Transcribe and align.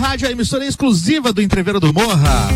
Rádio, 0.00 0.26
a 0.26 0.30
emissora 0.30 0.64
exclusiva 0.64 1.30
do 1.30 1.42
Entreveiro 1.42 1.78
do 1.78 1.92
Morra. 1.92 2.48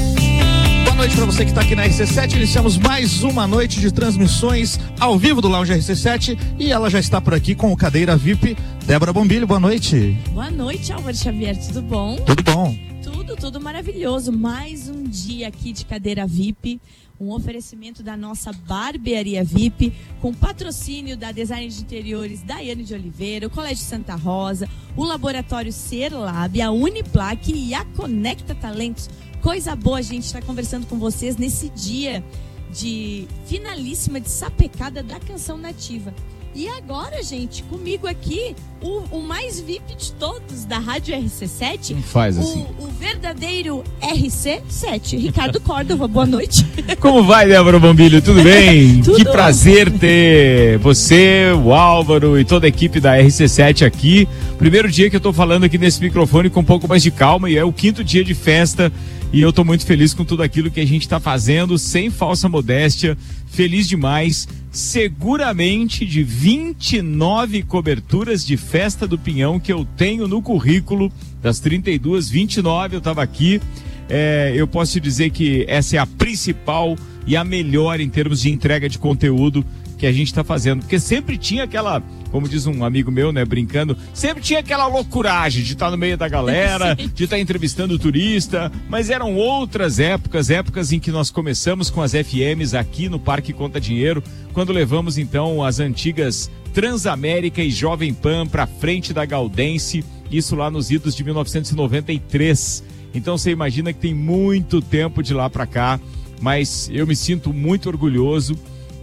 Boa 0.83 0.97
noite 0.97 1.15
para 1.15 1.27
você 1.27 1.45
que 1.45 1.51
está 1.51 1.61
aqui 1.61 1.77
na 1.77 1.87
RC7. 1.87 2.37
Iniciamos 2.37 2.79
mais 2.79 3.23
uma 3.23 3.47
noite 3.47 3.81
de 3.81 3.93
transmissões 3.93 4.81
ao 4.99 5.19
vivo 5.19 5.43
do 5.43 5.49
Lounge 5.49 5.71
RC7 5.75 6.39
e 6.59 6.73
ela 6.73 6.89
já 6.89 6.99
está 6.99 7.21
por 7.21 7.35
aqui 7.35 7.55
com 7.55 7.71
o 7.71 7.77
cadeira 7.77 8.17
VIP. 8.17 8.57
Débora 8.87 9.13
Bombilho, 9.13 9.47
boa 9.47 9.61
noite. 9.61 10.17
Boa 10.33 10.51
noite, 10.51 10.91
Álvaro 10.91 11.15
Xavier, 11.15 11.55
tudo 11.55 11.83
bom? 11.83 12.17
Tudo 12.17 12.43
bom. 12.43 12.79
Tudo, 13.03 13.37
tudo 13.37 13.61
maravilhoso. 13.61 14.33
Mais 14.33 14.89
um 14.89 15.03
dia 15.03 15.49
aqui 15.49 15.73
de 15.73 15.85
cadeira 15.85 16.27
VIP 16.27 16.81
um 17.21 17.31
oferecimento 17.31 18.03
da 18.03 18.17
nossa 18.17 18.53
barbearia 18.53 19.45
VIP, 19.45 19.93
com 20.21 20.33
patrocínio 20.33 21.17
da 21.17 21.33
Design 21.33 21.69
de 21.69 21.81
Interiores 21.81 22.43
Daiane 22.43 22.83
de 22.83 22.95
Oliveira, 22.95 23.47
o 23.47 23.51
Colégio 23.51 23.85
Santa 23.85 24.15
Rosa, 24.15 24.69
o 24.97 25.05
Laboratório 25.05 25.73
Serlab, 25.73 26.61
a 26.61 26.71
Uniplaque 26.71 27.53
e 27.53 27.75
a 27.75 27.85
Conecta 27.85 28.55
Talentos. 28.55 29.09
Coisa 29.41 29.77
boa 29.77 29.99
a 29.99 30.03
gente 30.03 30.25
estar 30.25 30.41
tá 30.41 30.47
conversando 30.47 30.87
com 30.87 30.99
vocês 30.99 31.37
nesse 31.37 31.69
dia 31.69 32.25
de 32.71 33.29
finalíssima 33.47 34.21
de 34.21 34.29
sapecada 34.29 35.03
da 35.03 35.21
canção 35.21 35.57
nativa. 35.57 36.13
E 36.57 36.69
agora, 36.69 37.21
gente, 37.21 37.65
comigo 37.65 38.07
aqui, 38.07 38.55
o, 38.81 39.03
o 39.11 39.21
mais 39.21 39.59
VIP 39.59 39.97
de 39.97 40.13
todos 40.13 40.65
da 40.65 40.79
Rádio 40.79 41.13
RC7. 41.17 41.97
Faz 41.97 42.39
assim. 42.39 42.65
O, 42.79 42.85
o 42.85 42.87
verdadeiro 42.87 43.83
RC7. 44.01 45.19
Ricardo 45.19 45.61
Córdova, 45.61 46.07
boa 46.07 46.25
noite. 46.25 46.65
Como 47.01 47.25
vai, 47.25 47.49
Débora 47.49 47.81
Bombilho? 47.81 48.23
Tudo 48.23 48.41
bem? 48.45 49.01
Tudo. 49.03 49.17
Que 49.17 49.25
prazer 49.25 49.91
ter 49.99 50.79
você, 50.79 51.47
o 51.61 51.75
Álvaro 51.75 52.39
e 52.39 52.45
toda 52.45 52.67
a 52.67 52.69
equipe 52.69 53.01
da 53.01 53.19
RC7 53.19 53.85
aqui. 53.85 54.29
Primeiro 54.57 54.89
dia 54.89 55.11
que 55.11 55.17
eu 55.17 55.21
tô 55.21 55.33
falando 55.33 55.65
aqui 55.65 55.77
nesse 55.77 56.01
microfone 56.01 56.51
com 56.51 56.61
um 56.61 56.65
pouco 56.65 56.87
mais 56.87 57.03
de 57.03 57.11
calma 57.11 57.51
e 57.51 57.57
é 57.57 57.65
o 57.65 57.73
quinto 57.73 58.05
dia 58.05 58.23
de 58.23 58.33
festa. 58.33 58.93
E 59.33 59.43
eu 59.43 59.53
tô 59.53 59.65
muito 59.65 59.85
feliz 59.85 60.15
com 60.15 60.25
tudo 60.25 60.45
aquilo 60.45 60.71
que 60.71 60.79
a 60.79 60.87
gente 60.87 61.03
está 61.03 61.19
fazendo, 61.19 61.77
sem 61.77 62.11
falsa 62.11 62.49
modéstia. 62.49 63.19
Feliz 63.49 63.89
demais 63.89 64.47
seguramente 64.75 66.05
de 66.05 66.25
29 66.25 67.63
coberturas 67.63 68.45
de 68.45 68.57
festa 68.57 69.07
do 69.07 69.17
Pinhão 69.17 69.61
que 69.61 69.73
eu 69.73 69.87
tenho 69.97 70.27
no 70.27 70.43
currículo. 70.43 71.13
Das 71.41 71.61
32, 71.61 72.29
29 72.29 72.97
eu 72.97 72.99
estava 72.99 73.23
aqui. 73.23 73.61
É, 74.09 74.53
eu 74.57 74.67
posso 74.67 74.95
te 74.95 75.01
dizer 75.01 75.31
que 75.31 75.65
essa 75.69 75.97
é 75.97 75.99
a 76.01 76.07
principal 76.07 76.97
e 77.25 77.37
a 77.37 77.45
melhor 77.45 78.01
em 78.01 78.09
termos 78.09 78.41
de 78.41 78.51
entrega 78.51 78.89
de 78.89 78.99
conteúdo 78.99 79.65
que 79.99 80.07
a 80.07 80.13
gente 80.13 80.29
está 80.29 80.45
fazendo. 80.45 80.81
Porque 80.81 80.99
sempre 80.99 81.37
tinha 81.39 81.65
aquela, 81.65 82.03
como 82.31 82.49
diz 82.49 82.67
um 82.67 82.85
amigo 82.85 83.11
meu, 83.11 83.33
né, 83.33 83.45
brincando, 83.45 83.97
sempre 84.13 84.43
tinha 84.43 84.61
aquela 84.61 84.87
loucuragem 84.87 85.63
de 85.63 85.73
estar 85.73 85.87
tá 85.87 85.91
no 85.91 85.97
meio 85.97 86.17
da 86.17 86.29
galera, 86.29 86.95
de 87.15 87.25
estar 87.25 87.37
tá 87.37 87.41
entrevistando 87.41 87.95
o 87.95 87.99
turista, 87.99 88.71
mas 88.89 89.11
eram 89.11 89.35
outras 89.35 89.99
épocas, 89.99 90.51
épocas 90.51 90.93
em 90.93 90.99
que 90.99 91.11
nós 91.11 91.31
começamos 91.31 91.91
com 91.91 92.03
as 92.03 92.13
FMs 92.13 92.75
aqui 92.75 93.09
no 93.09 93.19
Parque 93.19 93.53
Conta 93.53 93.81
Dinheiro, 93.81 94.23
quando 94.53 94.73
levamos 94.73 95.19
então 95.19 95.63
as 95.63 95.81
antigas 95.81 96.51
Transamérica 96.73 97.63
e 97.63 97.71
Jovem 97.71 98.13
Pan 98.13 98.47
para 98.47 98.67
frente 98.67 99.13
da 99.13 99.25
Galdense, 99.25 100.05
isso 100.31 100.57
lá 100.57 100.71
nos 100.71 100.91
idos 100.91 101.15
de 101.15 101.23
1993. 101.23 102.83
Então 103.15 103.39
você 103.39 103.53
imagina 103.53 103.93
que 103.93 104.01
tem 104.01 104.13
muito 104.13 104.83
tempo 104.83 105.23
de 105.23 105.33
lá 105.33 105.49
para 105.49 105.67
cá, 105.67 106.01
mas 106.41 106.91
eu 106.93 107.07
me 107.07 107.15
sinto 107.15 107.53
muito 107.53 107.89
orgulhoso 107.89 108.59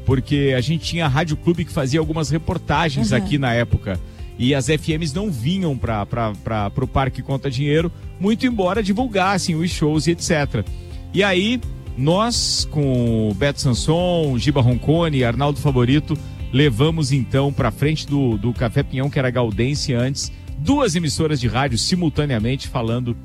porque 0.05 0.53
a 0.55 0.61
gente 0.61 0.83
tinha 0.83 1.05
a 1.05 1.07
Rádio 1.07 1.37
Clube 1.37 1.65
que 1.65 1.71
fazia 1.71 1.99
algumas 1.99 2.29
reportagens 2.29 3.11
uhum. 3.11 3.17
aqui 3.17 3.37
na 3.37 3.53
época. 3.53 3.99
E 4.37 4.55
as 4.55 4.67
FMs 4.67 5.13
não 5.13 5.29
vinham 5.31 5.77
para 5.77 6.71
o 6.75 6.87
Parque 6.87 7.21
Conta 7.21 7.49
Dinheiro, 7.49 7.91
muito 8.19 8.45
embora 8.45 8.81
divulgassem 8.81 9.55
os 9.55 9.69
shows 9.69 10.07
e 10.07 10.11
etc. 10.11 10.65
E 11.13 11.23
aí, 11.23 11.61
nós, 11.97 12.67
com 12.71 13.29
o 13.29 13.33
Beto 13.33 13.61
Sanson, 13.61 14.37
Giba 14.37 14.61
Roncone, 14.61 15.23
Arnaldo 15.23 15.59
Favorito, 15.59 16.17
levamos 16.51 17.11
então 17.11 17.53
para 17.53 17.69
frente 17.69 18.07
do, 18.07 18.37
do 18.37 18.53
Café 18.53 18.81
Pinhão, 18.81 19.09
que 19.09 19.19
era 19.19 19.29
Galdense 19.29 19.93
antes, 19.93 20.31
duas 20.57 20.95
emissoras 20.95 21.39
de 21.39 21.47
rádio 21.47 21.77
simultaneamente 21.77 22.67
falando 22.67 23.15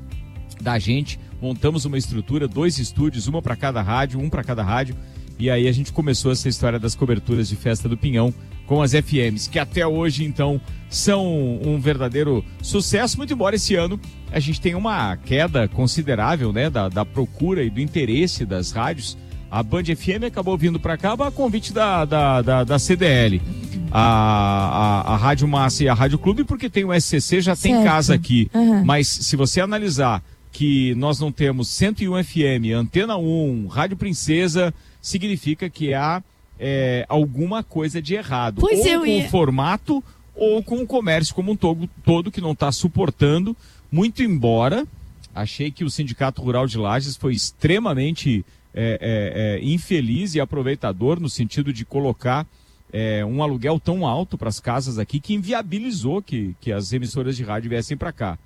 da 0.61 0.77
gente. 0.77 1.19
Montamos 1.41 1.85
uma 1.85 1.97
estrutura, 1.97 2.47
dois 2.47 2.77
estúdios, 2.77 3.27
uma 3.27 3.41
para 3.41 3.55
cada 3.55 3.81
rádio, 3.81 4.19
um 4.19 4.29
para 4.29 4.43
cada 4.43 4.63
rádio 4.63 4.95
e 5.39 5.49
aí 5.49 5.67
a 5.67 5.71
gente 5.71 5.91
começou 5.91 6.31
essa 6.31 6.49
história 6.49 6.79
das 6.79 6.95
coberturas 6.95 7.47
de 7.47 7.55
festa 7.55 7.87
do 7.87 7.97
Pinhão 7.97 8.33
com 8.65 8.81
as 8.81 8.91
FMs, 8.91 9.49
que 9.49 9.59
até 9.59 9.87
hoje, 9.87 10.25
então, 10.25 10.59
são 10.89 11.25
um 11.63 11.79
verdadeiro 11.79 12.43
sucesso, 12.61 13.17
muito 13.17 13.33
embora 13.33 13.55
esse 13.55 13.75
ano 13.75 13.99
a 14.31 14.39
gente 14.39 14.59
tenha 14.59 14.77
uma 14.77 15.15
queda 15.15 15.67
considerável, 15.67 16.51
né, 16.51 16.69
da, 16.69 16.89
da 16.89 17.05
procura 17.05 17.63
e 17.63 17.69
do 17.69 17.79
interesse 17.79 18.45
das 18.45 18.71
rádios. 18.71 19.17
A 19.49 19.63
Band 19.63 19.83
FM 19.85 20.25
acabou 20.27 20.57
vindo 20.57 20.77
para 20.77 20.97
cá 20.97 21.13
a 21.13 21.31
convite 21.31 21.71
da, 21.71 22.03
da, 22.03 22.41
da, 22.41 22.63
da 22.65 22.77
CDL. 22.77 23.41
A, 23.89 24.01
a, 24.01 25.13
a, 25.13 25.17
Rádio 25.17 25.47
Massa 25.47 25.85
e 25.85 25.87
a 25.87 25.93
Rádio 25.93 26.19
Clube, 26.19 26.43
porque 26.43 26.69
tem 26.69 26.83
o 26.83 26.93
SCC, 26.93 27.39
já 27.39 27.55
certo. 27.55 27.75
tem 27.75 27.83
casa 27.85 28.13
aqui. 28.13 28.51
Uhum. 28.53 28.83
Mas 28.83 29.07
se 29.07 29.37
você 29.37 29.61
analisar 29.61 30.21
que 30.51 30.93
nós 30.95 31.19
não 31.21 31.31
temos 31.31 31.69
101 31.69 32.23
FM, 32.23 32.75
Antena 32.75 33.15
1, 33.15 33.67
Rádio 33.67 33.95
Princesa, 33.95 34.73
significa 35.01 35.69
que 35.69 35.93
há 35.93 36.23
é, 36.59 37.05
alguma 37.07 37.63
coisa 37.63 38.01
de 38.01 38.15
errado. 38.15 38.61
Pois 38.61 38.79
ou 38.79 38.99
com 38.99 39.05
ia... 39.05 39.25
o 39.25 39.29
formato 39.29 40.03
ou 40.35 40.61
com 40.63 40.81
o 40.81 40.87
comércio 40.87 41.33
como 41.33 41.51
um 41.51 41.55
todo, 41.55 41.89
todo 42.03 42.31
que 42.31 42.41
não 42.41 42.51
está 42.51 42.71
suportando, 42.71 43.55
muito 43.91 44.21
embora 44.21 44.85
achei 45.33 45.69
que 45.69 45.83
o 45.83 45.89
Sindicato 45.89 46.41
Rural 46.41 46.65
de 46.65 46.77
Lages 46.77 47.15
foi 47.15 47.33
extremamente 47.33 48.43
é, 48.73 48.99
é, 49.01 49.57
é 49.57 49.63
infeliz 49.63 50.35
e 50.35 50.39
aproveitador 50.39 51.19
no 51.19 51.29
sentido 51.29 51.71
de 51.71 51.85
colocar 51.85 52.45
é, 52.91 53.23
um 53.25 53.43
aluguel 53.43 53.79
tão 53.79 54.05
alto 54.05 54.37
para 54.37 54.49
as 54.49 54.59
casas 54.59 54.97
aqui 54.97 55.19
que 55.19 55.33
inviabilizou 55.33 56.21
que, 56.21 56.55
que 56.59 56.71
as 56.71 56.93
emissoras 56.93 57.35
de 57.35 57.43
rádio 57.43 57.69
viessem 57.69 57.97
para 57.97 58.11
cá. 58.11 58.37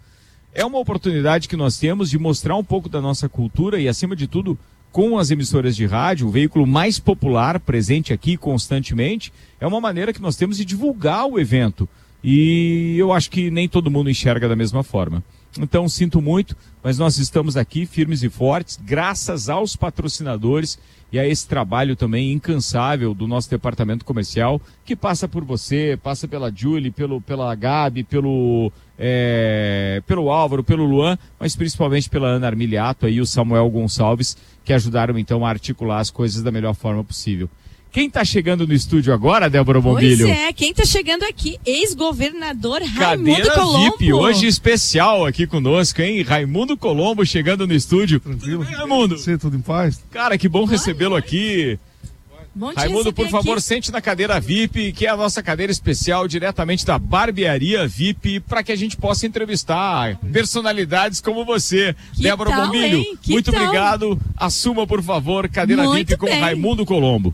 É 0.54 0.66
uma 0.66 0.80
oportunidade 0.80 1.48
que 1.48 1.56
nós 1.56 1.78
temos 1.78 2.10
de 2.10 2.20
mostrar 2.20 2.58
um 2.58 2.64
pouco 2.64 2.90
da 2.90 3.00
nossa 3.00 3.30
cultura 3.30 3.80
e, 3.80 3.88
acima 3.88 4.16
de 4.16 4.28
tudo, 4.28 4.60
com 4.92 5.18
as 5.18 5.32
emissoras 5.32 5.76
de 5.76 5.86
rádio, 5.86 6.28
o 6.28 6.32
veículo 6.32 6.68
mais 6.68 7.00
popular 7.00 7.60
presente 7.60 8.12
aqui 8.12 8.36
constantemente, 8.36 9.32
é 9.60 9.66
uma 9.66 9.80
maneira 9.80 10.12
que 10.12 10.22
nós 10.22 10.36
temos 10.36 10.58
de 10.58 10.66
divulgar 10.66 11.26
o 11.26 11.40
evento. 11.40 11.88
E 12.24 12.96
eu 12.98 13.12
acho 13.12 13.30
que 13.32 13.50
nem 13.50 13.68
todo 13.68 13.90
mundo 13.90 14.10
enxerga 14.10 14.48
da 14.48 14.56
mesma 14.56 14.84
forma. 14.84 15.24
Então, 15.60 15.90
sinto 15.90 16.22
muito, 16.22 16.56
mas 16.82 16.98
nós 16.98 17.18
estamos 17.18 17.58
aqui 17.58 17.86
firmes 17.86 18.24
e 18.24 18.30
fortes, 18.30 18.80
graças 18.82 19.50
aos 19.50 19.76
patrocinadores 19.76 20.80
e 21.12 21.20
a 21.20 21.28
esse 21.28 21.46
trabalho 21.46 21.96
também 21.96 22.32
incansável 22.32 23.14
do 23.14 23.28
nosso 23.28 23.50
departamento 23.50 24.06
comercial, 24.06 24.62
que 24.86 24.96
passa 24.96 25.28
por 25.28 25.44
você, 25.44 26.00
passa 26.02 26.26
pela 26.26 26.50
Julie, 26.54 26.90
pelo, 26.90 27.20
pela 27.20 27.54
Gabi, 27.54 28.04
pelo, 28.04 28.72
é, 28.98 30.02
pelo 30.08 30.32
Álvaro, 30.32 30.64
pelo 30.64 30.86
Luan, 30.86 31.18
mas 31.38 31.54
principalmente 31.54 32.10
pela 32.10 32.30
Ana 32.30 32.48
Armiliato 32.48 33.10
e 33.10 33.20
o 33.20 33.26
Samuel 33.26 33.70
Gonçalves, 33.70 34.38
que 34.64 34.72
ajudaram 34.72 35.20
então 35.20 35.46
a 35.46 35.50
articular 35.50 36.00
as 36.00 36.10
coisas 36.10 36.42
da 36.42 36.52
melhor 36.52 36.74
forma 36.74 37.04
possível. 37.04 37.50
Quem 37.92 38.08
está 38.08 38.24
chegando 38.24 38.66
no 38.66 38.74
estúdio 38.74 39.14
agora, 39.14 39.50
Débora 39.50 39.82
Bombilho? 39.82 40.26
Pois 40.26 40.38
é, 40.40 40.54
quem 40.54 40.72
está 40.72 40.86
chegando 40.86 41.24
aqui? 41.24 41.60
Ex-governador 41.66 42.82
Raimundo 42.82 43.32
Cadeira 43.36 43.54
Colombo. 43.54 43.98
VIP, 43.98 44.14
hoje 44.14 44.48
especial 44.48 45.26
aqui 45.26 45.46
conosco, 45.46 46.02
hein? 46.02 46.22
Raimundo 46.22 46.78
Colombo 46.78 47.26
chegando 47.26 47.68
no 47.68 47.74
estúdio. 47.74 48.22
Tranquilo? 48.22 48.64
Bem, 48.64 48.74
Raimundo? 48.76 49.18
Sim, 49.18 49.38
tudo 49.38 49.58
em 49.58 49.62
paz? 49.62 50.02
Cara, 50.10 50.38
que 50.38 50.48
bom 50.48 50.64
recebê-lo 50.64 51.18
aqui. 51.18 51.78
Bom 52.56 52.72
Raimundo, 52.74 53.12
por 53.12 53.28
favor, 53.28 53.54
aqui. 53.58 53.62
sente 53.62 53.92
na 53.92 54.02
cadeira 54.02 54.40
VIP, 54.40 54.94
que 54.94 55.06
é 55.06 55.10
a 55.10 55.18
nossa 55.18 55.44
cadeira 55.44 55.72
especial 55.72 56.30
diretamente 56.30 56.86
da 56.86 56.98
Barbearia 56.98 57.86
VIP, 57.88 58.40
para 58.42 58.64
que 58.64 58.72
a 58.72 58.76
gente 58.76 58.96
possa 58.96 59.26
entrevistar 59.28 60.18
personalidades 60.32 61.20
como 61.20 61.44
você. 61.44 61.94
Que 62.14 62.24
Débora 62.24 62.52
tal, 62.52 62.68
Bombilho, 62.68 63.04
muito 63.28 63.52
tal? 63.52 63.62
obrigado. 63.62 64.20
Assuma, 64.38 64.88
por 64.88 65.02
favor, 65.04 65.50
cadeira 65.50 65.84
Muito 65.84 66.08
VIP 66.08 66.18
com 66.18 66.26
bem. 66.26 66.40
Raimundo 66.40 66.86
Colombo. 66.86 67.34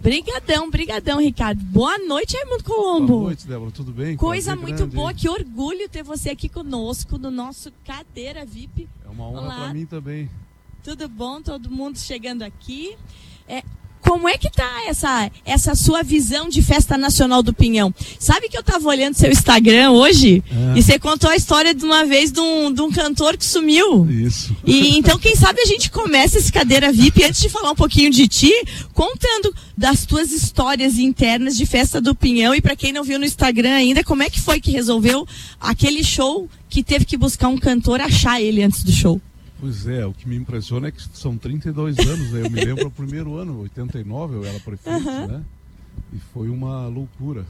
Brigadão, 0.00 0.70
brigadão, 0.70 1.20
Ricardo. 1.20 1.60
Boa 1.64 1.98
noite, 1.98 2.36
Raimundo 2.36 2.62
Colombo. 2.62 3.06
Boa 3.06 3.22
noite, 3.24 3.46
Débora. 3.46 3.70
Tudo 3.72 3.92
bem? 3.92 4.16
Coisa 4.16 4.52
Prazer 4.52 4.62
muito 4.62 4.78
grande, 4.78 4.96
boa, 4.96 5.12
que 5.12 5.28
orgulho 5.28 5.88
ter 5.88 6.02
você 6.02 6.30
aqui 6.30 6.48
conosco 6.48 7.18
no 7.18 7.30
nosso 7.30 7.72
Cadeira 7.84 8.46
VIP. 8.46 8.88
É 9.04 9.08
uma 9.08 9.28
honra 9.28 9.56
para 9.56 9.74
mim 9.74 9.86
também. 9.86 10.30
Tudo 10.84 11.08
bom? 11.08 11.42
Todo 11.42 11.68
mundo 11.68 11.98
chegando 11.98 12.42
aqui. 12.42 12.96
É, 13.48 13.62
como 14.00 14.28
é 14.28 14.36
que 14.36 14.50
tá 14.50 14.82
essa, 14.86 15.30
essa 15.44 15.74
sua 15.74 16.02
visão 16.02 16.48
de 16.48 16.62
festa 16.62 16.96
nacional 16.96 17.42
do 17.42 17.52
Pinhão? 17.52 17.94
Sabe 18.18 18.48
que 18.48 18.56
eu 18.56 18.62
tava 18.62 18.88
olhando 18.88 19.14
seu 19.14 19.30
Instagram 19.30 19.90
hoje 19.90 20.42
é. 20.50 20.78
e 20.78 20.82
você 20.82 20.98
contou 20.98 21.30
a 21.30 21.36
história 21.36 21.74
de 21.74 21.84
uma 21.84 22.04
vez 22.04 22.32
de 22.32 22.40
um, 22.40 22.72
de 22.72 22.80
um 22.80 22.90
cantor 22.90 23.36
que 23.36 23.44
sumiu. 23.44 24.08
Isso. 24.10 24.56
E 24.64 24.96
então, 24.96 25.18
quem 25.18 25.34
sabe 25.34 25.60
a 25.60 25.66
gente 25.66 25.90
começa 25.90 26.38
esse 26.38 26.52
cadeira 26.52 26.92
VIP 26.92 27.24
antes 27.24 27.40
de 27.40 27.48
falar 27.48 27.70
um 27.70 27.76
pouquinho 27.76 28.10
de 28.10 28.26
ti, 28.28 28.52
contando 28.92 29.54
das 29.76 30.04
tuas 30.04 30.32
histórias 30.32 30.98
internas 30.98 31.56
de 31.56 31.64
festa 31.64 32.00
do 32.00 32.14
Pinhão. 32.14 32.54
E 32.54 32.60
para 32.60 32.74
quem 32.76 32.92
não 32.92 33.04
viu 33.04 33.18
no 33.18 33.24
Instagram 33.24 33.72
ainda, 33.72 34.02
como 34.02 34.22
é 34.22 34.30
que 34.30 34.40
foi 34.40 34.60
que 34.60 34.70
resolveu 34.70 35.26
aquele 35.60 36.02
show 36.02 36.48
que 36.68 36.82
teve 36.82 37.04
que 37.04 37.16
buscar 37.16 37.48
um 37.48 37.58
cantor 37.58 38.00
achar 38.00 38.40
ele 38.40 38.62
antes 38.62 38.82
do 38.82 38.92
show? 38.92 39.20
Pois 39.60 39.86
é, 39.88 40.06
o 40.06 40.12
que 40.12 40.28
me 40.28 40.36
impressiona 40.36 40.88
é 40.88 40.90
que 40.90 41.02
são 41.12 41.36
32 41.36 41.98
anos, 41.98 42.30
né? 42.30 42.46
Eu 42.46 42.50
me 42.50 42.64
lembro 42.64 42.86
o 42.86 42.90
primeiro 42.90 43.36
ano, 43.36 43.60
89, 43.62 44.36
eu 44.36 44.44
era 44.44 44.60
prefeito, 44.60 45.08
uhum. 45.08 45.26
né? 45.26 45.42
E 46.12 46.18
foi 46.32 46.48
uma 46.48 46.86
loucura. 46.86 47.44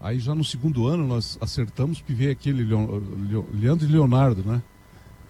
Aí 0.00 0.18
já 0.18 0.34
no 0.34 0.44
segundo 0.44 0.86
ano 0.86 1.06
nós 1.06 1.38
acertamos 1.40 2.02
que 2.04 2.12
veio 2.12 2.32
aquele 2.32 2.64
Leandro 3.54 3.86
e 3.86 3.90
Leonardo, 3.90 4.42
né? 4.44 4.62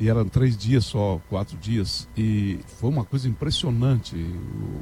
E 0.00 0.08
eram 0.08 0.26
três 0.26 0.56
dias 0.56 0.84
só, 0.84 1.20
quatro 1.28 1.56
dias. 1.58 2.08
E 2.16 2.58
foi 2.78 2.88
uma 2.88 3.04
coisa 3.04 3.28
impressionante. 3.28 4.14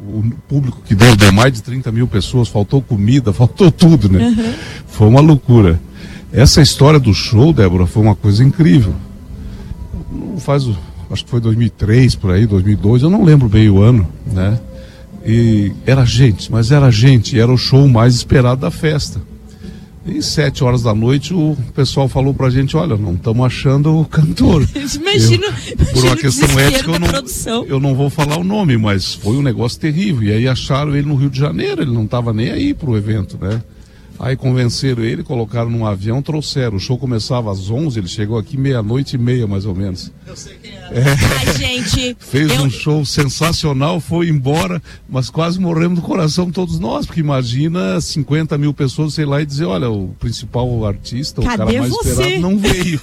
O, 0.06 0.18
o 0.18 0.30
público 0.46 0.82
que 0.84 0.94
deu, 0.94 1.16
deu 1.16 1.32
mais 1.32 1.54
de 1.54 1.62
30 1.62 1.90
mil 1.90 2.06
pessoas, 2.06 2.48
faltou 2.48 2.82
comida, 2.82 3.32
faltou 3.34 3.70
tudo, 3.70 4.08
né? 4.08 4.28
Uhum. 4.28 4.54
Foi 4.86 5.08
uma 5.08 5.20
loucura. 5.20 5.80
Essa 6.32 6.60
história 6.60 7.00
do 7.00 7.14
show, 7.14 7.52
Débora, 7.52 7.86
foi 7.86 8.02
uma 8.02 8.14
coisa 8.14 8.44
incrível. 8.44 8.94
Não 10.12 10.38
faz 10.38 10.66
acho 11.10 11.24
que 11.24 11.30
foi 11.30 11.40
2003 11.40 12.14
por 12.14 12.30
aí, 12.30 12.46
2002, 12.46 13.02
eu 13.02 13.10
não 13.10 13.24
lembro 13.24 13.48
bem 13.48 13.68
o 13.70 13.82
ano, 13.82 14.06
né? 14.32 14.58
E 15.24 15.72
era 15.84 16.04
gente, 16.04 16.50
mas 16.52 16.70
era 16.70 16.90
gente, 16.90 17.38
era 17.38 17.52
o 17.52 17.58
show 17.58 17.88
mais 17.88 18.14
esperado 18.14 18.60
da 18.60 18.70
festa. 18.70 19.20
E 20.06 20.22
sete 20.22 20.62
horas 20.62 20.82
da 20.82 20.94
noite 20.94 21.34
o 21.34 21.56
pessoal 21.74 22.08
falou 22.08 22.32
pra 22.32 22.48
gente, 22.48 22.76
olha, 22.76 22.96
não 22.96 23.14
estamos 23.14 23.44
achando 23.44 23.98
o 23.98 24.04
cantor. 24.04 24.64
imagina, 24.72 25.46
eu, 25.68 25.86
por 25.86 26.04
uma 26.04 26.16
questão 26.16 26.60
ética, 26.60 26.92
eu 26.92 26.98
não, 27.00 27.64
eu 27.66 27.80
não 27.80 27.94
vou 27.94 28.08
falar 28.08 28.38
o 28.38 28.44
nome, 28.44 28.76
mas 28.76 29.14
foi 29.14 29.36
um 29.36 29.42
negócio 29.42 29.80
terrível. 29.80 30.22
E 30.22 30.32
aí 30.32 30.46
acharam 30.46 30.94
ele 30.94 31.08
no 31.08 31.16
Rio 31.16 31.28
de 31.28 31.40
Janeiro, 31.40 31.82
ele 31.82 31.90
não 31.90 32.04
estava 32.04 32.32
nem 32.32 32.52
aí 32.52 32.72
pro 32.72 32.96
evento, 32.96 33.36
né? 33.40 33.60
Aí 34.18 34.36
convenceram 34.36 35.02
ele, 35.02 35.22
colocaram 35.22 35.70
num 35.70 35.86
avião, 35.86 36.22
trouxeram. 36.22 36.76
O 36.76 36.80
show 36.80 36.96
começava 36.96 37.50
às 37.50 37.70
11, 37.70 37.98
ele 37.98 38.08
chegou 38.08 38.38
aqui 38.38 38.56
meia-noite 38.56 39.16
e 39.16 39.18
meia, 39.18 39.46
mais 39.46 39.66
ou 39.66 39.74
menos. 39.74 40.10
Eu 40.26 40.36
sei 40.36 40.56
quem 40.62 40.72
é. 40.72 40.74
é. 40.74 41.04
Ai, 41.38 41.58
gente. 41.58 42.16
Fez 42.18 42.50
eu... 42.50 42.62
um 42.62 42.70
show 42.70 43.04
sensacional, 43.04 44.00
foi 44.00 44.28
embora, 44.28 44.82
mas 45.08 45.28
quase 45.28 45.60
morremos 45.60 45.98
do 45.98 46.02
coração 46.02 46.50
todos 46.50 46.78
nós, 46.78 47.06
porque 47.06 47.20
imagina 47.20 48.00
50 48.00 48.56
mil 48.56 48.72
pessoas, 48.72 49.14
sei 49.14 49.24
lá, 49.24 49.42
e 49.42 49.46
dizer, 49.46 49.66
olha, 49.66 49.90
o 49.90 50.08
principal 50.18 50.84
artista, 50.86 51.42
Cadê 51.42 51.54
o 51.54 51.66
cara 51.66 51.78
mais 51.78 51.92
você? 51.92 52.08
esperado, 52.08 52.40
não 52.40 52.58
veio. 52.58 53.00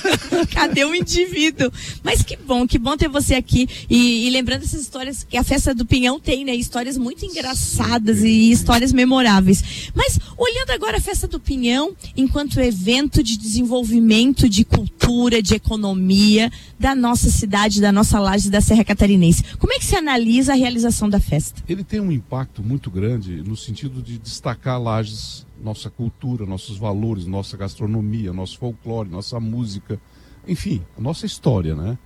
Cadê 0.52 0.84
o 0.84 0.94
indivíduo? 0.94 1.70
Mas 2.02 2.22
que 2.22 2.36
bom, 2.36 2.66
que 2.66 2.78
bom 2.78 2.96
ter 2.96 3.08
você 3.08 3.34
aqui. 3.34 3.68
E, 3.88 4.26
e 4.26 4.30
lembrando 4.30 4.64
essas 4.64 4.80
histórias 4.80 5.24
que 5.28 5.36
a 5.36 5.44
festa 5.44 5.74
do 5.74 5.86
Pinhão 5.86 6.18
tem, 6.18 6.44
né? 6.44 6.54
Histórias 6.54 6.98
muito 6.98 7.24
engraçadas 7.24 8.18
Sim. 8.18 8.26
e 8.26 8.50
histórias 8.50 8.92
memoráveis. 8.92 9.90
Mas 9.94 10.18
olhando 10.36 10.55
olhando 10.56 10.70
agora 10.70 10.96
a 10.96 11.00
Festa 11.00 11.28
do 11.28 11.38
Pinhão 11.38 11.94
enquanto 12.16 12.58
evento 12.60 13.22
de 13.22 13.36
desenvolvimento 13.36 14.48
de 14.48 14.64
cultura, 14.64 15.42
de 15.42 15.54
economia 15.54 16.50
da 16.78 16.94
nossa 16.94 17.30
cidade, 17.30 17.78
da 17.78 17.92
nossa 17.92 18.18
laje 18.18 18.50
da 18.50 18.62
Serra 18.62 18.82
Catarinense. 18.82 19.44
Como 19.58 19.72
é 19.74 19.78
que 19.78 19.84
se 19.84 19.94
analisa 19.94 20.54
a 20.54 20.56
realização 20.56 21.10
da 21.10 21.20
festa? 21.20 21.62
Ele 21.68 21.84
tem 21.84 22.00
um 22.00 22.10
impacto 22.10 22.62
muito 22.62 22.90
grande 22.90 23.42
no 23.42 23.54
sentido 23.54 24.00
de 24.00 24.18
destacar 24.18 24.80
Lages, 24.80 25.46
nossa 25.62 25.90
cultura, 25.90 26.46
nossos 26.46 26.78
valores, 26.78 27.26
nossa 27.26 27.54
gastronomia, 27.56 28.32
nosso 28.32 28.58
folclore, 28.58 29.10
nossa 29.10 29.38
música, 29.38 30.00
enfim, 30.48 30.82
a 30.96 31.00
nossa 31.02 31.26
história, 31.26 31.74
né? 31.74 31.98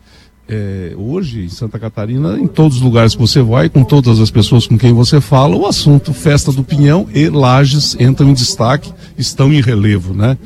É, 0.50 0.93
hoje 0.97 1.44
em 1.44 1.49
Santa 1.49 1.79
Catarina, 1.79 2.37
em 2.37 2.49
todos 2.49 2.79
os 2.79 2.82
lugares 2.82 3.14
que 3.14 3.20
você 3.20 3.41
vai, 3.41 3.69
com 3.69 3.85
todas 3.85 4.19
as 4.19 4.32
pessoas 4.32 4.67
com 4.67 4.76
quem 4.76 4.93
você 4.93 5.20
fala, 5.20 5.55
o 5.55 5.64
assunto 5.64 6.12
Festa 6.12 6.50
do 6.50 6.64
Pinhão 6.64 7.06
e 7.14 7.29
Lages 7.29 7.97
entram 8.00 8.29
em 8.29 8.35
destaque, 8.35 8.93
estão 9.17 9.52
em 9.52 9.61
relevo, 9.61 10.12
né? 10.12 10.37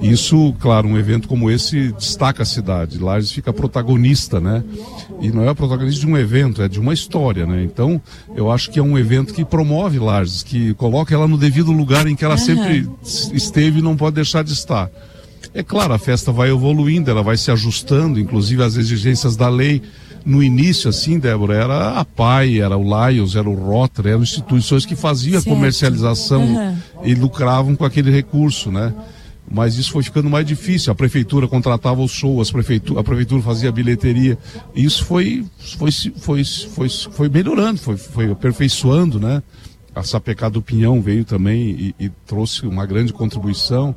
Isso, 0.00 0.54
claro, 0.58 0.88
um 0.88 0.96
evento 0.96 1.28
como 1.28 1.50
esse 1.50 1.92
destaca 1.92 2.42
a 2.42 2.46
cidade. 2.46 2.98
Lages 2.98 3.32
fica 3.32 3.52
protagonista, 3.52 4.40
né? 4.40 4.64
E 5.20 5.30
não 5.30 5.46
é 5.46 5.52
protagonista 5.52 6.00
de 6.00 6.06
um 6.06 6.16
evento, 6.16 6.62
é 6.62 6.68
de 6.68 6.80
uma 6.80 6.94
história, 6.94 7.44
né? 7.44 7.62
Então, 7.62 8.00
eu 8.34 8.50
acho 8.50 8.70
que 8.70 8.78
é 8.78 8.82
um 8.82 8.96
evento 8.96 9.34
que 9.34 9.44
promove 9.44 9.98
Lages, 9.98 10.42
que 10.42 10.72
coloca 10.74 11.14
ela 11.14 11.28
no 11.28 11.36
devido 11.36 11.70
lugar 11.70 12.06
em 12.06 12.16
que 12.16 12.24
ela 12.24 12.34
uhum. 12.34 12.40
sempre 12.40 12.88
esteve 13.02 13.80
e 13.80 13.82
não 13.82 13.94
pode 13.94 14.14
deixar 14.14 14.42
de 14.42 14.54
estar. 14.54 14.90
É 15.52 15.62
claro, 15.62 15.92
a 15.92 15.98
festa 15.98 16.30
vai 16.30 16.50
evoluindo, 16.50 17.10
ela 17.10 17.22
vai 17.22 17.36
se 17.36 17.50
ajustando, 17.50 18.20
inclusive 18.20 18.62
às 18.62 18.76
exigências 18.76 19.36
da 19.36 19.48
lei. 19.48 19.82
No 20.24 20.42
início, 20.42 20.88
assim, 20.88 21.18
Débora, 21.18 21.54
era 21.54 21.98
a 21.98 22.04
PAI, 22.04 22.60
era 22.60 22.76
o 22.76 22.84
Lions, 22.84 23.34
era 23.34 23.48
o 23.48 23.54
Rotary, 23.54 24.10
eram 24.10 24.22
instituições 24.22 24.84
que 24.84 24.94
faziam 24.94 25.40
certo. 25.40 25.48
a 25.48 25.56
comercialização 25.56 26.44
uhum. 26.44 26.76
e 27.04 27.14
lucravam 27.14 27.74
com 27.74 27.84
aquele 27.84 28.10
recurso, 28.10 28.70
né? 28.70 28.94
Mas 29.50 29.76
isso 29.76 29.90
foi 29.90 30.04
ficando 30.04 30.30
mais 30.30 30.46
difícil. 30.46 30.92
A 30.92 30.94
prefeitura 30.94 31.48
contratava 31.48 32.00
o 32.00 32.06
show, 32.06 32.40
as 32.40 32.52
prefeitura, 32.52 33.00
a 33.00 33.04
prefeitura 33.04 33.42
fazia 33.42 33.68
a 33.68 33.72
bilheteria. 33.72 34.38
Isso 34.74 35.04
foi, 35.04 35.44
foi, 35.76 35.90
foi, 35.90 36.44
foi, 36.44 36.88
foi 36.88 37.28
melhorando, 37.28 37.80
foi, 37.80 37.96
foi 37.96 38.30
aperfeiçoando, 38.30 39.18
né? 39.18 39.42
A 39.92 40.04
Sapecá 40.04 40.48
do 40.48 40.62
Pinhão 40.62 41.02
veio 41.02 41.24
também 41.24 41.94
e, 41.98 42.04
e 42.04 42.08
trouxe 42.26 42.64
uma 42.64 42.86
grande 42.86 43.12
contribuição. 43.12 43.96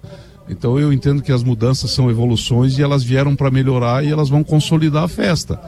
Então 0.49 0.79
eu 0.79 0.91
entendo 0.91 1.21
que 1.21 1.31
as 1.31 1.43
mudanças 1.43 1.91
são 1.91 2.09
evoluções 2.09 2.77
e 2.77 2.81
elas 2.81 3.03
vieram 3.03 3.35
para 3.35 3.49
melhorar 3.49 4.03
e 4.03 4.11
elas 4.11 4.29
vão 4.29 4.43
consolidar 4.43 5.03
a 5.03 5.07
festa. 5.07 5.59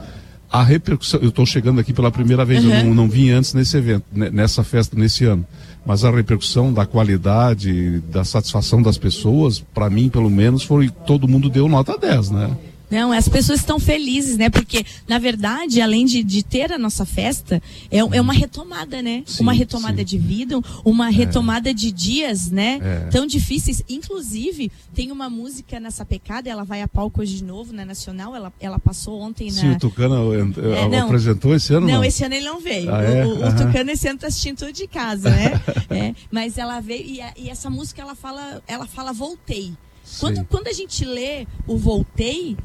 A 0.50 0.62
repercussão, 0.62 1.18
eu 1.20 1.30
estou 1.30 1.44
chegando 1.44 1.80
aqui 1.80 1.92
pela 1.92 2.10
primeira 2.10 2.44
vez, 2.44 2.64
uhum. 2.64 2.72
eu 2.72 2.84
não, 2.84 2.94
não 2.94 3.08
vim 3.08 3.30
antes 3.30 3.52
nesse 3.52 3.76
evento, 3.76 4.04
nessa 4.12 4.62
festa, 4.62 4.96
nesse 4.96 5.24
ano. 5.24 5.44
Mas 5.84 6.04
a 6.04 6.10
repercussão 6.10 6.72
da 6.72 6.86
qualidade, 6.86 8.00
da 8.10 8.24
satisfação 8.24 8.80
das 8.80 8.96
pessoas, 8.96 9.58
para 9.58 9.90
mim 9.90 10.08
pelo 10.08 10.30
menos, 10.30 10.62
foi 10.62 10.88
todo 10.88 11.26
mundo 11.26 11.50
deu 11.50 11.68
nota 11.68 11.98
10, 11.98 12.30
né? 12.30 12.56
Não, 12.90 13.10
as 13.12 13.28
pessoas 13.28 13.60
estão 13.60 13.80
felizes, 13.80 14.36
né? 14.36 14.48
Porque, 14.48 14.84
na 15.08 15.18
verdade, 15.18 15.80
além 15.80 16.04
de, 16.04 16.22
de 16.22 16.42
ter 16.42 16.72
a 16.72 16.78
nossa 16.78 17.04
festa, 17.04 17.60
é, 17.90 17.98
é 17.98 18.20
uma 18.20 18.32
retomada, 18.32 19.02
né? 19.02 19.22
Sim, 19.26 19.42
uma 19.42 19.52
retomada 19.52 19.98
sim. 19.98 20.04
de 20.04 20.18
vida, 20.18 20.60
uma 20.84 21.08
é. 21.08 21.10
retomada 21.10 21.70
é. 21.70 21.72
de 21.72 21.90
dias, 21.90 22.50
né? 22.50 22.78
É. 22.80 23.08
Tão 23.10 23.26
difíceis. 23.26 23.82
Inclusive, 23.88 24.70
tem 24.94 25.10
uma 25.10 25.28
música 25.28 25.80
nessa 25.80 26.04
pecada, 26.04 26.48
ela 26.48 26.62
vai 26.62 26.80
a 26.80 26.88
palco 26.88 27.20
hoje 27.22 27.36
de 27.36 27.44
novo 27.44 27.72
na 27.72 27.84
Nacional, 27.84 28.34
ela, 28.34 28.52
ela 28.60 28.78
passou 28.78 29.20
ontem 29.20 29.50
na. 29.50 29.60
Sim, 29.60 29.72
o 29.72 29.78
Tucano 29.78 30.32
é, 30.34 30.88
não, 30.88 31.06
apresentou 31.06 31.54
esse 31.54 31.72
ano? 31.72 31.86
Não, 31.86 31.94
não, 31.94 32.04
esse 32.04 32.24
ano 32.24 32.34
ele 32.34 32.44
não 32.44 32.60
veio. 32.60 32.94
Ah, 32.94 33.02
é? 33.02 33.24
o, 33.24 33.30
o, 33.30 33.48
o 33.48 33.56
Tucano 33.56 33.90
esse 33.90 34.08
ano 34.08 34.18
tá 34.18 34.28
assistindo 34.28 34.58
tudo 34.58 34.72
de 34.72 34.86
casa, 34.86 35.30
né? 35.30 35.60
é, 35.90 36.14
mas 36.30 36.56
ela 36.56 36.80
veio, 36.80 37.04
e, 37.04 37.20
a, 37.20 37.32
e 37.36 37.50
essa 37.50 37.68
música 37.68 38.00
ela 38.00 38.14
fala, 38.14 38.62
ela 38.66 38.86
fala 38.86 39.12
voltei. 39.12 39.72
Quando, 40.20 40.44
quando 40.44 40.68
a 40.68 40.72
gente 40.72 41.04
lê 41.04 41.46
o 41.66 41.76
Voltei, 41.76 42.56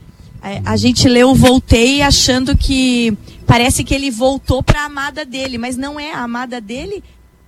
é, 0.44 0.62
a 0.66 0.76
gente 0.76 1.08
leu 1.08 1.36
Voltei 1.36 2.02
achando 2.02 2.58
que 2.58 3.16
parece 3.46 3.84
que 3.84 3.94
ele 3.94 4.10
voltou 4.10 4.64
para 4.64 4.82
a 4.82 4.86
amada 4.86 5.24
dele, 5.26 5.58
mas 5.58 5.78
não 5.78 6.00
é 6.00 6.14
a 6.14 6.22
amada 6.22 6.60
dele, 6.60 7.04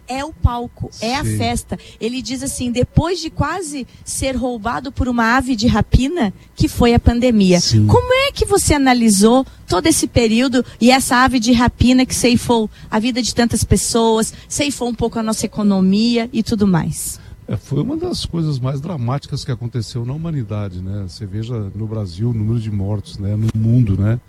é 0.08 0.24
o 0.24 0.34
palco, 0.34 0.90
é 1.02 1.10
Sim. 1.10 1.16
a 1.16 1.38
festa. 1.38 1.80
Ele 2.00 2.22
diz 2.22 2.44
assim: 2.44 2.72
depois 2.72 3.20
de 3.20 3.30
quase 3.30 3.88
ser 4.04 4.36
roubado 4.36 4.92
por 4.92 5.08
uma 5.08 5.38
ave 5.38 5.56
de 5.56 5.68
rapina, 5.68 6.34
que 6.56 6.68
foi 6.68 6.94
a 6.94 7.00
pandemia. 7.00 7.60
Sim. 7.60 7.88
Como 7.88 8.14
é 8.28 8.32
que 8.32 8.46
você 8.46 8.74
analisou 8.74 9.46
todo 9.68 9.88
esse 9.88 10.08
período 10.08 10.64
e 10.80 10.92
essa 10.92 11.18
ave 11.18 11.40
de 11.40 11.52
rapina 11.52 12.06
que 12.06 12.16
ceifou 12.16 12.70
a 12.92 13.00
vida 13.00 13.22
de 13.22 13.34
tantas 13.34 13.64
pessoas, 13.64 14.34
ceifou 14.48 14.90
um 14.90 14.96
pouco 14.96 15.18
a 15.18 15.24
nossa 15.24 15.46
economia 15.46 16.30
e 16.32 16.44
tudo 16.44 16.68
mais? 16.68 17.23
É, 17.54 17.58
foi 17.58 17.82
uma 17.84 17.96
das 17.96 18.26
coisas 18.26 18.60
mais 18.60 18.82
dramáticas 18.82 19.46
que 19.46 19.52
aconteceu 19.52 20.04
na 20.06 20.14
humanidade, 20.14 20.82
né? 20.82 21.06
Você 21.08 21.26
veja 21.26 21.72
no 21.76 21.86
Brasil 21.86 22.32
o 22.32 22.34
número 22.34 22.60
de 22.60 22.72
mortos, 22.72 23.20
né? 23.20 23.36
No 23.36 23.48
mundo, 23.56 23.96
né? 24.00 24.20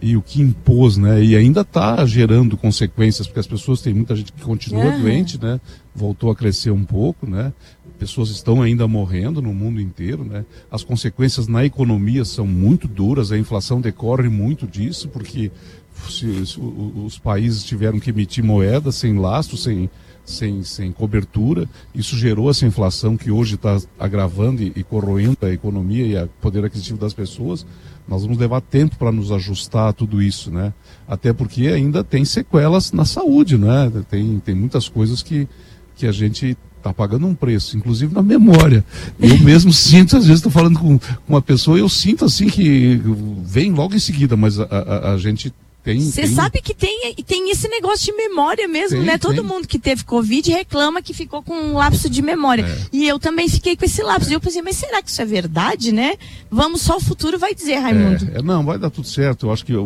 E 0.00 0.16
o 0.16 0.22
que 0.22 0.42
impôs, 0.42 0.96
né? 0.96 1.22
E 1.22 1.36
ainda 1.36 1.60
está 1.60 2.04
gerando 2.04 2.56
consequências, 2.56 3.26
porque 3.26 3.38
as 3.38 3.46
pessoas, 3.46 3.80
tem 3.80 3.94
muita 3.94 4.16
gente 4.16 4.32
que 4.32 4.42
continua 4.42 4.84
uhum. 4.86 5.02
doente, 5.02 5.40
né? 5.40 5.60
Voltou 5.94 6.30
a 6.30 6.34
crescer 6.34 6.72
um 6.72 6.84
pouco, 6.84 7.28
né? 7.28 7.52
Pessoas 8.00 8.30
estão 8.30 8.60
ainda 8.60 8.88
morrendo 8.88 9.40
no 9.40 9.54
mundo 9.54 9.80
inteiro, 9.80 10.24
né? 10.24 10.44
As 10.68 10.82
consequências 10.82 11.46
na 11.46 11.64
economia 11.64 12.24
são 12.24 12.46
muito 12.46 12.88
duras, 12.88 13.30
a 13.30 13.38
inflação 13.38 13.80
decorre 13.80 14.28
muito 14.28 14.66
disso, 14.66 15.08
porque 15.08 15.52
se, 16.08 16.46
se, 16.46 16.58
os 16.58 17.16
países 17.16 17.62
tiveram 17.62 18.00
que 18.00 18.10
emitir 18.10 18.42
moeda 18.42 18.90
sem 18.90 19.16
lastro, 19.16 19.56
sem 19.56 19.88
sem, 20.24 20.62
sem 20.62 20.92
cobertura. 20.92 21.68
Isso 21.94 22.16
gerou 22.16 22.50
essa 22.50 22.66
inflação 22.66 23.16
que 23.16 23.30
hoje 23.30 23.56
está 23.56 23.78
agravando 23.98 24.62
e, 24.62 24.72
e 24.76 24.82
corroendo 24.82 25.38
a 25.42 25.52
economia 25.52 26.06
e 26.06 26.24
o 26.24 26.28
poder 26.40 26.64
aquisitivo 26.64 26.98
das 26.98 27.14
pessoas. 27.14 27.66
Nós 28.06 28.22
vamos 28.22 28.38
levar 28.38 28.60
tempo 28.60 28.96
para 28.96 29.12
nos 29.12 29.30
ajustar 29.30 29.88
a 29.88 29.92
tudo 29.92 30.20
isso, 30.20 30.50
né? 30.50 30.72
Até 31.06 31.32
porque 31.32 31.68
ainda 31.68 32.02
tem 32.02 32.24
sequelas 32.24 32.92
na 32.92 33.04
saúde, 33.04 33.56
né? 33.56 33.90
Tem, 34.10 34.40
tem 34.40 34.54
muitas 34.54 34.88
coisas 34.88 35.22
que, 35.22 35.48
que 35.94 36.06
a 36.06 36.12
gente 36.12 36.56
está 36.82 36.92
pagando 36.92 37.26
um 37.26 37.34
preço, 37.34 37.76
inclusive 37.76 38.12
na 38.12 38.22
memória. 38.22 38.84
Eu 39.20 39.38
mesmo 39.40 39.72
sinto, 39.72 40.16
às 40.16 40.24
vezes 40.24 40.40
estou 40.40 40.50
falando 40.50 40.78
com, 40.78 40.98
com 40.98 41.08
uma 41.28 41.40
pessoa, 41.40 41.78
eu 41.78 41.88
sinto 41.88 42.24
assim 42.24 42.48
que 42.48 43.00
vem 43.44 43.72
logo 43.72 43.94
em 43.94 44.00
seguida, 44.00 44.36
mas 44.36 44.58
a, 44.58 44.64
a, 44.64 45.12
a 45.12 45.18
gente 45.18 45.52
você 45.84 46.28
sabe 46.28 46.62
que 46.62 46.72
tem, 46.72 47.14
tem 47.26 47.50
esse 47.50 47.66
negócio 47.66 48.06
de 48.06 48.12
memória 48.12 48.68
mesmo, 48.68 48.98
tem, 48.98 49.06
né? 49.06 49.18
Todo 49.18 49.34
tem. 49.34 49.44
mundo 49.44 49.66
que 49.66 49.80
teve 49.80 50.04
Covid 50.04 50.52
reclama 50.52 51.02
que 51.02 51.12
ficou 51.12 51.42
com 51.42 51.54
um 51.54 51.74
lapso 51.74 52.08
de 52.08 52.22
memória. 52.22 52.64
É. 52.64 52.86
E 52.92 53.08
eu 53.08 53.18
também 53.18 53.48
fiquei 53.48 53.76
com 53.76 53.84
esse 53.84 54.00
lapso. 54.00 54.30
E 54.30 54.34
eu 54.34 54.40
pensei, 54.40 54.62
mas 54.62 54.76
será 54.76 55.02
que 55.02 55.10
isso 55.10 55.20
é 55.20 55.24
verdade, 55.24 55.90
né? 55.90 56.14
Vamos, 56.48 56.82
só 56.82 56.98
o 56.98 57.00
futuro 57.00 57.36
vai 57.36 57.52
dizer, 57.52 57.78
Raimundo. 57.78 58.30
É, 58.32 58.38
é, 58.38 58.42
não, 58.42 58.64
vai 58.64 58.78
dar 58.78 58.90
tudo 58.90 59.08
certo. 59.08 59.46
Eu 59.46 59.52
acho 59.52 59.64
que 59.64 59.74
o, 59.74 59.82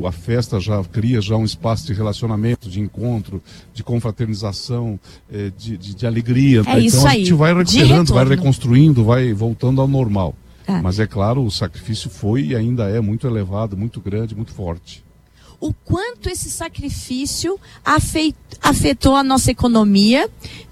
o, 0.00 0.06
a 0.08 0.12
festa 0.12 0.58
já 0.58 0.82
cria 0.82 1.20
já 1.20 1.36
um 1.36 1.44
espaço 1.44 1.86
de 1.86 1.92
relacionamento, 1.92 2.68
de 2.68 2.80
encontro, 2.80 3.40
de 3.72 3.84
confraternização, 3.84 4.98
é, 5.32 5.52
de, 5.56 5.76
de, 5.76 5.94
de, 5.94 6.06
alegria. 6.06 6.62
É 6.66 6.74
né? 6.74 6.80
Então 6.80 7.06
a 7.06 7.14
gente 7.14 7.32
vai 7.32 7.54
recuperando, 7.54 8.12
vai 8.12 8.24
reconstruindo, 8.26 9.04
vai 9.04 9.32
voltando 9.32 9.80
ao 9.80 9.86
normal. 9.86 10.34
É. 10.66 10.80
Mas 10.82 10.98
é 10.98 11.06
claro, 11.06 11.44
o 11.44 11.50
sacrifício 11.50 12.10
foi 12.10 12.46
e 12.46 12.56
ainda 12.56 12.90
é 12.90 13.00
muito 13.00 13.26
elevado, 13.26 13.76
muito 13.76 14.00
grande, 14.00 14.34
muito 14.34 14.52
forte 14.52 15.06
o 15.60 15.72
quanto 15.72 16.28
esse 16.28 16.50
sacrifício 16.50 17.58
afetou 18.62 19.16
a 19.16 19.22
nossa 19.22 19.50
economia, 19.50 20.28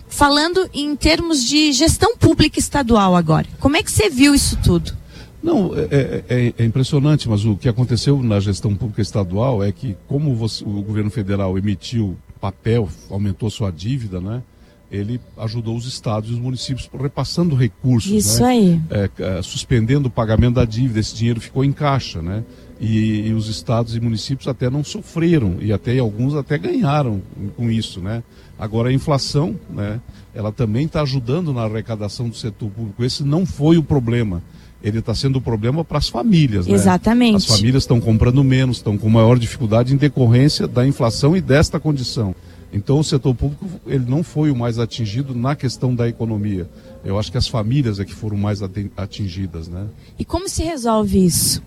falando 0.09 0.69
em 0.73 0.95
termos 0.95 1.45
de 1.45 1.73
gestão 1.73 2.17
pública 2.17 2.59
estadual 2.59 3.17
agora. 3.17 3.47
Como 3.59 3.77
é 3.77 3.83
que 3.83 3.91
você 3.91 4.09
viu 4.09 4.35
isso 4.35 4.57
tudo? 4.63 4.97
Não, 5.43 5.73
é, 5.77 5.89
é, 5.91 6.25
é, 6.29 6.55
é 6.59 6.65
impressionante, 6.65 7.29
mas 7.29 7.45
o 7.45 7.57
que 7.57 7.69
aconteceu 7.69 8.23
na 8.23 8.41
gestão 8.41 8.75
pública 8.75 9.03
estadual 9.03 9.63
é 9.63 9.71
que, 9.71 9.97
como 10.09 10.35
você, 10.35 10.65
o 10.65 10.83
governo 10.83 11.11
federal 11.11 11.57
emitiu 11.57 12.17
papel, 12.41 12.89
aumentou 13.11 13.49
sua 13.51 13.71
dívida, 13.71 14.21
né? 14.21 14.43
ele 14.91 15.21
ajudou 15.39 15.77
os 15.77 15.87
estados 15.87 16.31
e 16.31 16.33
os 16.33 16.39
municípios 16.39 16.89
repassando 16.93 17.55
recursos. 17.55 18.13
Isso 18.13 18.43
né? 18.43 18.49
aí. 18.49 18.81
É, 18.91 19.11
é, 19.19 19.43
suspendendo 19.43 20.09
o 20.09 20.11
pagamento 20.11 20.55
da 20.55 20.65
dívida, 20.65 21.01
esse 21.01 21.15
dinheiro 21.15 21.41
ficou 21.41 21.65
em 21.65 21.73
caixa, 21.73 22.23
né? 22.23 22.45
E, 22.79 23.29
e, 23.29 23.33
os 23.33 23.49
estados 23.49 23.97
e 23.97 24.01
municípios 24.01 24.47
até 24.47 24.69
não 24.69 24.85
sofreram 24.85 25.57
e 25.61 25.73
até 25.73 25.99
alguns 25.99 26.35
até 26.35 26.59
ganharam 26.59 27.23
com 27.57 27.71
isso, 27.71 28.01
né? 28.01 28.23
Agora 28.59 28.91
a 28.91 28.93
inflação, 28.93 29.57
né? 29.71 29.99
Ela 30.35 30.53
também 30.53 30.85
está 30.85 31.01
ajudando 31.01 31.55
na 31.55 31.63
arrecadação 31.63 32.29
do 32.29 32.37
setor 32.37 32.71
público. 32.71 33.03
Esse 33.03 33.23
não 33.23 33.47
foi 33.47 33.79
o 33.79 33.83
problema. 33.83 34.43
Ele 34.83 34.99
está 34.99 35.15
sendo 35.15 35.37
o 35.37 35.41
problema 35.41 35.83
para 35.83 35.97
as 35.97 36.09
famílias, 36.09 36.67
né? 36.67 36.75
Exatamente. 36.75 37.37
As 37.37 37.47
famílias 37.47 37.85
estão 37.85 37.99
comprando 37.99 38.45
menos, 38.45 38.77
estão 38.77 38.99
com 38.99 39.09
maior 39.09 39.39
dificuldade 39.39 39.95
em 39.95 39.97
decorrência 39.97 40.69
da 40.69 40.87
inflação 40.87 41.35
e 41.35 41.41
desta 41.41 41.81
condição. 41.81 42.35
Então 42.73 42.99
o 42.99 43.05
setor 43.05 43.35
público 43.35 43.67
ele 43.87 44.05
não 44.07 44.23
foi 44.23 44.51
o 44.51 44.57
mais 44.57 44.79
atingido 44.79 45.35
na 45.35 45.57
questão 45.57 45.95
da 45.95 46.09
economia. 46.09 46.69
Eu 47.05 47.19
acho 47.19 47.31
que 47.33 47.39
as 47.39 47.49
famílias 47.49 47.99
é 47.99 48.05
que 48.05 48.13
foram 48.13 48.37
mais 48.37 48.61
atingidas, 48.97 49.67
né? 49.67 49.87
E 50.19 50.25
como 50.25 50.49
se 50.49 50.63
resolve 50.63 51.25
isso? 51.25 51.63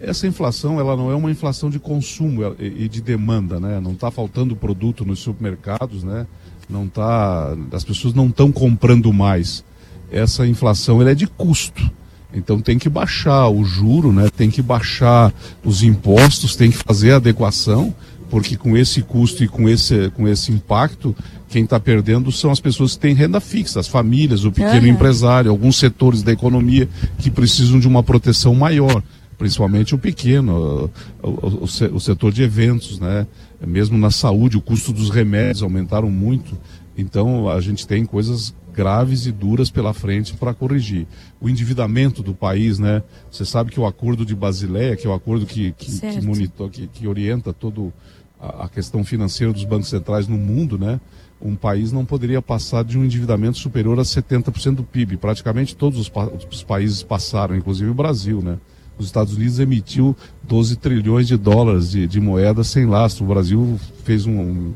Essa 0.00 0.26
inflação 0.26 0.80
ela 0.80 0.96
não 0.96 1.10
é 1.10 1.14
uma 1.14 1.30
inflação 1.30 1.68
de 1.68 1.78
consumo 1.78 2.40
e 2.58 2.88
de 2.88 3.02
demanda, 3.02 3.60
né? 3.60 3.78
Não 3.80 3.92
está 3.92 4.10
faltando 4.10 4.56
produto 4.56 5.04
nos 5.04 5.18
supermercados, 5.18 6.02
né? 6.02 6.26
Não 6.68 6.88
tá, 6.88 7.54
as 7.72 7.84
pessoas 7.84 8.14
não 8.14 8.28
estão 8.28 8.50
comprando 8.50 9.12
mais. 9.12 9.62
Essa 10.10 10.46
inflação 10.46 11.00
ela 11.00 11.10
é 11.10 11.14
de 11.14 11.26
custo. 11.26 11.88
Então 12.32 12.60
tem 12.60 12.78
que 12.78 12.88
baixar 12.88 13.48
o 13.48 13.62
juro, 13.64 14.12
né? 14.12 14.28
Tem 14.34 14.50
que 14.50 14.62
baixar 14.62 15.32
os 15.62 15.82
impostos, 15.82 16.56
tem 16.56 16.70
que 16.70 16.78
fazer 16.78 17.12
a 17.12 17.16
adequação, 17.16 17.94
porque 18.30 18.56
com 18.56 18.76
esse 18.76 19.02
custo 19.02 19.44
e 19.44 19.48
com 19.48 19.68
esse, 19.68 20.10
com 20.10 20.26
esse 20.26 20.50
impacto, 20.50 21.14
quem 21.48 21.64
está 21.64 21.78
perdendo 21.78 22.32
são 22.32 22.50
as 22.50 22.60
pessoas 22.60 22.94
que 22.94 23.00
têm 23.00 23.14
renda 23.14 23.40
fixa, 23.40 23.80
as 23.80 23.88
famílias, 23.88 24.44
o 24.44 24.52
pequeno 24.52 24.86
uhum. 24.86 24.92
empresário, 24.92 25.50
alguns 25.50 25.76
setores 25.76 26.22
da 26.22 26.32
economia 26.32 26.88
que 27.18 27.30
precisam 27.30 27.78
de 27.78 27.88
uma 27.88 28.02
proteção 28.02 28.54
maior 28.54 29.02
principalmente 29.40 29.94
o 29.94 29.98
pequeno, 29.98 30.90
o, 31.22 31.28
o, 31.28 31.64
o, 31.64 31.98
setor 31.98 32.30
de 32.30 32.42
eventos, 32.42 33.00
né? 33.00 33.26
Mesmo 33.66 33.96
na 33.96 34.10
saúde, 34.10 34.58
o 34.58 34.60
custo 34.60 34.92
dos 34.92 35.08
remédios 35.08 35.62
aumentaram 35.62 36.10
muito. 36.10 36.58
Então 36.94 37.48
a 37.48 37.58
gente 37.58 37.86
tem 37.86 38.04
coisas 38.04 38.54
graves 38.70 39.24
e 39.24 39.32
duras 39.32 39.70
pela 39.70 39.94
frente 39.94 40.34
para 40.34 40.52
corrigir. 40.52 41.06
O 41.40 41.48
endividamento 41.48 42.22
do 42.22 42.34
país, 42.34 42.78
né? 42.78 43.02
Você 43.30 43.46
sabe 43.46 43.70
que 43.70 43.80
o 43.80 43.86
acordo 43.86 44.26
de 44.26 44.36
Basileia, 44.36 44.94
que 44.94 45.06
é 45.06 45.10
o 45.10 45.14
acordo 45.14 45.46
que, 45.46 45.72
que, 45.72 45.98
que 45.98 46.20
monitor, 46.20 46.68
que, 46.68 46.86
que 46.86 47.08
orienta 47.08 47.50
todo 47.50 47.90
a, 48.38 48.66
a 48.66 48.68
questão 48.68 49.02
financeira 49.02 49.54
dos 49.54 49.64
bancos 49.64 49.88
centrais 49.88 50.28
no 50.28 50.36
mundo, 50.36 50.78
né? 50.78 51.00
um 51.40 51.56
país 51.56 51.90
não 51.90 52.04
poderia 52.04 52.42
passar 52.42 52.84
de 52.84 52.98
um 52.98 53.04
endividamento 53.06 53.56
superior 53.56 53.98
a 53.98 54.02
70% 54.02 54.74
do 54.74 54.84
PIB. 54.84 55.16
Praticamente 55.16 55.74
todos 55.74 55.98
os, 55.98 56.10
pa 56.10 56.26
os, 56.26 56.62
países 56.62 57.02
passaram, 57.02 57.56
inclusive 57.56 57.88
o 57.88 57.94
Brasil, 57.94 58.42
né? 58.42 58.58
Os 59.00 59.06
Estados 59.06 59.34
Unidos 59.34 59.58
emitiu 59.58 60.14
12 60.42 60.76
trilhões 60.76 61.26
de 61.26 61.34
dólares 61.34 61.90
de, 61.90 62.06
de 62.06 62.20
moeda 62.20 62.62
sem 62.62 62.84
lastro. 62.84 63.24
O 63.24 63.28
Brasil 63.28 63.80
fez 64.04 64.26
um, 64.26 64.32
um, 64.38 64.74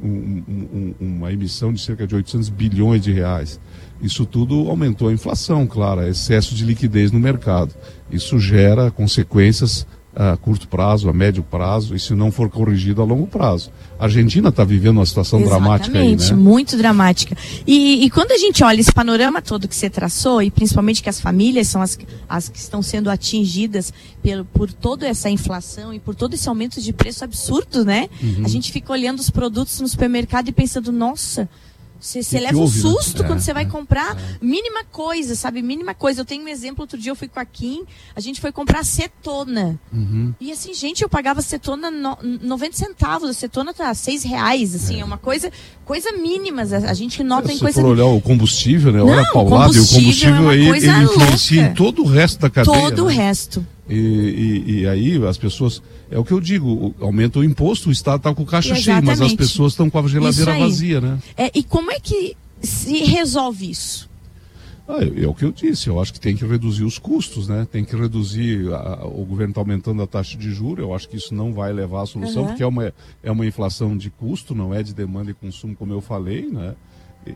um, 0.00 0.94
uma 1.00 1.32
emissão 1.32 1.72
de 1.72 1.80
cerca 1.80 2.06
de 2.06 2.14
800 2.14 2.48
bilhões 2.50 3.02
de 3.02 3.12
reais. 3.12 3.58
Isso 4.00 4.24
tudo 4.24 4.70
aumentou 4.70 5.08
a 5.08 5.12
inflação, 5.12 5.66
claro, 5.66 6.06
excesso 6.06 6.54
de 6.54 6.64
liquidez 6.64 7.10
no 7.10 7.18
mercado. 7.18 7.74
Isso 8.12 8.38
gera 8.38 8.92
consequências 8.92 9.84
a 10.16 10.36
curto 10.36 10.68
prazo, 10.68 11.08
a 11.08 11.12
médio 11.12 11.42
prazo, 11.42 11.94
e 11.94 11.98
se 11.98 12.14
não 12.14 12.30
for 12.30 12.48
corrigido 12.48 13.02
a 13.02 13.04
longo 13.04 13.26
prazo. 13.26 13.70
A 13.98 14.04
Argentina 14.04 14.48
está 14.48 14.64
vivendo 14.64 14.98
uma 14.98 15.06
situação 15.06 15.40
Exatamente, 15.40 15.90
dramática 15.90 15.98
aí, 15.98 16.16
né? 16.16 16.42
muito 16.42 16.76
dramática. 16.76 17.36
E, 17.66 18.04
e, 18.04 18.10
quando 18.10 18.32
a 18.32 18.38
gente 18.38 18.62
olha 18.62 18.80
esse 18.80 18.92
panorama 18.92 19.42
todo 19.42 19.66
que 19.66 19.74
você 19.74 19.90
traçou, 19.90 20.42
e 20.42 20.50
principalmente 20.50 21.02
que 21.02 21.08
as 21.08 21.20
famílias 21.20 21.68
são 21.68 21.82
as, 21.82 21.98
as 22.28 22.48
que 22.48 22.58
estão 22.58 22.82
sendo 22.82 23.10
atingidas 23.10 23.92
pelo, 24.22 24.44
por 24.44 24.72
toda 24.72 25.06
essa 25.06 25.28
inflação 25.28 25.92
e 25.92 25.98
por 25.98 26.14
todo 26.14 26.34
esse 26.34 26.48
aumento 26.48 26.80
de 26.80 26.92
preço 26.92 27.24
absurdo, 27.24 27.84
né? 27.84 28.08
Uhum. 28.22 28.42
A 28.44 28.48
gente 28.48 28.70
fica 28.70 28.92
olhando 28.92 29.18
os 29.18 29.30
produtos 29.30 29.80
no 29.80 29.88
supermercado 29.88 30.48
e 30.48 30.52
pensando, 30.52 30.92
nossa, 30.92 31.48
você, 32.00 32.22
você 32.22 32.38
leva 32.38 32.58
um 32.58 32.64
né? 32.64 32.70
susto 32.70 33.22
né? 33.22 33.28
quando 33.28 33.38
é, 33.38 33.42
você 33.42 33.52
vai 33.52 33.64
é, 33.64 33.66
comprar 33.66 34.16
é. 34.16 34.38
mínima 34.40 34.84
coisa, 34.84 35.34
sabe? 35.34 35.62
Mínima 35.62 35.94
coisa. 35.94 36.20
Eu 36.20 36.24
tenho 36.24 36.44
um 36.44 36.48
exemplo, 36.48 36.82
outro 36.82 36.98
dia 36.98 37.12
eu 37.12 37.16
fui 37.16 37.28
com 37.28 37.40
a 37.40 37.44
Kim, 37.44 37.84
a 38.14 38.20
gente 38.20 38.40
foi 38.40 38.52
comprar 38.52 38.80
acetona. 38.80 39.78
Uhum. 39.92 40.34
E 40.40 40.52
assim, 40.52 40.74
gente, 40.74 41.02
eu 41.02 41.08
pagava 41.08 41.40
acetona 41.40 41.90
no, 41.90 42.18
90 42.22 42.76
centavos. 42.76 43.28
A 43.28 43.30
acetona 43.30 43.72
tá 43.72 43.92
6 43.94 44.22
reais, 44.24 44.74
assim, 44.74 44.96
é, 44.96 45.00
é 45.00 45.04
uma 45.04 45.18
coisa, 45.18 45.50
coisa 45.84 46.12
mínima. 46.12 46.62
A, 46.62 46.90
a 46.90 46.94
gente 46.94 47.22
nota 47.22 47.52
em 47.52 47.58
coisa. 47.58 47.76
Se 47.76 47.80
for 47.80 47.90
olhar 47.90 48.06
o 48.06 48.20
combustível, 48.20 48.92
né? 48.92 49.02
Olha 49.02 49.22
a 49.22 49.32
paulada, 49.32 49.76
e 49.76 49.80
o 49.80 49.86
combustível 49.86 50.50
é 50.50 50.54
aí, 50.54 50.68
ele 50.68 51.04
influencia 51.04 51.62
louca. 51.62 51.70
em 51.70 51.74
todo 51.74 52.02
o 52.02 52.06
resto 52.06 52.40
da 52.40 52.50
cadeia. 52.50 52.80
Todo 52.80 52.96
né? 52.96 53.02
o 53.02 53.06
resto. 53.06 53.66
E, 53.88 53.94
e, 53.96 54.80
e, 54.80 54.86
aí 54.86 55.26
as 55.26 55.36
pessoas. 55.36 55.82
É 56.10 56.18
o 56.18 56.24
que 56.24 56.32
eu 56.32 56.40
digo, 56.40 56.94
aumenta 57.00 57.38
o 57.38 57.44
imposto, 57.44 57.90
o 57.90 57.92
Estado 57.92 58.16
está 58.16 58.34
com 58.34 58.42
o 58.42 58.46
caixa 58.46 58.74
cheio, 58.74 59.02
mas 59.02 59.20
as 59.20 59.34
pessoas 59.34 59.72
estão 59.72 59.90
com 59.90 59.98
a 59.98 60.08
geladeira 60.08 60.58
vazia, 60.58 61.00
né? 61.00 61.18
É, 61.36 61.50
e 61.54 61.62
como 61.62 61.90
é 61.90 62.00
que 62.00 62.36
se 62.62 63.04
resolve 63.04 63.70
isso? 63.70 64.08
Ah, 64.86 64.98
é, 65.02 65.24
é, 65.24 65.26
o 65.26 65.34
que 65.34 65.44
eu 65.44 65.52
disse, 65.52 65.88
eu 65.88 66.00
acho 66.00 66.12
que 66.12 66.20
tem 66.20 66.36
que 66.36 66.44
reduzir 66.44 66.84
os 66.84 66.98
custos, 66.98 67.48
né? 67.48 67.66
Tem 67.70 67.84
que 67.84 67.96
reduzir, 67.96 68.72
a, 68.72 69.06
o 69.06 69.24
governo 69.24 69.50
está 69.50 69.60
aumentando 69.60 70.02
a 70.02 70.06
taxa 70.06 70.36
de 70.36 70.50
juros, 70.50 70.84
eu 70.84 70.94
acho 70.94 71.08
que 71.08 71.16
isso 71.16 71.34
não 71.34 71.52
vai 71.52 71.72
levar 71.72 72.02
à 72.02 72.06
solução, 72.06 72.42
uhum. 72.42 72.48
porque 72.48 72.62
é 72.62 72.66
uma, 72.66 72.92
é 73.22 73.30
uma 73.30 73.46
inflação 73.46 73.96
de 73.96 74.10
custo, 74.10 74.54
não 74.54 74.74
é 74.74 74.82
de 74.82 74.94
demanda 74.94 75.30
e 75.30 75.34
consumo, 75.34 75.74
como 75.74 75.92
eu 75.92 76.00
falei, 76.00 76.46
né? 76.50 76.74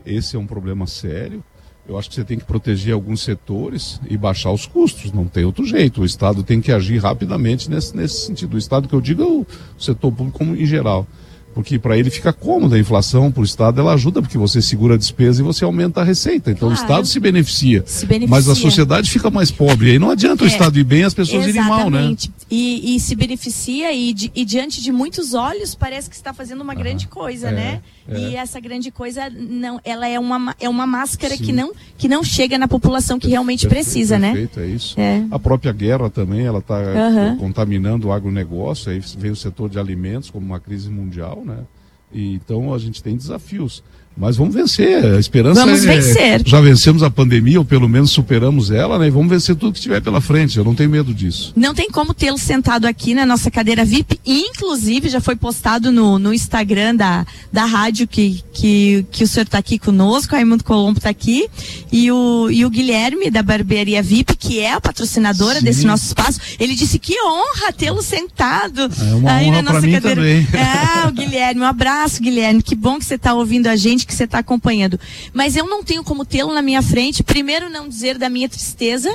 Esse 0.05 0.35
é 0.35 0.39
um 0.39 0.45
problema 0.45 0.85
sério. 0.85 1.43
Eu 1.89 1.97
acho 1.97 2.07
que 2.07 2.13
você 2.13 2.23
tem 2.23 2.37
que 2.37 2.45
proteger 2.45 2.93
alguns 2.93 3.23
setores 3.23 3.99
e 4.07 4.15
baixar 4.15 4.51
os 4.51 4.67
custos, 4.67 5.11
não 5.11 5.25
tem 5.25 5.43
outro 5.43 5.65
jeito. 5.65 6.01
O 6.01 6.05
Estado 6.05 6.43
tem 6.43 6.61
que 6.61 6.71
agir 6.71 6.99
rapidamente 7.01 7.67
nesse, 7.67 7.97
nesse 7.97 8.27
sentido. 8.27 8.53
O 8.53 8.57
Estado 8.59 8.87
que 8.87 8.93
eu 8.93 9.01
digo 9.01 9.23
é 9.23 9.25
o 9.25 9.45
setor 9.75 10.11
público 10.11 10.43
em 10.43 10.67
geral 10.67 11.07
porque 11.53 11.79
para 11.79 11.97
ele 11.97 12.09
fica 12.09 12.31
cômoda 12.31 12.75
a 12.75 12.79
inflação, 12.79 13.31
para 13.31 13.41
o 13.41 13.45
Estado 13.45 13.81
ela 13.81 13.93
ajuda, 13.93 14.21
porque 14.21 14.37
você 14.37 14.61
segura 14.61 14.95
a 14.95 14.97
despesa 14.97 15.41
e 15.41 15.43
você 15.43 15.63
aumenta 15.63 16.01
a 16.01 16.03
receita. 16.03 16.51
Então 16.51 16.69
claro. 16.69 16.81
o 16.81 16.83
Estado 16.83 17.07
se 17.07 17.19
beneficia, 17.19 17.83
se 17.85 18.05
beneficia, 18.05 18.29
mas 18.29 18.47
a 18.47 18.55
sociedade 18.55 19.09
fica 19.09 19.29
mais 19.29 19.51
pobre. 19.51 19.89
E 19.89 19.91
aí 19.93 19.99
não 19.99 20.11
adianta 20.11 20.43
é, 20.43 20.45
o 20.45 20.47
Estado 20.47 20.77
ir 20.79 20.83
bem 20.83 21.01
e 21.01 21.03
as 21.03 21.13
pessoas 21.13 21.47
exatamente. 21.47 21.67
irem 21.67 21.69
mal, 21.69 21.89
né? 21.89 22.15
E, 22.51 22.95
e 22.95 22.99
se 22.99 23.15
beneficia 23.15 23.93
e, 23.93 24.13
de, 24.13 24.31
e, 24.33 24.43
diante 24.43 24.81
de 24.81 24.91
muitos 24.91 25.33
olhos 25.33 25.75
parece 25.75 26.09
que 26.09 26.15
está 26.15 26.33
fazendo 26.33 26.61
uma 26.61 26.73
ah, 26.73 26.75
grande 26.75 27.07
coisa, 27.07 27.49
é, 27.49 27.51
né? 27.51 27.81
É. 28.07 28.19
E 28.19 28.35
essa 28.35 28.59
grande 28.59 28.89
coisa 28.89 29.29
não, 29.29 29.79
ela 29.83 30.07
é 30.07 30.19
uma, 30.19 30.55
é 30.59 30.67
uma 30.67 30.87
máscara 30.87 31.37
que 31.37 31.51
não, 31.51 31.71
que 31.97 32.07
não 32.07 32.23
chega 32.23 32.57
na 32.57 32.67
população 32.67 33.19
que 33.19 33.27
realmente 33.27 33.67
perfeito, 33.67 33.85
precisa, 33.85 34.19
perfeito, 34.19 34.59
né? 34.59 34.65
é 34.65 34.69
isso. 34.69 34.99
É. 34.99 35.25
A 35.29 35.37
própria 35.37 35.71
guerra 35.71 36.09
também, 36.09 36.45
ela 36.45 36.59
está 36.59 36.79
uhum. 36.79 37.37
contaminando 37.37 38.07
o 38.07 38.11
agronegócio, 38.11 38.91
aí 38.91 38.99
vem 39.17 39.31
o 39.31 39.35
setor 39.35 39.69
de 39.69 39.77
alimentos 39.77 40.29
como 40.29 40.45
uma 40.45 40.59
crise 40.59 40.89
mundial, 40.89 41.38
né? 41.45 41.65
E, 42.11 42.33
então 42.35 42.73
a 42.73 42.77
gente 42.77 43.01
tem 43.03 43.15
desafios. 43.15 43.83
Mas 44.19 44.35
vamos 44.35 44.53
vencer. 44.53 45.03
A 45.05 45.19
esperança 45.19 45.65
vamos 45.65 45.85
é. 45.85 45.95
vencer. 45.95 46.41
Já 46.45 46.59
vencemos 46.59 47.01
a 47.03 47.09
pandemia, 47.09 47.57
ou 47.57 47.65
pelo 47.65 47.87
menos 47.87 48.11
superamos 48.11 48.69
ela, 48.69 48.99
né? 48.99 49.07
E 49.07 49.09
vamos 49.09 49.29
vencer 49.29 49.55
tudo 49.55 49.71
que 49.73 49.79
tiver 49.79 50.01
pela 50.01 50.19
frente. 50.19 50.57
Eu 50.57 50.65
não 50.65 50.75
tenho 50.75 50.89
medo 50.89 51.13
disso. 51.13 51.53
Não 51.55 51.73
tem 51.73 51.89
como 51.89 52.13
tê-lo 52.13 52.37
sentado 52.37 52.85
aqui 52.85 53.13
na 53.13 53.25
nossa 53.25 53.49
cadeira 53.49 53.85
VIP. 53.85 54.19
Inclusive, 54.25 55.07
já 55.07 55.21
foi 55.21 55.37
postado 55.37 55.89
no, 55.91 56.19
no 56.19 56.33
Instagram 56.33 56.95
da, 56.95 57.25
da 57.51 57.63
rádio 57.63 58.07
que, 58.07 58.43
que, 58.51 59.05
que 59.09 59.23
o 59.23 59.27
senhor 59.27 59.45
está 59.45 59.57
aqui 59.57 59.79
conosco, 59.79 60.35
Raimundo 60.35 60.63
Colombo 60.65 60.97
está 60.99 61.09
aqui. 61.09 61.47
E 61.89 62.11
o, 62.11 62.49
e 62.51 62.65
o 62.65 62.69
Guilherme, 62.69 63.31
da 63.31 63.41
Barbearia 63.41 64.03
VIP, 64.03 64.35
que 64.35 64.59
é 64.59 64.73
a 64.73 64.81
patrocinadora 64.81 65.59
Sim. 65.59 65.65
desse 65.65 65.85
nosso 65.85 66.05
espaço, 66.07 66.41
ele 66.59 66.75
disse 66.75 66.99
que 66.99 67.15
honra 67.23 67.71
tê-lo 67.71 68.01
sentado 68.01 68.81
É 68.81 69.15
uma 69.15 69.31
aí 69.31 69.47
honra 69.47 69.61
na 69.61 69.73
nossa 69.73 69.87
cadeira. 69.87 70.15
também. 70.15 70.47
Ah, 70.53 71.07
o 71.07 71.11
Guilherme, 71.13 71.61
um 71.61 71.65
abraço, 71.65 72.21
Guilherme. 72.21 72.61
Que 72.61 72.75
bom 72.75 72.99
que 72.99 73.05
você 73.05 73.15
está 73.15 73.33
ouvindo 73.33 73.67
a 73.67 73.75
gente, 73.77 74.08
que 74.09 74.15
você 74.15 74.25
está 74.25 74.39
acompanhando. 74.39 74.99
Mas 75.31 75.55
eu 75.55 75.65
não 75.67 75.83
tenho 75.83 76.03
como 76.03 76.25
tê-lo 76.25 76.53
na 76.53 76.61
minha 76.61 76.81
frente. 76.81 77.23
Primeiro, 77.23 77.69
não 77.69 77.87
dizer 77.87 78.17
da 78.17 78.29
minha 78.29 78.49
tristeza 78.49 79.09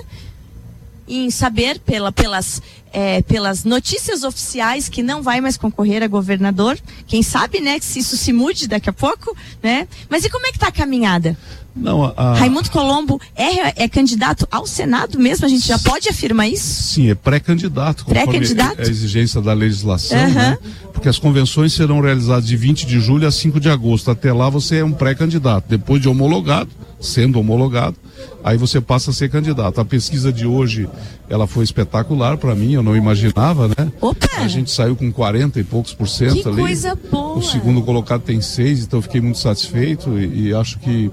em 1.06 1.30
saber 1.30 1.78
pela, 1.80 2.10
pelas, 2.10 2.62
é, 2.92 3.20
pelas 3.22 3.64
notícias 3.64 4.22
oficiais 4.22 4.88
que 4.88 5.02
não 5.02 5.22
vai 5.22 5.40
mais 5.40 5.56
concorrer 5.56 6.02
a 6.02 6.06
governador. 6.06 6.78
Quem 7.06 7.22
sabe, 7.22 7.60
né, 7.60 7.78
se 7.80 7.98
isso 7.98 8.16
se 8.16 8.32
mude 8.32 8.66
daqui 8.66 8.88
a 8.88 8.92
pouco, 8.92 9.36
né? 9.62 9.86
Mas 10.08 10.24
e 10.24 10.30
como 10.30 10.46
é 10.46 10.50
que 10.50 10.56
está 10.56 10.68
a 10.68 10.72
caminhada? 10.72 11.36
Não, 11.76 12.12
a, 12.16 12.34
Raimundo 12.34 12.70
Colombo 12.70 13.20
é, 13.34 13.84
é 13.84 13.88
candidato 13.88 14.46
ao 14.50 14.66
Senado 14.66 15.18
mesmo? 15.18 15.44
A 15.44 15.48
gente 15.48 15.66
já 15.66 15.78
pode 15.78 16.08
afirmar 16.08 16.48
isso? 16.48 16.82
Sim, 16.94 17.10
é 17.10 17.14
pré-candidato, 17.14 18.04
Pré-candidato? 18.04 18.80
a 18.80 18.82
exigência 18.82 19.40
da 19.40 19.52
legislação, 19.52 20.16
Aham. 20.18 20.32
né? 20.32 20.58
Porque 20.92 21.08
as 21.08 21.18
convenções 21.18 21.72
serão 21.72 22.00
realizadas 22.00 22.46
de 22.46 22.56
20 22.56 22.86
de 22.86 23.00
julho 23.00 23.26
a 23.26 23.32
5 23.32 23.58
de 23.58 23.68
agosto. 23.68 24.10
Até 24.10 24.32
lá 24.32 24.48
você 24.48 24.76
é 24.76 24.84
um 24.84 24.92
pré-candidato. 24.92 25.64
Depois 25.68 26.00
de 26.00 26.08
homologado, 26.08 26.70
sendo 27.04 27.38
homologado, 27.38 27.96
aí 28.42 28.56
você 28.56 28.80
passa 28.80 29.10
a 29.10 29.14
ser 29.14 29.30
candidato. 29.30 29.80
A 29.80 29.84
pesquisa 29.84 30.32
de 30.32 30.46
hoje, 30.46 30.88
ela 31.28 31.46
foi 31.46 31.64
espetacular 31.64 32.36
para 32.38 32.54
mim, 32.54 32.72
eu 32.72 32.82
não 32.82 32.96
imaginava, 32.96 33.68
né? 33.68 33.92
Opa! 34.00 34.26
A 34.38 34.48
gente 34.48 34.70
saiu 34.70 34.96
com 34.96 35.12
40 35.12 35.60
e 35.60 35.64
poucos 35.64 35.92
por 35.92 36.08
cento 36.08 36.42
Que 36.42 36.48
ali. 36.48 36.62
coisa 36.62 36.98
boa! 37.10 37.38
O 37.38 37.42
segundo 37.42 37.82
colocado 37.82 38.22
tem 38.22 38.40
6, 38.40 38.84
então 38.84 38.98
eu 38.98 39.02
fiquei 39.02 39.20
muito 39.20 39.38
satisfeito 39.38 40.18
e, 40.18 40.48
e 40.48 40.54
acho 40.54 40.78
que 40.78 41.10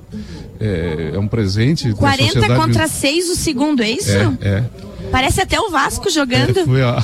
é, 0.60 1.12
é 1.16 1.20
um 1.20 1.28
presente. 1.28 1.90
da 1.90 1.96
40 1.96 2.34
sociedade. 2.34 2.62
contra 2.62 2.88
6 2.88 3.30
o 3.30 3.36
segundo, 3.36 3.84
é 3.84 3.90
isso? 3.90 4.12
É, 4.12 4.38
é. 4.42 4.64
Parece 5.12 5.42
até 5.42 5.60
o 5.60 5.70
Vasco 5.70 6.10
jogando. 6.10 6.60
É, 6.60 6.66
foi 6.66 6.82
a, 6.82 6.98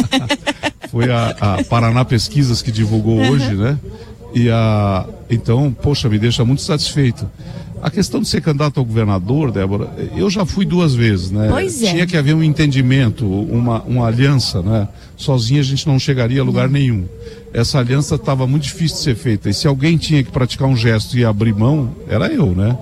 foi 0.90 1.10
a, 1.10 1.28
a 1.40 1.64
Paraná 1.64 2.04
Pesquisas 2.04 2.62
que 2.62 2.72
divulgou 2.72 3.18
hoje, 3.18 3.54
né? 3.54 3.78
E 4.34 4.50
a, 4.50 5.06
então, 5.30 5.74
poxa, 5.82 6.08
me 6.08 6.18
deixa 6.18 6.44
muito 6.44 6.62
satisfeito. 6.62 7.26
A 7.82 7.90
questão 7.90 8.20
de 8.20 8.28
ser 8.28 8.40
candidato 8.40 8.80
ao 8.80 8.84
governador, 8.84 9.52
Débora, 9.52 9.90
eu 10.16 10.28
já 10.30 10.44
fui 10.46 10.64
duas 10.64 10.94
vezes, 10.94 11.30
né? 11.30 11.48
Pois 11.50 11.82
é. 11.82 11.90
Tinha 11.92 12.06
que 12.06 12.16
haver 12.16 12.34
um 12.34 12.42
entendimento, 12.42 13.26
uma, 13.26 13.82
uma 13.82 14.06
aliança, 14.06 14.62
né? 14.62 14.88
Sozinha 15.16 15.60
a 15.60 15.64
gente 15.64 15.86
não 15.86 15.98
chegaria 15.98 16.40
a 16.40 16.44
lugar 16.44 16.68
nenhum. 16.68 17.04
Essa 17.52 17.78
aliança 17.78 18.16
estava 18.16 18.46
muito 18.46 18.64
difícil 18.64 18.96
de 18.96 19.02
ser 19.02 19.14
feita. 19.14 19.50
E 19.50 19.54
se 19.54 19.66
alguém 19.66 19.96
tinha 19.96 20.22
que 20.24 20.30
praticar 20.30 20.68
um 20.68 20.76
gesto 20.76 21.16
e 21.16 21.24
abrir 21.24 21.54
mão, 21.54 21.94
era 22.08 22.32
eu, 22.32 22.54
né? 22.54 22.76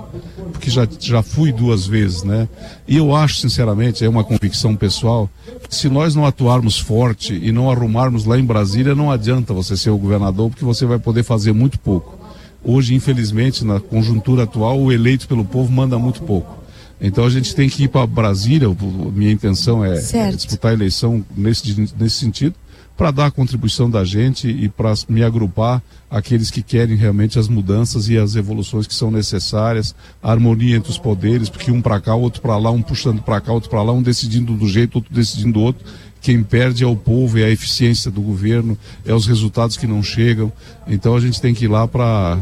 Porque 0.54 0.70
já, 0.70 0.88
já 0.98 1.22
fui 1.22 1.52
duas 1.52 1.86
vezes, 1.86 2.22
né? 2.22 2.48
E 2.88 2.96
eu 2.96 3.14
acho, 3.14 3.40
sinceramente, 3.40 4.04
é 4.04 4.08
uma 4.08 4.24
convicção 4.24 4.74
pessoal, 4.74 5.28
que 5.68 5.74
se 5.74 5.88
nós 5.88 6.14
não 6.14 6.24
atuarmos 6.24 6.78
forte 6.78 7.34
e 7.34 7.52
não 7.52 7.70
arrumarmos 7.70 8.24
lá 8.24 8.38
em 8.38 8.44
Brasília, 8.44 8.94
não 8.94 9.10
adianta 9.10 9.52
você 9.52 9.76
ser 9.76 9.90
o 9.90 9.98
governador, 9.98 10.48
porque 10.48 10.64
você 10.64 10.86
vai 10.86 10.98
poder 10.98 11.22
fazer 11.22 11.52
muito 11.52 11.78
pouco. 11.78 12.18
Hoje, 12.62 12.94
infelizmente, 12.94 13.64
na 13.64 13.78
conjuntura 13.78 14.44
atual, 14.44 14.80
o 14.80 14.90
eleito 14.90 15.28
pelo 15.28 15.44
povo 15.44 15.70
manda 15.70 15.98
muito 15.98 16.22
pouco. 16.22 16.64
Então 17.00 17.24
a 17.24 17.30
gente 17.30 17.54
tem 17.54 17.68
que 17.68 17.84
ir 17.84 17.88
para 17.88 18.06
Brasília, 18.06 18.68
minha 19.12 19.32
intenção 19.32 19.84
é, 19.84 19.98
é 19.98 20.30
disputar 20.30 20.70
a 20.70 20.74
eleição 20.74 21.22
nesse, 21.36 21.92
nesse 21.98 22.16
sentido, 22.16 22.54
para 22.96 23.10
dar 23.10 23.26
a 23.26 23.30
contribuição 23.30 23.90
da 23.90 24.04
gente 24.04 24.48
e 24.48 24.68
para 24.68 24.94
me 25.08 25.22
agrupar 25.24 25.82
aqueles 26.10 26.50
que 26.50 26.62
querem 26.62 26.96
realmente 26.96 27.38
as 27.38 27.48
mudanças 27.48 28.08
e 28.08 28.16
as 28.16 28.36
evoluções 28.36 28.86
que 28.86 28.94
são 28.94 29.10
necessárias, 29.10 29.94
a 30.22 30.30
harmonia 30.30 30.76
entre 30.76 30.90
os 30.90 30.98
poderes, 30.98 31.48
porque 31.48 31.72
um 31.72 31.82
para 31.82 32.00
cá, 32.00 32.14
outro 32.14 32.40
para 32.40 32.56
lá, 32.56 32.70
um 32.70 32.82
puxando 32.82 33.20
para 33.20 33.40
cá, 33.40 33.52
outro 33.52 33.68
para 33.68 33.82
lá, 33.82 33.92
um 33.92 34.02
decidindo 34.02 34.54
do 34.54 34.68
jeito, 34.68 34.96
outro 34.96 35.12
decidindo 35.12 35.54
do 35.54 35.60
outro. 35.60 35.84
Quem 36.20 36.42
perde 36.42 36.84
é 36.84 36.86
o 36.86 36.96
povo, 36.96 37.38
é 37.38 37.44
a 37.44 37.50
eficiência 37.50 38.10
do 38.10 38.22
governo, 38.22 38.78
é 39.04 39.12
os 39.12 39.26
resultados 39.26 39.76
que 39.76 39.86
não 39.86 40.02
chegam. 40.02 40.52
Então 40.86 41.16
a 41.16 41.20
gente 41.20 41.40
tem 41.40 41.52
que 41.52 41.64
ir 41.64 41.68
lá 41.68 41.86
para 41.86 42.38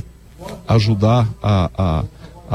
ajudar 0.69 1.29
a, 1.43 1.71
a, 1.77 2.05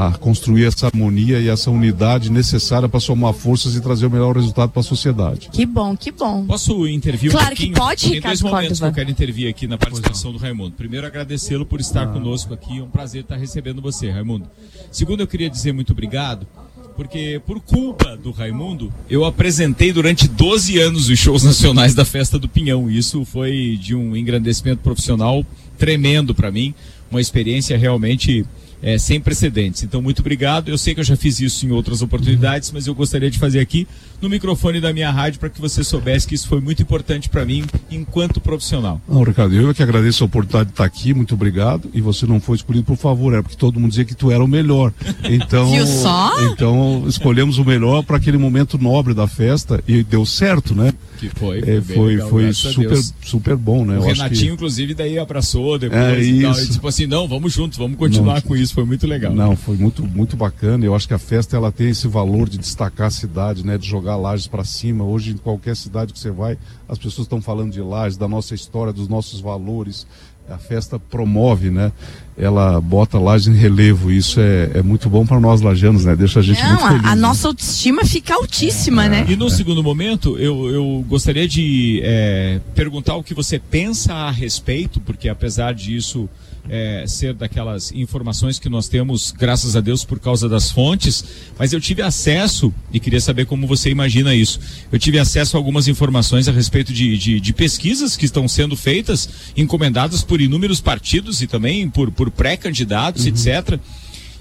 a 0.00 0.12
construir 0.12 0.64
essa 0.64 0.86
harmonia 0.86 1.40
e 1.40 1.48
essa 1.48 1.72
unidade 1.72 2.30
necessária 2.30 2.88
para 2.88 3.00
somar 3.00 3.32
forças 3.32 3.74
e 3.74 3.80
trazer 3.80 4.06
o 4.06 4.10
melhor 4.10 4.36
resultado 4.36 4.70
para 4.70 4.78
a 4.78 4.84
sociedade. 4.84 5.48
Que 5.52 5.66
bom, 5.66 5.96
que 5.96 6.12
bom. 6.12 6.46
Posso 6.46 6.86
intervir 6.86 7.32
Claro 7.32 7.46
um 7.46 7.56
que 7.56 7.56
pouquinho? 7.66 7.74
pode, 7.74 8.02
Tem 8.02 8.12
Ricardo 8.14 8.30
dois 8.38 8.42
momentos 8.42 8.68
Córdova. 8.78 8.86
que 8.86 8.90
eu 8.92 8.94
quero 9.04 9.10
intervir 9.10 9.50
aqui 9.50 9.66
na 9.66 9.76
participação 9.76 10.30
do 10.30 10.38
Raimundo. 10.38 10.70
Primeiro, 10.76 11.04
agradecê-lo 11.04 11.66
por 11.66 11.80
estar 11.80 12.06
conosco 12.12 12.54
aqui. 12.54 12.78
É 12.78 12.82
um 12.82 12.88
prazer 12.88 13.22
estar 13.22 13.34
recebendo 13.34 13.82
você, 13.82 14.08
Raimundo. 14.08 14.46
Segundo, 14.92 15.18
eu 15.22 15.26
queria 15.26 15.50
dizer 15.50 15.72
muito 15.72 15.90
obrigado, 15.92 16.46
porque 16.94 17.42
por 17.44 17.58
culpa 17.58 18.16
do 18.16 18.30
Raimundo, 18.30 18.92
eu 19.10 19.24
apresentei 19.24 19.92
durante 19.92 20.28
12 20.28 20.78
anos 20.78 21.08
os 21.08 21.18
shows 21.18 21.42
nacionais 21.42 21.96
da 21.96 22.04
Festa 22.04 22.38
do 22.38 22.48
Pinhão. 22.48 22.88
Isso 22.88 23.24
foi 23.24 23.76
de 23.82 23.96
um 23.96 24.14
engrandecimento 24.16 24.80
profissional 24.80 25.44
tremendo 25.76 26.32
para 26.36 26.52
mim, 26.52 26.72
uma 27.10 27.20
experiência 27.20 27.76
realmente 27.76 28.46
é, 28.82 28.98
sem 28.98 29.20
precedentes. 29.20 29.82
Então, 29.82 30.00
muito 30.00 30.20
obrigado. 30.20 30.68
Eu 30.68 30.78
sei 30.78 30.94
que 30.94 31.00
eu 31.00 31.04
já 31.04 31.16
fiz 31.16 31.40
isso 31.40 31.66
em 31.66 31.70
outras 31.70 32.02
oportunidades, 32.02 32.70
mas 32.72 32.86
eu 32.86 32.94
gostaria 32.94 33.30
de 33.30 33.38
fazer 33.38 33.60
aqui 33.60 33.86
no 34.20 34.28
microfone 34.28 34.80
da 34.80 34.92
minha 34.92 35.10
rádio 35.10 35.38
para 35.38 35.48
que 35.48 35.60
você 35.60 35.84
soubesse 35.84 36.26
que 36.26 36.34
isso 36.34 36.48
foi 36.48 36.60
muito 36.60 36.82
importante 36.82 37.28
para 37.28 37.44
mim 37.44 37.64
enquanto 37.90 38.40
profissional. 38.40 39.00
Não, 39.08 39.22
Ricardo, 39.22 39.54
eu 39.54 39.70
é 39.70 39.74
que 39.74 39.82
agradeço 39.82 40.24
a 40.24 40.26
oportunidade 40.26 40.66
de 40.66 40.72
estar 40.72 40.84
aqui, 40.84 41.14
muito 41.14 41.34
obrigado. 41.34 41.88
E 41.94 42.00
você 42.00 42.26
não 42.26 42.40
foi 42.40 42.56
escolhido, 42.56 42.84
por 42.84 42.96
favor, 42.96 43.32
era 43.32 43.42
porque 43.42 43.56
todo 43.56 43.78
mundo 43.78 43.90
dizia 43.90 44.04
que 44.04 44.14
tu 44.14 44.30
era 44.30 44.42
o 44.42 44.48
melhor. 44.48 44.92
Então, 45.30 45.70
Viu 45.70 45.86
só? 45.86 46.32
então 46.46 47.04
escolhemos 47.06 47.58
o 47.58 47.64
melhor 47.64 48.02
para 48.02 48.16
aquele 48.16 48.38
momento 48.38 48.78
nobre 48.78 49.12
da 49.14 49.26
festa 49.26 49.82
e 49.86 50.02
deu 50.02 50.24
certo, 50.24 50.74
né? 50.74 50.92
Que 51.18 51.28
foi, 51.28 51.58
É, 51.58 51.80
foi 51.80 52.14
legal, 52.14 52.30
foi 52.30 52.42
graças 52.44 52.66
a 52.66 52.72
super, 52.72 52.98
super 53.22 53.56
bom, 53.56 53.84
né? 53.84 53.94
O 53.98 54.02
Eu 54.04 54.10
acho 54.10 54.22
Renatinho, 54.22 54.46
que... 54.46 54.52
inclusive, 54.54 54.94
daí 54.94 55.18
abraçou 55.18 55.78
depois 55.78 56.00
É, 56.00 56.22
e 56.22 56.42
tal. 56.42 56.58
E 56.58 56.68
tipo 56.68 56.88
assim, 56.88 57.06
não, 57.06 57.28
vamos 57.28 57.52
juntos, 57.52 57.76
vamos 57.76 57.98
continuar 57.98 58.36
Não. 58.36 58.42
com 58.42 58.56
isso. 58.56 58.67
Foi 58.70 58.84
muito 58.84 59.06
legal. 59.06 59.32
Não, 59.32 59.56
foi 59.56 59.76
muito, 59.76 60.02
muito 60.04 60.36
bacana. 60.36 60.84
Eu 60.84 60.94
acho 60.94 61.06
que 61.06 61.14
a 61.14 61.18
festa 61.18 61.56
ela 61.56 61.72
tem 61.72 61.90
esse 61.90 62.06
valor 62.08 62.48
de 62.48 62.58
destacar 62.58 63.08
a 63.08 63.10
cidade, 63.10 63.64
né? 63.64 63.78
De 63.78 63.86
jogar 63.86 64.16
lajes 64.16 64.46
para 64.46 64.64
cima. 64.64 65.04
Hoje, 65.04 65.32
em 65.32 65.36
qualquer 65.36 65.76
cidade 65.76 66.12
que 66.12 66.18
você 66.18 66.30
vai, 66.30 66.58
as 66.88 66.98
pessoas 66.98 67.26
estão 67.26 67.40
falando 67.40 67.72
de 67.72 67.80
lajes, 67.80 68.16
da 68.16 68.28
nossa 68.28 68.54
história, 68.54 68.92
dos 68.92 69.08
nossos 69.08 69.40
valores. 69.40 70.06
A 70.48 70.56
festa 70.56 70.98
promove, 70.98 71.70
né? 71.70 71.92
Ela 72.36 72.80
bota 72.80 73.18
lajes 73.18 73.48
em 73.48 73.54
relevo. 73.54 74.10
Isso 74.10 74.40
é, 74.40 74.70
é 74.76 74.82
muito 74.82 75.10
bom 75.10 75.26
para 75.26 75.38
nós 75.38 75.60
lajanos, 75.60 76.06
né? 76.06 76.16
Deixa 76.16 76.40
a 76.40 76.42
gente 76.42 76.62
muito 76.64 76.80
Não, 76.80 76.88
feliz. 76.88 77.04
a, 77.04 77.08
a 77.08 77.14
né? 77.14 77.20
nossa 77.20 77.48
autoestima 77.48 78.02
fica 78.06 78.34
altíssima, 78.34 79.08
né? 79.08 79.26
E 79.28 79.36
no 79.36 79.50
segundo 79.50 79.82
momento, 79.82 80.38
eu, 80.38 80.70
eu 80.70 81.04
gostaria 81.06 81.46
de 81.46 82.00
é, 82.02 82.60
perguntar 82.74 83.16
o 83.16 83.22
que 83.22 83.34
você 83.34 83.58
pensa 83.58 84.14
a 84.14 84.30
respeito, 84.30 85.00
porque 85.00 85.28
apesar 85.28 85.74
disso 85.74 86.26
é, 86.68 87.04
ser 87.06 87.34
daquelas 87.34 87.90
informações 87.92 88.58
que 88.58 88.68
nós 88.68 88.88
temos, 88.88 89.30
graças 89.30 89.74
a 89.76 89.80
Deus, 89.80 90.04
por 90.04 90.18
causa 90.20 90.48
das 90.48 90.70
fontes, 90.70 91.24
mas 91.58 91.72
eu 91.72 91.80
tive 91.80 92.02
acesso, 92.02 92.72
e 92.92 93.00
queria 93.00 93.20
saber 93.20 93.46
como 93.46 93.66
você 93.66 93.90
imagina 93.90 94.34
isso, 94.34 94.60
eu 94.92 94.98
tive 94.98 95.18
acesso 95.18 95.56
a 95.56 95.60
algumas 95.60 95.88
informações 95.88 96.46
a 96.48 96.52
respeito 96.52 96.92
de, 96.92 97.16
de, 97.16 97.40
de 97.40 97.52
pesquisas 97.52 98.16
que 98.16 98.24
estão 98.26 98.46
sendo 98.46 98.76
feitas, 98.76 99.28
encomendadas 99.56 100.22
por 100.22 100.40
inúmeros 100.40 100.80
partidos 100.80 101.40
e 101.42 101.46
também 101.46 101.88
por, 101.88 102.10
por 102.10 102.30
pré-candidatos, 102.30 103.26
etc. 103.26 103.78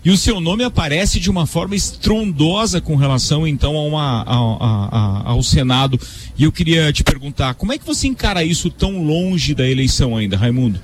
E 0.05 0.09
o 0.11 0.15
seu 0.17 0.39
nome 0.39 0.63
aparece 0.63 1.19
de 1.19 1.29
uma 1.29 1.45
forma 1.45 1.75
estrondosa 1.75 2.79
com 2.79 2.95
relação 2.95 3.45
então 3.47 3.75
a 3.75 3.81
uma, 3.83 4.21
a- 4.21 4.87
a- 5.25 5.29
ao 5.31 5.43
Senado. 5.43 5.99
E 6.37 6.43
eu 6.43 6.51
queria 6.51 6.93
te 6.93 7.03
perguntar, 7.03 7.55
como 7.55 7.73
é 7.73 7.77
que 7.77 7.85
você 7.85 8.07
encara 8.07 8.43
isso 8.43 8.69
tão 8.69 9.03
longe 9.03 9.53
da 9.53 9.67
eleição 9.67 10.15
ainda, 10.15 10.37
Raimundo? 10.37 10.79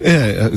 É, 0.00 0.50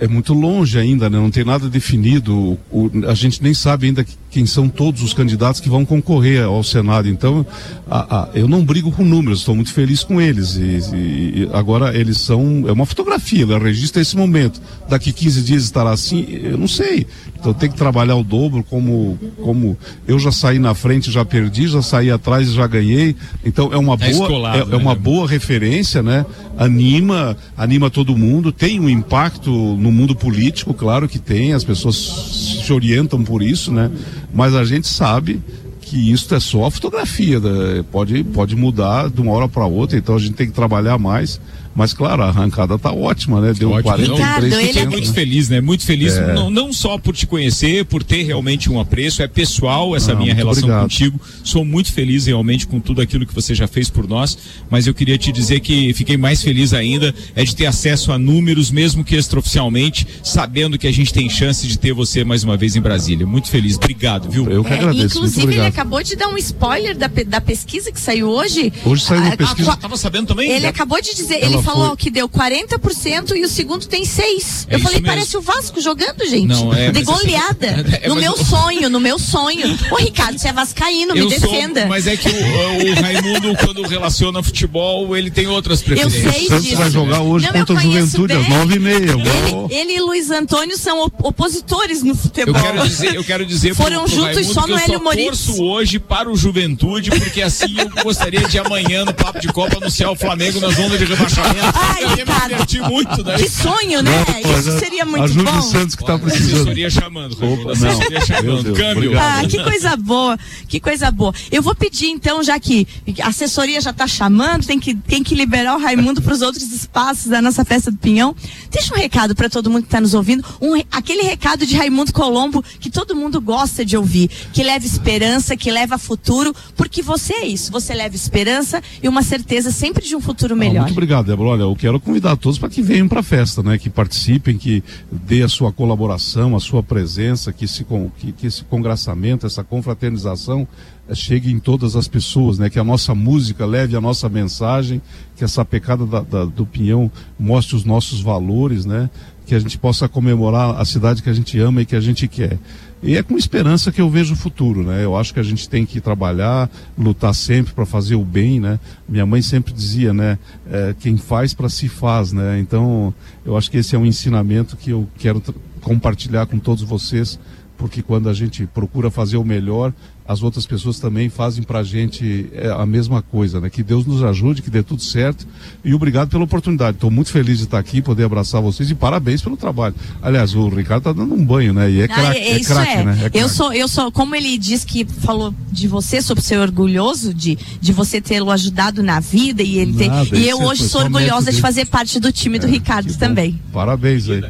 é, 0.00 0.04
é 0.04 0.08
muito 0.08 0.32
longe 0.34 0.78
ainda, 0.78 1.08
né? 1.10 1.18
Não 1.18 1.30
tem 1.30 1.44
nada 1.44 1.68
definido. 1.68 2.58
O- 2.70 2.90
a 3.08 3.14
gente 3.14 3.42
nem 3.42 3.52
sabe 3.54 3.86
ainda 3.86 4.04
quem 4.38 4.46
são 4.46 4.68
todos 4.68 5.02
os 5.02 5.12
candidatos 5.12 5.60
que 5.60 5.68
vão 5.68 5.84
concorrer 5.84 6.44
ao 6.44 6.62
Senado. 6.62 7.08
Então, 7.08 7.44
a, 7.90 8.20
a, 8.20 8.28
eu 8.34 8.46
não 8.46 8.64
brigo 8.64 8.92
com 8.92 9.02
números, 9.02 9.40
estou 9.40 9.52
muito 9.52 9.72
feliz 9.72 10.04
com 10.04 10.20
eles. 10.20 10.54
E, 10.54 10.60
e, 10.94 11.42
e, 11.42 11.50
agora 11.52 11.92
eles 11.98 12.18
são. 12.18 12.62
É 12.68 12.70
uma 12.70 12.86
fotografia, 12.86 13.42
ela 13.42 13.58
registra 13.58 14.00
esse 14.00 14.16
momento. 14.16 14.62
Daqui 14.88 15.12
15 15.12 15.42
dias 15.42 15.64
estará 15.64 15.90
assim, 15.90 16.24
eu 16.30 16.56
não 16.56 16.68
sei. 16.68 17.04
Então 17.36 17.52
tem 17.52 17.68
que 17.68 17.76
trabalhar 17.76 18.14
o 18.14 18.22
dobro, 18.22 18.62
como, 18.62 19.18
como 19.42 19.76
eu 20.06 20.20
já 20.20 20.30
saí 20.30 20.60
na 20.60 20.72
frente, 20.72 21.10
já 21.10 21.24
perdi, 21.24 21.66
já 21.66 21.82
saí 21.82 22.08
atrás, 22.08 22.52
já 22.52 22.66
ganhei. 22.68 23.16
Então 23.44 23.72
é 23.72 23.76
uma 23.76 23.94
é 23.94 23.96
boa, 23.96 24.10
escolado, 24.10 24.70
é, 24.70 24.74
é, 24.74 24.76
uma 24.76 24.94
né? 24.94 25.00
boa 25.00 25.26
referência, 25.26 26.00
né? 26.00 26.24
Anima, 26.56 27.36
anima 27.56 27.90
todo 27.90 28.16
mundo, 28.16 28.52
tem 28.52 28.78
um 28.78 28.88
impacto 28.88 29.50
no 29.50 29.90
mundo 29.90 30.14
político, 30.14 30.72
claro 30.74 31.08
que 31.08 31.18
tem, 31.18 31.52
as 31.52 31.64
pessoas 31.64 31.96
se 31.96 32.72
orientam 32.72 33.22
por 33.22 33.42
isso, 33.42 33.72
né? 33.72 33.90
Mas 34.32 34.54
a 34.54 34.64
gente 34.64 34.86
sabe 34.86 35.42
que 35.80 36.12
isso 36.12 36.34
é 36.34 36.40
só 36.40 36.66
a 36.66 36.70
fotografia, 36.70 37.40
né? 37.40 37.84
pode, 37.90 38.22
pode 38.24 38.54
mudar 38.54 39.08
de 39.08 39.20
uma 39.22 39.32
hora 39.32 39.48
para 39.48 39.64
outra, 39.64 39.96
então 39.96 40.14
a 40.14 40.18
gente 40.18 40.34
tem 40.34 40.46
que 40.46 40.52
trabalhar 40.52 40.98
mais. 40.98 41.40
Mas, 41.78 41.92
claro, 41.92 42.24
a 42.24 42.26
arrancada 42.26 42.76
tá 42.76 42.90
ótima, 42.90 43.40
né? 43.40 43.54
Deu 43.56 43.70
Ótimo. 43.70 43.94
43%. 43.94 44.12
Ricardo, 44.12 44.46
ele 44.46 44.78
é 44.80 44.84
muito 44.84 45.12
feliz, 45.12 45.48
né? 45.48 45.60
Muito 45.60 45.86
feliz, 45.86 46.16
é. 46.16 46.34
não, 46.34 46.50
não 46.50 46.72
só 46.72 46.98
por 46.98 47.14
te 47.14 47.24
conhecer, 47.24 47.84
por 47.84 48.02
ter 48.02 48.24
realmente 48.24 48.68
um 48.68 48.80
apreço, 48.80 49.22
é 49.22 49.28
pessoal 49.28 49.94
essa 49.94 50.12
minha 50.12 50.34
relação 50.34 50.64
obrigado. 50.64 50.82
contigo. 50.82 51.20
Sou 51.44 51.64
muito 51.64 51.92
feliz 51.92 52.26
realmente 52.26 52.66
com 52.66 52.80
tudo 52.80 53.00
aquilo 53.00 53.24
que 53.24 53.32
você 53.32 53.54
já 53.54 53.68
fez 53.68 53.88
por 53.88 54.08
nós, 54.08 54.36
mas 54.68 54.88
eu 54.88 54.92
queria 54.92 55.16
te 55.16 55.30
dizer 55.30 55.60
que 55.60 55.94
fiquei 55.94 56.16
mais 56.16 56.42
feliz 56.42 56.74
ainda 56.74 57.14
é 57.36 57.44
de 57.44 57.54
ter 57.54 57.66
acesso 57.66 58.10
a 58.10 58.18
números, 58.18 58.72
mesmo 58.72 59.04
que 59.04 59.14
extraoficialmente, 59.14 60.04
sabendo 60.20 60.76
que 60.76 60.88
a 60.88 60.92
gente 60.92 61.14
tem 61.14 61.30
chance 61.30 61.64
de 61.64 61.78
ter 61.78 61.92
você 61.92 62.24
mais 62.24 62.42
uma 62.42 62.56
vez 62.56 62.74
em 62.74 62.80
Brasília. 62.80 63.24
Muito 63.24 63.48
feliz, 63.50 63.76
obrigado, 63.76 64.28
viu? 64.28 64.50
Eu 64.50 64.64
que 64.64 64.72
é, 64.72 64.78
agradeço. 64.78 65.18
Inclusive, 65.18 65.52
ele 65.52 65.66
acabou 65.66 66.02
de 66.02 66.16
dar 66.16 66.26
um 66.26 66.36
spoiler 66.38 66.98
da, 66.98 67.06
da 67.06 67.40
pesquisa 67.40 67.92
que 67.92 68.00
saiu 68.00 68.28
hoje. 68.28 68.72
Hoje 68.84 69.04
saiu 69.04 69.22
uma 69.22 69.36
pesquisa. 69.36 69.70
A, 69.70 69.74
a, 69.74 69.76
tava 69.76 69.96
sabendo 69.96 70.26
também? 70.26 70.50
Ele 70.50 70.66
acabou 70.66 71.00
de 71.00 71.14
dizer, 71.14 71.36
Ela 71.36 71.54
ele 71.54 71.67
falou 71.68 71.96
que 71.96 72.10
deu 72.10 72.28
40% 72.28 73.36
e 73.36 73.44
o 73.44 73.48
segundo 73.48 73.86
tem 73.86 74.04
6. 74.04 74.68
É 74.70 74.74
eu 74.74 74.80
falei, 74.80 75.00
mesmo. 75.00 75.06
parece 75.06 75.36
o 75.36 75.40
Vasco 75.42 75.80
jogando, 75.80 76.24
gente. 76.26 76.46
Não, 76.46 76.72
é, 76.72 76.90
de 76.90 77.02
goleada. 77.02 77.58
É, 78.00 78.08
no 78.08 78.16
meu 78.16 78.36
sonho, 78.36 78.90
no 78.90 79.00
meu 79.00 79.18
sonho. 79.18 79.76
Ô, 79.90 79.96
Ricardo, 79.96 80.38
você 80.38 80.48
é 80.48 80.52
vascaíno, 80.52 81.14
me 81.14 81.26
defenda. 81.26 81.86
Mas 81.86 82.06
é 82.06 82.16
que 82.16 82.28
o, 82.28 82.32
o, 82.32 83.00
Raimundo, 83.00 83.56
quando 83.56 83.82
relaciona 83.82 84.42
futebol, 84.42 85.16
ele 85.16 85.30
tem 85.30 85.46
outras 85.46 85.82
preferências. 85.82 86.24
Eu 86.24 86.32
sei 86.32 86.40
disso. 86.42 86.50
Santos 86.50 86.72
vai 86.74 86.90
jogar 86.90 87.20
hoje 87.20 87.46
Não, 87.46 87.52
contra 87.52 87.76
a 87.76 87.80
Juventude 87.80 88.32
às 88.34 88.46
9h30. 88.46 89.68
Ele, 89.68 89.74
ele 89.74 89.92
e 89.94 90.00
Luiz 90.00 90.30
Antônio 90.30 90.76
são 90.76 91.10
opositores 91.22 92.02
no 92.02 92.14
futebol. 92.14 92.54
Eu 92.54 92.62
quero 92.62 92.88
dizer, 92.88 93.14
eu 93.14 93.24
quero 93.24 93.46
dizer 93.46 93.74
Foram 93.74 94.04
pro, 94.04 94.10
pro 94.10 94.14
juntos 94.14 94.36
Raimundo 94.36 94.54
só 94.54 94.66
no 94.66 94.78
Hélio 94.78 95.02
Moritz. 95.02 95.48
Eu 95.48 95.64
hoje 95.64 95.98
para 95.98 96.30
o 96.30 96.36
Juventude, 96.36 97.10
porque 97.10 97.42
assim 97.42 97.74
eu 97.78 98.04
gostaria 98.04 98.46
de 98.46 98.58
amanhã 98.58 99.04
no 99.04 99.14
Papo 99.14 99.40
de 99.40 99.48
Copa 99.48 99.78
anunciar 99.78 100.10
o 100.10 100.16
Flamengo 100.16 100.60
nas 100.60 100.78
ondas 100.78 100.98
de 100.98 101.04
rebaixamento. 101.04 101.47
Ai, 101.74 102.24
cara. 102.24 102.88
muito, 102.88 103.24
né? 103.24 103.36
Que 103.36 103.48
sonho, 103.48 104.02
né? 104.02 104.24
Não, 104.42 104.58
Isso 104.58 104.78
seria 104.78 105.04
muito 105.04 105.34
bom. 105.42 105.62
Santos 105.62 105.94
que 105.94 106.04
tá 106.04 106.18
precisando. 106.18 106.54
Assessoria 106.54 106.90
chamando, 106.90 107.32
Opa, 107.32 107.72
assessoria 107.72 108.20
chamando. 108.20 108.72
Câmbio. 108.74 109.18
Ah, 109.18 109.42
que 109.48 109.62
coisa 109.62 109.96
boa, 109.96 110.38
que 110.68 110.80
coisa 110.80 111.10
boa. 111.10 111.34
Eu 111.50 111.62
vou 111.62 111.74
pedir 111.74 112.06
então, 112.06 112.42
já 112.42 112.58
que 112.58 112.86
a 113.22 113.28
assessoria 113.28 113.80
já 113.80 113.92
tá 113.92 114.06
chamando, 114.06 114.66
tem 114.66 114.78
que, 114.78 114.94
tem 114.94 115.22
que 115.22 115.34
liberar 115.34 115.76
o 115.76 115.80
Raimundo 115.80 116.22
para 116.22 116.32
os 116.32 116.42
outros 116.42 116.64
espaços 116.72 117.26
da 117.26 117.42
nossa 117.42 117.64
festa 117.64 117.90
do 117.90 117.96
Pinhão. 117.96 118.34
Deixa 118.70 118.94
um 118.94 118.96
recado 118.96 119.34
para 119.34 119.48
todo 119.48 119.70
mundo 119.70 119.82
que 119.82 119.88
está 119.88 120.00
nos 120.00 120.14
ouvindo, 120.14 120.44
um, 120.60 120.80
aquele 120.90 121.22
recado 121.22 121.66
de 121.66 121.76
Raimundo 121.76 122.12
Colombo 122.12 122.64
que 122.80 122.90
todo 122.90 123.14
mundo 123.14 123.40
gosta 123.40 123.84
de 123.84 123.96
ouvir, 123.96 124.28
que 124.52 124.62
leva 124.62 124.84
esperança, 124.84 125.56
que 125.56 125.70
leva 125.70 125.98
futuro, 125.98 126.54
porque 126.76 127.02
você 127.02 127.34
é 127.34 127.46
isso, 127.46 127.70
você 127.72 127.94
leva 127.94 128.14
esperança 128.14 128.82
e 129.02 129.08
uma 129.08 129.22
certeza 129.22 129.70
sempre 129.70 130.06
de 130.06 130.14
um 130.14 130.20
futuro 130.20 130.56
melhor. 130.56 130.80
Ah, 130.80 130.82
muito 130.82 130.92
obrigado, 130.92 131.30
Olha, 131.46 131.62
eu 131.62 131.76
quero 131.76 132.00
convidar 132.00 132.36
todos 132.36 132.58
para 132.58 132.68
que 132.68 132.82
venham 132.82 133.08
para 133.08 133.20
a 133.20 133.22
festa, 133.22 133.62
né? 133.62 133.78
Que 133.78 133.88
participem, 133.88 134.56
que 134.56 134.82
dê 135.10 135.42
a 135.42 135.48
sua 135.48 135.72
colaboração, 135.72 136.56
a 136.56 136.60
sua 136.60 136.82
presença, 136.82 137.52
que, 137.52 137.66
se, 137.66 137.84
que, 138.18 138.32
que 138.32 138.46
esse 138.46 138.64
congraçamento, 138.64 139.46
essa 139.46 139.62
confraternização 139.62 140.66
chegue 141.14 141.50
em 141.50 141.58
todas 141.58 141.96
as 141.96 142.08
pessoas, 142.08 142.58
né? 142.58 142.68
Que 142.68 142.78
a 142.78 142.84
nossa 142.84 143.14
música 143.14 143.64
leve 143.64 143.96
a 143.96 144.00
nossa 144.00 144.28
mensagem, 144.28 145.00
que 145.36 145.44
essa 145.44 145.64
pecada 145.64 146.06
da, 146.06 146.20
da, 146.20 146.44
do 146.44 146.66
pinhão 146.66 147.10
mostre 147.38 147.76
os 147.76 147.84
nossos 147.84 148.20
valores, 148.20 148.84
né? 148.84 149.08
Que 149.46 149.54
a 149.54 149.58
gente 149.58 149.78
possa 149.78 150.08
comemorar 150.08 150.78
a 150.78 150.84
cidade 150.84 151.22
que 151.22 151.30
a 151.30 151.32
gente 151.32 151.58
ama 151.58 151.82
e 151.82 151.86
que 151.86 151.96
a 151.96 152.00
gente 152.00 152.28
quer. 152.28 152.58
E 153.02 153.16
é 153.16 153.22
com 153.22 153.36
esperança 153.36 153.92
que 153.92 154.00
eu 154.00 154.10
vejo 154.10 154.34
o 154.34 154.36
futuro, 154.36 154.82
né? 154.82 155.04
Eu 155.04 155.16
acho 155.16 155.32
que 155.32 155.38
a 155.38 155.42
gente 155.42 155.68
tem 155.68 155.86
que 155.86 156.00
trabalhar, 156.00 156.68
lutar 156.98 157.32
sempre 157.32 157.72
para 157.72 157.86
fazer 157.86 158.16
o 158.16 158.24
bem, 158.24 158.58
né? 158.58 158.78
Minha 159.08 159.24
mãe 159.24 159.40
sempre 159.40 159.72
dizia, 159.72 160.12
né? 160.12 160.36
É, 160.68 160.94
quem 160.98 161.16
faz 161.16 161.54
para 161.54 161.68
si 161.68 161.88
faz, 161.88 162.32
né? 162.32 162.58
Então, 162.58 163.14
eu 163.46 163.56
acho 163.56 163.70
que 163.70 163.76
esse 163.76 163.94
é 163.94 163.98
um 163.98 164.04
ensinamento 164.04 164.76
que 164.76 164.90
eu 164.90 165.08
quero 165.16 165.40
compartilhar 165.80 166.46
com 166.46 166.58
todos 166.58 166.82
vocês, 166.82 167.38
porque 167.78 168.02
quando 168.02 168.28
a 168.28 168.34
gente 168.34 168.66
procura 168.66 169.10
fazer 169.10 169.36
o 169.36 169.44
melhor, 169.44 169.94
as 170.26 170.42
outras 170.42 170.66
pessoas 170.66 170.98
também 170.98 171.30
fazem 171.30 171.62
para 171.62 171.78
a 171.78 171.82
gente 171.82 172.50
é, 172.52 172.68
a 172.68 172.84
mesma 172.84 173.22
coisa, 173.22 173.60
né? 173.60 173.70
Que 173.70 173.82
Deus 173.82 174.04
nos 174.04 174.22
ajude, 174.22 174.60
que 174.60 174.68
dê 174.68 174.82
tudo 174.82 175.00
certo 175.00 175.46
e 175.82 175.94
obrigado 175.94 176.28
pela 176.28 176.44
oportunidade. 176.44 176.96
Estou 176.96 177.10
muito 177.10 177.30
feliz 177.30 177.56
de 177.56 177.64
estar 177.64 177.78
aqui, 177.78 178.02
poder 178.02 178.24
abraçar 178.24 178.60
vocês 178.60 178.90
e 178.90 178.94
parabéns 178.94 179.40
pelo 179.40 179.56
trabalho. 179.56 179.94
Aliás, 180.20 180.54
o 180.54 180.68
Ricardo 180.68 181.08
está 181.08 181.12
dando 181.12 181.34
um 181.34 181.42
banho, 181.42 181.72
né? 181.72 181.90
E 181.90 182.02
é 182.02 182.08
craque, 182.08 182.26
ah, 182.26 182.34
é, 182.36 182.50
é 182.50 182.60
craque, 182.60 182.92
é. 182.92 183.04
né? 183.04 183.30
É 183.32 183.42
eu 183.42 183.48
sou, 183.48 183.72
eu 183.72 183.88
sou, 183.88 184.12
como 184.12 184.34
ele 184.34 184.58
diz 184.58 184.84
que 184.84 185.06
falou 185.06 185.54
de 185.70 185.88
você, 185.88 186.20
sobre 186.20 186.44
ser 186.44 186.58
orgulhoso 186.58 187.32
de, 187.32 187.56
de 187.80 187.92
você 187.92 188.20
tê-lo 188.20 188.50
ajudado 188.50 189.02
na 189.02 189.20
vida 189.20 189.62
e 189.62 189.78
ele 189.78 189.94
ter, 189.94 190.10
e 190.36 190.46
eu 190.46 190.60
hoje 190.60 190.86
sou 190.86 191.02
orgulhosa 191.02 191.50
de 191.50 191.60
fazer 191.60 191.86
parte 191.86 192.20
do 192.20 192.30
time 192.30 192.58
do 192.58 192.66
é, 192.66 192.70
Ricardo 192.70 193.16
também. 193.16 193.58
Parabéns 193.72 194.28
aí. 194.28 194.42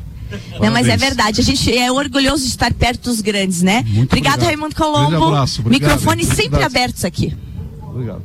Não, 0.61 0.71
mas 0.71 0.89
é 0.89 0.97
verdade. 0.97 1.41
A 1.41 1.45
gente 1.45 1.77
é 1.77 1.91
orgulhoso 1.91 2.45
de 2.45 2.51
estar 2.51 2.73
perto 2.73 3.11
dos 3.11 3.21
grandes, 3.21 3.63
né? 3.63 3.85
Muito 3.87 4.11
obrigado, 4.11 4.35
obrigado. 4.35 4.43
Raimundo 4.45 4.75
Colombo. 4.75 5.25
Abraço, 5.27 5.61
obrigado, 5.61 5.91
Microfones 5.91 6.29
sempre 6.29 6.63
abertos 6.63 7.05
aqui. 7.05 7.35
Obrigado. 7.83 8.23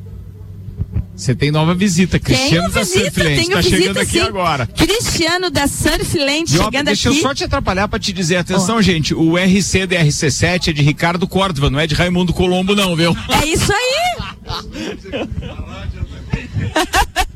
Você 1.15 1.35
tem 1.35 1.51
nova 1.51 1.75
visita, 1.75 2.19
Cristiano 2.19 2.49
tenho 2.49 2.71
da 2.71 2.79
visita, 2.81 2.99
Surfland. 3.01 3.49
Tá 3.49 3.61
visita, 3.61 3.63
chegando 3.63 3.97
aqui 3.99 4.11
sim. 4.11 4.21
agora. 4.21 4.65
Cristiano 4.65 5.49
da 5.51 5.67
Surfland 5.67 6.49
chegando 6.49 6.71
deixa 6.71 6.79
aqui. 6.79 6.85
Deixa 6.85 7.09
eu 7.09 7.13
só 7.13 7.35
te 7.35 7.43
atrapalhar 7.43 7.87
para 7.87 7.99
te 7.99 8.11
dizer, 8.11 8.37
atenção, 8.37 8.77
oh. 8.77 8.81
gente, 8.81 9.13
o 9.13 9.37
RC 9.37 9.85
da 9.85 9.97
RC7 9.97 10.69
é 10.69 10.73
de 10.73 10.81
Ricardo 10.81 11.27
Córdova, 11.27 11.69
não 11.69 11.79
é 11.79 11.85
de 11.85 11.93
Raimundo 11.93 12.33
Colombo, 12.33 12.75
não, 12.75 12.95
viu? 12.95 13.15
É 13.41 13.45
isso 13.45 13.71
aí! 13.71 14.03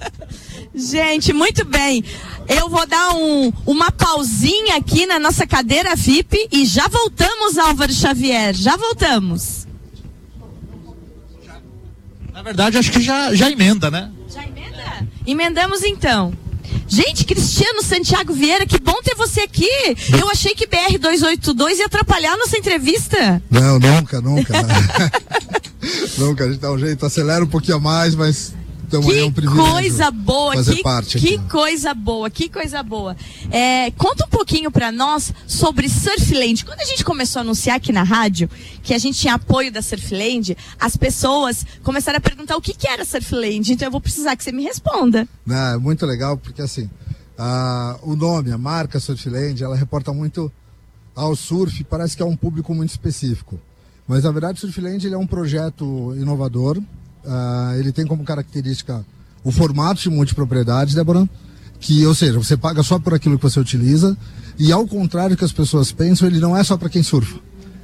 gente, 0.77 1.33
muito 1.33 1.65
bem. 1.65 2.03
Eu 2.47 2.69
vou 2.69 2.85
dar 2.87 3.13
um, 3.15 3.51
uma 3.65 3.91
pausinha 3.91 4.77
aqui 4.77 5.05
na 5.05 5.19
nossa 5.19 5.45
cadeira 5.45 5.95
VIP 5.95 6.47
e 6.51 6.65
já 6.65 6.87
voltamos, 6.87 7.57
Álvaro 7.57 7.91
Xavier. 7.91 8.53
Já 8.53 8.77
voltamos. 8.77 9.67
Na 12.31 12.41
verdade, 12.41 12.77
acho 12.77 12.91
que 12.91 13.01
já, 13.01 13.33
já 13.33 13.49
emenda, 13.51 13.89
né? 13.89 14.11
Já 14.29 14.43
emenda? 14.43 15.07
Emendamos 15.25 15.83
então. 15.83 16.31
Gente, 16.87 17.25
Cristiano 17.25 17.83
Santiago 17.83 18.33
Vieira, 18.33 18.65
que 18.65 18.79
bom 18.79 19.01
ter 19.03 19.15
você 19.15 19.41
aqui. 19.41 19.69
Eu 20.17 20.29
achei 20.29 20.53
que 20.55 20.67
BR 20.67 20.97
282 20.99 21.79
ia 21.79 21.85
atrapalhar 21.85 22.37
nossa 22.37 22.57
entrevista. 22.57 23.41
Não, 23.49 23.77
nunca, 23.79 24.21
nunca. 24.21 24.53
nunca, 26.17 26.45
a 26.45 26.47
gente 26.47 26.59
dá 26.59 26.71
um 26.71 26.79
jeito, 26.79 27.05
acelera 27.05 27.43
um 27.43 27.47
pouquinho 27.47 27.77
a 27.77 27.79
mais, 27.79 28.15
mas 28.15 28.53
então 28.87 29.01
que 29.01 29.19
é 29.19 29.25
um 29.25 29.31
coisa 29.31 30.09
boa, 30.09 30.63
que, 30.63 30.81
parte 30.81 31.19
que 31.19 31.37
coisa 31.49 31.93
boa, 31.93 32.29
que 32.29 32.47
coisa 32.47 32.81
boa. 32.81 33.17
É, 33.51 33.91
conta 33.91 34.25
um 34.25 34.29
pouquinho 34.29 34.71
para 34.71 34.93
nós 34.93 35.33
sobre 35.45 35.89
Surfland. 35.89 36.63
Quando 36.63 36.79
a 36.79 36.85
gente 36.85 37.03
começou 37.03 37.41
a 37.41 37.43
anunciar 37.43 37.75
aqui 37.75 37.91
na 37.91 38.03
rádio 38.03 38.49
que 38.81 38.93
a 38.93 38.97
gente 38.97 39.19
tinha 39.19 39.33
apoio 39.33 39.71
da 39.71 39.81
Surfland, 39.81 40.57
as 40.79 40.95
pessoas 40.95 41.65
começaram 41.83 42.17
a 42.17 42.21
perguntar 42.21 42.55
o 42.55 42.61
que, 42.61 42.73
que 42.73 42.87
era 42.87 43.03
Surfland. 43.03 43.73
Então 43.73 43.87
eu 43.87 43.91
vou 43.91 43.99
precisar 43.99 44.37
que 44.37 44.43
você 44.43 44.53
me 44.53 44.63
responda. 44.63 45.27
Não, 45.45 45.73
é 45.73 45.77
muito 45.77 46.05
legal 46.05 46.37
porque 46.37 46.61
assim, 46.61 46.89
o 48.03 48.15
nome, 48.15 48.51
a 48.51 48.57
marca 48.57 49.01
Surfland, 49.01 49.61
ela 49.61 49.75
reporta 49.75 50.13
muito 50.13 50.49
ao 51.13 51.35
surf. 51.35 51.83
Parece 51.83 52.15
que 52.15 52.23
é 52.23 52.25
um 52.25 52.37
público 52.37 52.73
muito 52.73 52.91
específico. 52.91 53.59
Mas 54.07 54.23
na 54.23 54.31
verdade, 54.31 54.57
o 54.57 54.61
Surfland 54.61 55.05
ele 55.05 55.15
é 55.15 55.17
um 55.17 55.27
projeto 55.27 56.15
inovador 56.15 56.81
Uh, 57.27 57.77
ele 57.77 57.91
tem 57.91 58.07
como 58.07 58.23
característica 58.23 59.05
o 59.43 59.51
formato 59.51 60.01
de 60.01 60.09
multipropriedade, 60.09 60.95
Débora, 60.95 61.29
que, 61.79 62.05
ou 62.05 62.15
seja, 62.15 62.39
você 62.39 62.55
paga 62.55 62.81
só 62.83 62.97
por 62.97 63.13
aquilo 63.13 63.37
que 63.37 63.43
você 63.43 63.59
utiliza, 63.59 64.17
e 64.57 64.71
ao 64.71 64.87
contrário 64.87 65.35
que 65.35 65.43
as 65.43 65.51
pessoas 65.51 65.91
pensam, 65.91 66.27
ele 66.27 66.39
não 66.39 66.55
é 66.55 66.63
só 66.63 66.77
para 66.77 66.89
quem 66.89 67.03
surfa. 67.03 67.37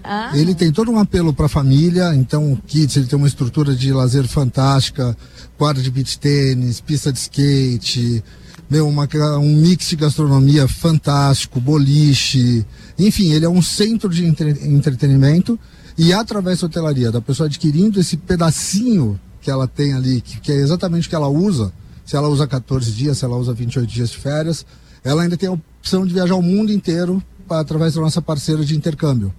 Ah. 0.04 0.32
Ele 0.34 0.56
tem 0.56 0.72
todo 0.72 0.92
um 0.92 1.00
apelo 1.00 1.34
para 1.34 1.46
a 1.46 1.50
família, 1.50 2.14
então 2.16 2.54
o 2.54 2.58
Kids 2.58 2.98
ele 2.98 3.06
tem 3.06 3.18
uma 3.18 3.28
estrutura 3.28 3.76
de 3.76 3.94
lazer 3.94 4.28
fantástica, 4.28 5.16
quadra 5.58 5.82
de 5.82 5.92
beach 5.92 6.20
tênis, 6.20 6.82
pista 6.82 7.12
de 7.12 7.20
skate, 7.20 8.24
meu, 8.70 8.88
uma, 8.88 9.08
um 9.40 9.56
mix 9.56 9.90
de 9.90 9.96
gastronomia 9.96 10.68
fantástico, 10.68 11.62
boliche, 11.62 12.66
enfim, 12.98 13.32
ele 13.32 13.46
é 13.46 13.50
um 13.50 13.62
centro 13.62 14.10
de 14.10 14.26
entre, 14.26 14.50
entretenimento 14.68 15.60
e 15.98 16.12
através 16.12 16.60
da 16.60 16.68
hotelaria, 16.68 17.12
da 17.12 17.22
pessoa 17.22 17.48
adquirindo 17.48 18.00
esse 18.00 18.18
pedacinho 18.18 19.20
que 19.44 19.52
ela 19.52 19.68
tem 19.68 19.94
ali, 19.94 20.22
que, 20.22 20.40
que 20.40 20.52
é 20.52 20.56
exatamente 20.56 21.08
o 21.08 21.10
que 21.10 21.16
ela 21.16 21.28
usa, 21.28 21.74
se 22.06 22.16
ela 22.16 22.30
usa 22.30 22.48
14 22.48 22.92
dias, 22.92 23.18
se 23.18 23.26
ela 23.26 23.38
usa 23.38 23.54
28 23.54 23.90
dias 23.90 24.10
de 24.10 24.18
férias, 24.18 24.66
ela 25.04 25.24
ainda 25.24 25.38
tem 25.38 25.50
a 25.50 25.54
opção 25.54 26.06
de 26.06 26.14
viajar 26.14 26.36
o 26.36 26.42
mundo 26.42 26.72
inteiro 26.72 27.22
pra, 27.48 27.60
através 27.60 27.94
da 27.94 28.02
nossa 28.02 28.22
parceira 28.22 28.64
de 28.64 28.76
intercâmbio. 28.76 29.34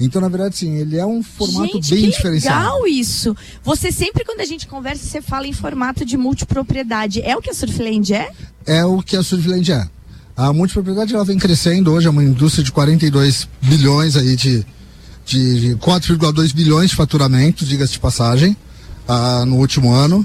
Então, 0.00 0.20
na 0.20 0.28
verdade, 0.28 0.56
sim, 0.56 0.76
ele 0.76 0.96
é 0.96 1.04
um 1.04 1.22
formato 1.22 1.72
gente, 1.74 1.90
bem 1.90 2.04
que 2.04 2.16
diferenciado. 2.16 2.58
legal 2.58 2.86
isso. 2.86 3.36
Você 3.64 3.90
sempre, 3.90 4.24
quando 4.24 4.40
a 4.40 4.44
gente 4.44 4.68
conversa, 4.68 5.04
você 5.04 5.20
fala 5.20 5.46
em 5.46 5.52
formato 5.52 6.04
de 6.04 6.16
multipropriedade. 6.16 7.20
É 7.22 7.36
o 7.36 7.42
que 7.42 7.50
a 7.50 7.54
Surfland 7.54 8.14
é? 8.14 8.30
É 8.64 8.84
o 8.84 9.02
que 9.02 9.16
a 9.16 9.22
Surfland 9.24 9.72
é. 9.72 9.88
A 10.36 10.52
multipropriedade 10.52 11.12
ela 11.12 11.24
vem 11.24 11.36
crescendo 11.36 11.92
hoje, 11.92 12.06
é 12.06 12.10
uma 12.10 12.22
indústria 12.22 12.62
de 12.62 12.70
42 12.70 13.48
bilhões 13.60 14.16
aí 14.16 14.36
de, 14.36 14.64
de, 15.26 15.60
de 15.60 15.76
4,2 15.76 16.54
bilhões 16.54 16.90
de 16.90 16.96
faturamento, 16.96 17.64
diga-se 17.64 17.94
de 17.94 17.98
passagem, 17.98 18.56
ah, 19.08 19.44
no 19.46 19.56
último 19.56 19.90
ano. 19.92 20.24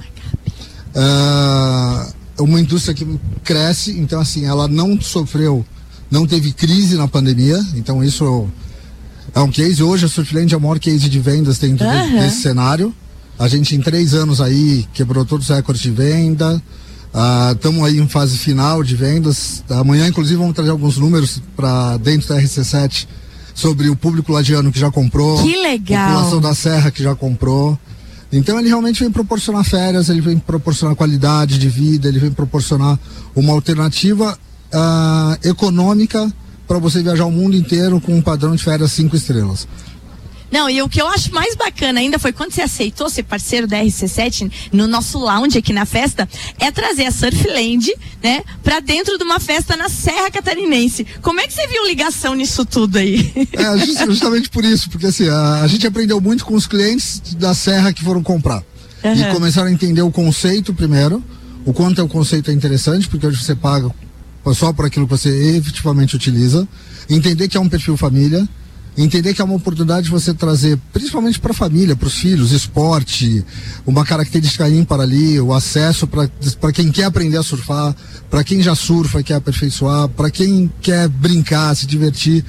Ah, 0.96 2.08
uma 2.40 2.60
indústria 2.60 2.94
que 2.94 3.08
cresce, 3.44 3.92
então 4.00 4.20
assim, 4.20 4.46
ela 4.46 4.68
não 4.68 5.00
sofreu, 5.00 5.66
não 6.10 6.26
teve 6.28 6.52
crise 6.52 6.96
na 6.96 7.08
pandemia, 7.08 7.60
então 7.76 8.04
isso 8.04 8.48
é 9.34 9.40
um 9.40 9.50
case. 9.50 9.82
Hoje 9.82 10.06
a 10.06 10.10
Surfland 10.10 10.54
é 10.54 10.58
o 10.58 10.62
maior 10.62 10.80
case 10.80 11.10
de 11.10 11.20
vendas 11.20 11.58
dentro 11.58 11.86
de- 11.88 11.92
Aham. 11.92 12.20
desse 12.20 12.42
cenário. 12.42 12.94
A 13.40 13.48
gente 13.48 13.76
em 13.76 13.82
três 13.82 14.14
anos 14.14 14.40
aí 14.40 14.86
quebrou 14.94 15.26
todos 15.26 15.50
os 15.50 15.56
recordes 15.56 15.82
de 15.82 15.90
venda. 15.92 16.62
Estamos 17.54 17.84
aí 17.84 18.00
em 18.00 18.08
fase 18.08 18.38
final 18.38 18.84
de 18.84 18.96
vendas. 18.96 19.64
Amanhã, 19.70 20.08
inclusive, 20.08 20.36
vamos 20.38 20.54
trazer 20.56 20.70
alguns 20.72 20.98
números 20.98 21.42
para 21.56 21.98
dentro 21.98 22.28
da 22.30 22.40
RC7 22.42 23.08
sobre 23.56 23.90
o 23.90 23.96
público 23.96 24.32
lagiano 24.32 24.72
que 24.72 24.80
já 24.80 24.92
comprou. 24.92 25.42
Que 25.44 25.56
legal. 25.58 26.10
População 26.12 26.42
da 26.42 26.54
Serra 26.56 26.92
que 26.92 27.02
já 27.04 27.16
comprou. 27.16 27.78
Então 28.34 28.60
ele 28.60 28.68
realmente 28.68 29.00
vem 29.00 29.12
proporcionar 29.12 29.64
férias, 29.64 30.10
ele 30.10 30.22
vem 30.22 30.40
proporcionar 30.40 30.96
qualidade 30.96 31.60
de 31.60 31.70
vida, 31.70 32.08
ele 32.08 32.18
vem 32.18 32.32
proporcionar 32.32 32.98
uma 33.36 33.54
alternativa 33.54 34.38
ah, 34.74 35.38
econômica 35.44 36.34
para 36.68 36.80
você 36.80 37.04
viajar 37.04 37.26
o 37.26 37.32
mundo 37.32 37.56
inteiro 37.56 38.02
com 38.02 38.16
um 38.16 38.22
padrão 38.22 38.56
de 38.56 38.64
férias 38.64 38.92
cinco 38.92 39.16
estrelas. 39.16 39.68
Não, 40.54 40.70
e 40.70 40.82
o 40.84 40.88
que 40.88 41.02
eu 41.02 41.08
acho 41.08 41.34
mais 41.34 41.56
bacana 41.56 42.00
ainda 42.00 42.20
foi 42.20 42.32
quando 42.32 42.52
você 42.52 42.62
aceitou 42.62 43.10
ser 43.10 43.24
parceiro 43.24 43.66
da 43.66 43.78
RC7 43.84 44.52
no 44.72 44.86
nosso 44.88 45.18
lounge 45.18 45.58
aqui 45.58 45.74
na 45.74 45.84
festa, 45.84 46.30
é 46.60 46.70
trazer 46.70 47.06
a 47.06 47.12
Surfland, 47.12 47.92
né, 48.22 48.44
pra 48.64 48.80
dentro 48.80 49.18
de 49.18 49.24
uma 49.24 49.40
festa 49.40 49.76
na 49.76 49.90
Serra 49.90 50.30
Catarinense. 50.30 51.08
Como 51.24 51.40
é 51.40 51.48
que 51.48 51.54
você 51.54 51.66
viu 51.68 51.88
ligação 51.88 52.36
nisso 52.36 52.64
tudo 52.66 52.98
aí? 53.00 53.32
É 53.52 53.78
just- 53.80 54.06
justamente 54.06 54.50
por 54.50 54.64
isso, 54.64 54.90
porque 54.92 55.08
assim, 55.08 55.28
a, 55.28 55.62
a 55.64 55.68
gente 55.68 55.88
aprendeu 55.88 56.22
muito 56.22 56.46
com 56.46 56.54
os 56.54 56.68
clientes 56.68 57.20
da 57.36 57.56
Serra 57.56 57.92
que 57.92 58.04
foram 58.04 58.22
comprar. 58.22 58.64
E 59.04 59.08
Aham. 59.08 59.34
começaram 59.34 59.68
a 59.70 59.72
entender 59.72 60.04
o 60.04 60.12
conceito 60.12 60.72
primeiro, 60.72 61.24
o 61.66 61.74
quanto 61.74 62.00
é 62.00 62.04
o 62.04 62.08
conceito 62.08 62.52
é 62.52 62.54
interessante, 62.54 63.08
porque 63.10 63.26
hoje 63.26 63.44
você 63.44 63.56
paga 63.56 63.90
só 64.54 64.72
por 64.72 64.86
aquilo 64.86 65.08
que 65.08 65.12
você 65.18 65.30
efetivamente 65.58 66.16
utiliza, 66.16 66.68
entender 67.10 67.48
que 67.48 67.58
é 67.58 67.60
um 67.60 67.68
perfil 67.68 67.98
família, 67.98 68.48
entender 68.98 69.34
que 69.34 69.42
é 69.42 69.44
uma 69.44 69.56
oportunidade 69.56 70.06
de 70.06 70.12
você 70.12 70.34
trazer, 70.34 70.78
principalmente 70.92 71.40
para 71.40 71.52
a 71.52 71.56
família, 71.56 71.96
para 71.96 72.08
os 72.08 72.14
filhos, 72.16 72.52
esporte, 72.52 73.44
uma 73.86 74.06
característica 74.06 74.70
ímpar 74.70 75.00
ali, 75.00 75.40
o 75.40 75.54
acesso 75.54 76.08
para 76.08 76.72
quem 76.72 76.92
quer 76.92 77.06
aprender 77.06 77.38
a 77.38 77.44
surfar, 77.44 77.96
para 78.30 78.44
quem 78.44 78.62
já 78.62 78.76
surfa 78.76 79.20
e 79.20 79.24
quer 79.24 79.36
aperfeiçoar, 79.36 80.08
para 80.10 80.30
quem 80.30 80.72
quer 80.82 81.08
brincar, 81.08 81.76
se 81.76 81.88
divertir. 81.88 82.46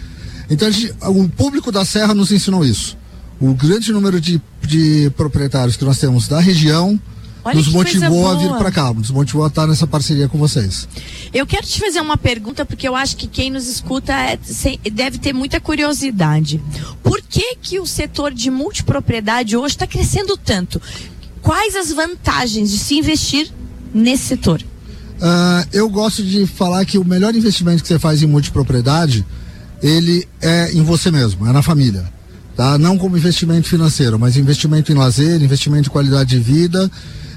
Então 0.51 0.71
gente- 0.71 0.93
o 1.01 1.29
público 1.29 1.73
da 1.73 1.85
Serra 1.85 2.13
nos 2.15 2.31
ensinou 2.31 2.65
isso. 2.65 2.97
O 3.41 3.55
grande 3.55 3.91
número 3.93 4.21
de, 4.21 4.41
de 4.63 5.11
proprietários 5.17 5.77
que 5.77 5.85
nós 5.85 5.99
temos 5.99 6.29
da 6.29 6.41
região 6.41 7.01
Olha 7.45 7.57
nos 7.57 7.69
motivou 7.69 8.27
a 8.27 8.35
vir 8.37 8.49
para 8.57 8.71
cá, 8.71 8.93
nos 8.93 9.11
motivou 9.11 9.45
a 9.45 9.49
estar 9.49 9.67
nessa 9.67 9.87
parceria 9.87 10.29
com 10.29 10.39
vocês. 10.39 10.89
Eu 11.33 11.47
quero 11.47 11.67
te 11.67 11.79
fazer 11.79 12.01
uma 12.01 12.17
pergunta, 12.17 12.65
porque 12.65 12.89
eu 12.89 12.97
acho 12.97 13.17
que 13.17 13.27
quem 13.27 13.51
nos 13.51 13.69
escuta 13.69 14.13
é- 14.13 14.39
deve 14.91 15.19
ter 15.19 15.33
muita 15.35 15.61
curiosidade. 15.61 16.61
Por 17.03 17.21
que, 17.21 17.57
que 17.57 17.79
o 17.79 17.87
setor 17.87 18.33
de 18.33 18.51
multipropriedade 18.51 19.57
hoje 19.57 19.75
está 19.75 19.87
crescendo 19.87 20.37
tanto? 20.37 20.81
Quais 21.43 21.77
as 21.77 21.93
vantagens 21.93 22.71
de 22.71 22.79
se 22.79 22.97
investir 22.97 23.51
nesse 23.93 24.25
setor? 24.25 24.63
Ah, 25.21 25.67
eu 25.73 25.89
gosto 25.91 26.23
de 26.23 26.47
falar 26.47 26.85
que 26.87 26.97
o 26.99 27.05
melhor 27.05 27.35
investimento 27.35 27.83
que 27.83 27.89
você 27.89 27.99
faz 27.99 28.23
em 28.23 28.27
multipropriedade, 28.27 29.25
ele 29.83 30.27
é 30.41 30.73
em 30.73 30.83
você 30.83 31.11
mesmo, 31.11 31.47
é 31.47 31.53
na 31.53 31.63
família. 31.63 32.13
Tá? 32.57 32.79
Não 32.79 32.97
como 32.97 33.17
investimento 33.17 33.69
financeiro, 33.69 34.19
mas 34.19 34.37
investimento 34.37 34.93
em 34.93 34.95
lazer, 34.95 35.43
investimento 35.43 35.89
em 35.89 35.93
qualidade 35.93 36.31
de 36.31 36.39
vida. 36.39 36.91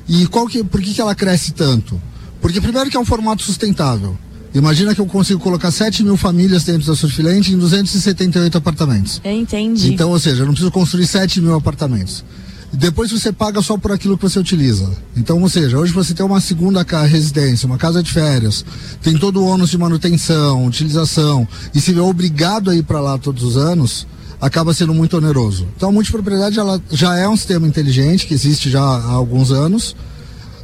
E 0.07 0.25
qual 0.27 0.47
que, 0.47 0.63
por 0.63 0.81
que, 0.81 0.93
que 0.93 1.01
ela 1.01 1.13
cresce 1.13 1.51
tanto? 1.51 2.01
Porque 2.41 2.61
primeiro 2.61 2.89
que 2.89 2.97
é 2.97 2.99
um 2.99 3.05
formato 3.05 3.43
sustentável. 3.43 4.17
Imagina 4.53 4.95
que 4.95 5.01
eu 5.01 5.05
consigo 5.05 5.39
colocar 5.39 5.69
7 5.69 6.03
mil 6.03 6.17
famílias 6.17 6.63
dentro 6.63 6.87
da 6.87 6.95
Surfilente 6.95 7.51
em 7.51 7.57
278 7.57 8.57
apartamentos. 8.57 9.21
Eu 9.23 9.31
entendi. 9.31 9.93
Então, 9.93 10.09
ou 10.09 10.19
seja, 10.19 10.41
eu 10.41 10.45
não 10.45 10.53
preciso 10.53 10.71
construir 10.71 11.05
7 11.05 11.41
mil 11.41 11.53
apartamentos. 11.53 12.23
Depois 12.71 13.11
você 13.11 13.31
paga 13.31 13.61
só 13.61 13.77
por 13.77 13.91
aquilo 13.91 14.17
que 14.17 14.23
você 14.23 14.39
utiliza. 14.39 14.89
Então, 15.15 15.41
ou 15.41 15.49
seja, 15.49 15.77
hoje 15.77 15.93
você 15.93 16.13
tem 16.13 16.25
uma 16.25 16.41
segunda 16.41 16.83
residência, 17.05 17.65
uma 17.65 17.77
casa 17.77 18.03
de 18.03 18.11
férias, 18.11 18.65
tem 19.01 19.17
todo 19.17 19.41
o 19.41 19.45
ônus 19.45 19.69
de 19.69 19.77
manutenção, 19.77 20.65
utilização, 20.65 21.47
e 21.73 21.79
se 21.79 21.93
vê 21.93 21.99
obrigado 21.99 22.69
a 22.69 22.75
ir 22.75 22.83
para 22.83 22.99
lá 22.99 23.17
todos 23.17 23.43
os 23.43 23.57
anos, 23.57 24.05
acaba 24.39 24.73
sendo 24.73 24.93
muito 24.93 25.17
oneroso. 25.17 25.67
Então, 25.75 25.89
a 25.89 25.91
multipropriedade 25.91 26.59
ela 26.59 26.81
já 26.91 27.17
é 27.17 27.27
um 27.27 27.35
sistema 27.35 27.67
inteligente 27.67 28.27
que 28.27 28.33
existe 28.33 28.69
já 28.69 28.81
há 28.81 29.11
alguns 29.11 29.51
anos, 29.51 29.95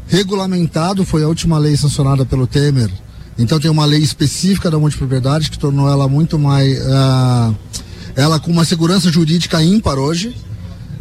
regulamentado, 0.08 1.06
foi 1.06 1.24
a 1.24 1.28
última 1.28 1.58
lei 1.58 1.76
sancionada 1.76 2.26
pelo 2.26 2.46
Temer. 2.46 2.92
Então 3.38 3.60
tem 3.60 3.72
uma 3.72 3.86
lei 3.86 4.02
específica 4.02 4.70
da 4.70 4.78
multipropriedade 4.78 5.50
que 5.50 5.58
tornou 5.58 5.90
ela 5.90 6.08
muito 6.08 6.38
mais. 6.38 6.80
ah, 6.88 7.54
ela 8.16 8.40
com 8.40 8.52
uma 8.52 8.64
segurança 8.64 9.12
jurídica 9.12 9.64
ímpar 9.64 9.98
hoje. 9.98 10.36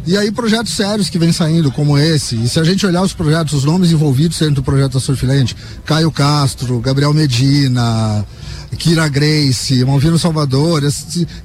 E 0.05 0.17
aí 0.17 0.31
projetos 0.31 0.73
sérios 0.73 1.09
que 1.09 1.17
vêm 1.17 1.31
saindo, 1.31 1.71
como 1.71 1.97
esse. 1.97 2.35
E 2.35 2.49
se 2.49 2.59
a 2.59 2.63
gente 2.63 2.85
olhar 2.85 3.03
os 3.03 3.13
projetos, 3.13 3.53
os 3.53 3.63
nomes 3.63 3.91
envolvidos 3.91 4.37
dentro 4.37 4.55
do 4.55 4.63
projeto 4.63 4.93
da 4.93 4.99
Surfland, 4.99 5.55
Caio 5.85 6.11
Castro, 6.11 6.79
Gabriel 6.79 7.13
Medina, 7.13 8.25
Kira 8.77 9.07
Grace, 9.07 9.85
Malvino 9.85 10.19
Salvador, 10.19 10.83
a 10.83 10.89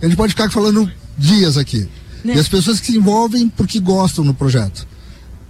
gente 0.07 0.17
pode 0.17 0.33
ficar 0.33 0.51
falando 0.51 0.91
dias 1.19 1.57
aqui. 1.57 1.89
Né? 2.25 2.35
E 2.35 2.39
as 2.39 2.49
pessoas 2.49 2.79
que 2.81 2.87
se 2.87 2.97
envolvem 2.97 3.49
porque 3.49 3.79
gostam 3.81 4.25
do 4.25 4.33
projeto. 4.35 4.87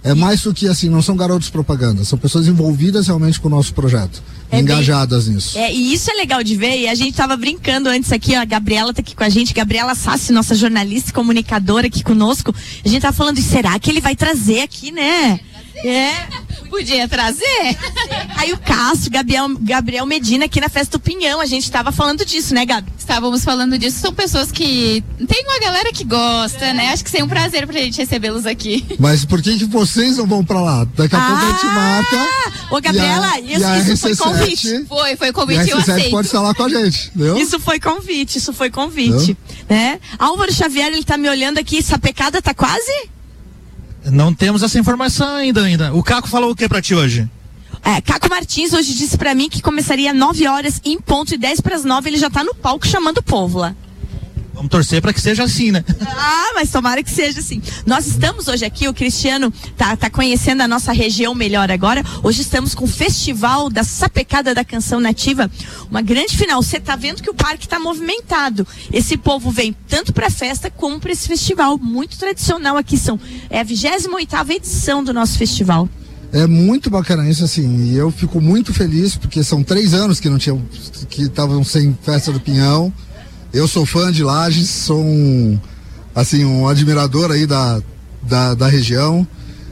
É 0.01 0.13
mais 0.13 0.41
do 0.43 0.53
que 0.53 0.65
assim, 0.65 0.87
não 0.87 1.01
são 1.01 1.13
garotos 1.13 1.49
propaganda, 1.49 2.05
são 2.05 2.17
pessoas 2.17 2.47
envolvidas 2.47 3.07
realmente 3.07 3.37
com 3.37 3.49
o 3.49 3.51
nosso 3.51 3.73
projeto, 3.73 4.23
É 4.49 4.55
bem- 4.55 4.61
engajadas 4.61 5.27
nisso. 5.27 5.57
É, 5.57 5.73
e 5.73 5.93
isso 5.93 6.09
é 6.09 6.13
legal 6.13 6.41
de 6.41 6.55
ver, 6.55 6.79
e 6.79 6.87
a 6.87 6.95
gente 6.95 7.13
tava 7.17 7.35
brincando 7.35 7.89
antes 7.89 8.09
aqui, 8.13 8.33
ó, 8.37 8.39
a 8.39 8.45
Gabriela 8.45 8.93
tá 8.93 9.01
aqui 9.01 9.13
com 9.13 9.25
a 9.25 9.29
gente, 9.29 9.53
Gabriela 9.53 9.93
Sassi, 9.95 10.31
nossa 10.31 10.55
jornalista 10.55 11.09
e 11.09 11.13
comunicadora 11.13 11.87
aqui 11.87 12.01
conosco. 12.01 12.55
A 12.85 12.87
gente 12.87 13.01
tá 13.01 13.11
falando, 13.11 13.41
será 13.41 13.77
que 13.77 13.89
ele 13.89 13.99
vai 13.99 14.15
trazer 14.15 14.61
aqui, 14.61 14.89
né? 14.89 15.37
É. 15.83 16.13
Podia 16.69 17.07
trazer? 17.07 17.77
Aí 18.37 18.53
o 18.53 18.57
Castro, 18.57 19.09
Gabriel, 19.11 19.47
Gabriel 19.59 20.05
Medina 20.05 20.45
aqui 20.45 20.61
na 20.61 20.69
festa 20.69 20.97
do 20.97 21.01
Pinhão, 21.01 21.39
a 21.41 21.45
gente 21.45 21.69
tava 21.69 21.91
falando 21.91 22.23
disso, 22.25 22.53
né, 22.53 22.65
Gabi? 22.65 22.91
Estávamos 22.97 23.43
falando 23.43 23.77
disso. 23.77 23.99
São 23.99 24.13
pessoas 24.13 24.51
que. 24.51 25.03
Tem 25.27 25.43
uma 25.45 25.59
galera 25.59 25.91
que 25.91 26.03
gosta, 26.03 26.73
né? 26.73 26.89
Acho 26.93 27.03
que 27.03 27.09
seria 27.09 27.25
um 27.25 27.29
prazer 27.29 27.65
pra 27.67 27.79
gente 27.79 27.97
recebê-los 27.97 28.45
aqui. 28.45 28.85
Mas 28.99 29.25
por 29.25 29.41
que, 29.41 29.57
que 29.57 29.65
vocês 29.65 30.17
não 30.17 30.27
vão 30.27 30.43
pra 30.45 30.61
lá? 30.61 30.85
Daqui 30.95 31.15
a 31.15 31.19
pouco 31.19 31.43
a 31.43 31.51
gente 31.51 31.65
marca. 31.65 32.17
Ô, 32.71 32.75
Ah! 32.77 32.79
Gabriela, 32.79 33.39
e 33.39 33.55
a, 33.55 33.79
isso, 33.79 33.89
e 33.89 33.93
isso 33.93 33.97
foi 33.97 34.11
RC7 34.11 34.17
convite. 34.17 34.85
Foi, 34.87 35.15
foi 35.15 35.27
E 35.27 35.29
a 35.29 35.33
convite, 35.33 35.69
eu 35.69 35.77
RC7 35.77 35.81
aceito. 35.91 36.11
pode 36.11 36.27
estar 36.27 36.41
lá 36.41 36.53
com 36.53 36.63
a 36.63 36.69
gente, 36.69 37.07
entendeu? 37.07 37.37
Isso 37.37 37.59
foi 37.59 37.79
convite, 37.79 38.37
isso 38.37 38.53
foi 38.53 38.69
convite, 38.69 39.35
né? 39.69 39.99
Álvaro 40.17 40.53
Xavier, 40.53 40.87
ele 40.87 41.03
tá 41.03 41.17
me 41.17 41.27
olhando 41.29 41.57
aqui, 41.57 41.79
essa 41.79 41.97
pecada 41.97 42.41
tá 42.41 42.53
quase? 42.53 43.09
Não 44.05 44.33
temos 44.33 44.63
essa 44.63 44.79
informação 44.79 45.35
ainda, 45.35 45.63
ainda. 45.63 45.93
O 45.93 46.03
Caco 46.03 46.27
falou 46.27 46.51
o 46.51 46.55
que 46.55 46.67
pra 46.67 46.81
ti 46.81 46.95
hoje? 46.95 47.29
É, 47.83 48.01
Caco 48.01 48.29
Martins 48.29 48.73
hoje 48.73 48.93
disse 48.93 49.17
pra 49.17 49.33
mim 49.33 49.49
que 49.49 49.61
começaria 49.61 50.11
às 50.11 50.17
9 50.17 50.47
horas 50.47 50.81
em 50.83 50.99
ponto 50.99 51.33
e 51.33 51.37
10 51.37 51.61
para 51.61 51.75
as 51.75 51.83
9 51.83 52.09
ele 52.09 52.17
já 52.17 52.29
tá 52.29 52.43
no 52.43 52.53
palco 52.53 52.87
chamando 52.87 53.19
o 53.19 53.23
povo 53.23 53.59
lá. 53.59 53.75
Vamos 54.59 54.71
torcer 54.71 55.01
pra 55.01 55.13
que 55.13 55.21
seja 55.21 55.45
assim, 55.45 55.71
né? 55.71 55.85
Ah, 56.05 56.51
mas 56.53 56.69
tomara 56.69 57.01
que 57.01 57.09
seja 57.09 57.39
assim. 57.39 57.61
Nós 57.85 58.05
estamos 58.05 58.49
hoje 58.49 58.65
aqui, 58.65 58.89
o 58.89 58.93
Cristiano 58.93 59.53
tá, 59.77 59.95
tá 59.95 60.09
conhecendo 60.09 60.59
a 60.59 60.67
nossa 60.67 60.91
região 60.91 61.33
melhor 61.33 61.71
agora. 61.71 62.03
Hoje 62.21 62.41
estamos 62.41 62.75
com 62.75 62.83
o 62.83 62.87
Festival 62.87 63.69
da 63.69 63.85
Sapecada 63.85 64.53
da 64.53 64.65
Canção 64.65 64.99
Nativa. 64.99 65.49
Uma 65.89 66.01
grande 66.01 66.35
final. 66.35 66.61
Você 66.61 66.77
tá 66.77 66.97
vendo 66.97 67.23
que 67.23 67.29
o 67.29 67.33
parque 67.33 67.69
tá 67.69 67.79
movimentado. 67.79 68.67
Esse 68.91 69.15
povo 69.15 69.49
vem 69.49 69.73
tanto 69.87 70.11
pra 70.11 70.29
festa 70.29 70.69
como 70.69 70.99
pra 70.99 71.13
esse 71.13 71.25
festival. 71.25 71.77
Muito 71.77 72.17
tradicional 72.17 72.75
aqui. 72.75 72.97
São, 72.97 73.17
é 73.49 73.61
a 73.61 73.63
28 73.63 74.51
edição 74.51 75.01
do 75.01 75.13
nosso 75.13 75.37
festival. 75.37 75.87
É 76.33 76.45
muito 76.45 76.89
bacana 76.89 77.29
isso, 77.29 77.45
assim, 77.45 77.85
e 77.85 77.95
eu 77.95 78.11
fico 78.11 78.41
muito 78.41 78.73
feliz 78.73 79.15
porque 79.15 79.41
são 79.41 79.63
três 79.63 79.93
anos 79.93 80.19
que 80.19 80.29
não 80.29 80.37
tinham, 80.37 80.61
que 81.09 81.23
estavam 81.23 81.63
sem 81.63 81.97
festa 82.03 82.29
do 82.33 82.41
Pinhão. 82.41 82.93
Eu 83.53 83.67
sou 83.67 83.85
fã 83.85 84.11
de 84.11 84.23
Lages, 84.23 84.69
sou 84.69 85.03
um, 85.03 85.59
assim, 86.13 86.45
um 86.45 86.67
admirador 86.67 87.31
aí 87.31 87.47
da, 87.47 87.81
da, 88.21 88.53
da 88.53 88.67
região 88.67 89.27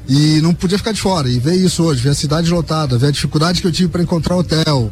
e 0.07 0.41
não 0.41 0.53
podia 0.53 0.77
ficar 0.77 0.91
de 0.91 1.01
fora. 1.01 1.29
E 1.29 1.39
ver 1.39 1.55
isso 1.55 1.83
hoje, 1.83 2.01
ver 2.01 2.09
a 2.09 2.15
cidade 2.15 2.49
lotada, 2.49 2.97
ver 2.97 3.07
a 3.07 3.11
dificuldade 3.11 3.61
que 3.61 3.67
eu 3.67 3.71
tive 3.71 3.89
para 3.89 4.01
encontrar 4.01 4.35
hotel, 4.35 4.91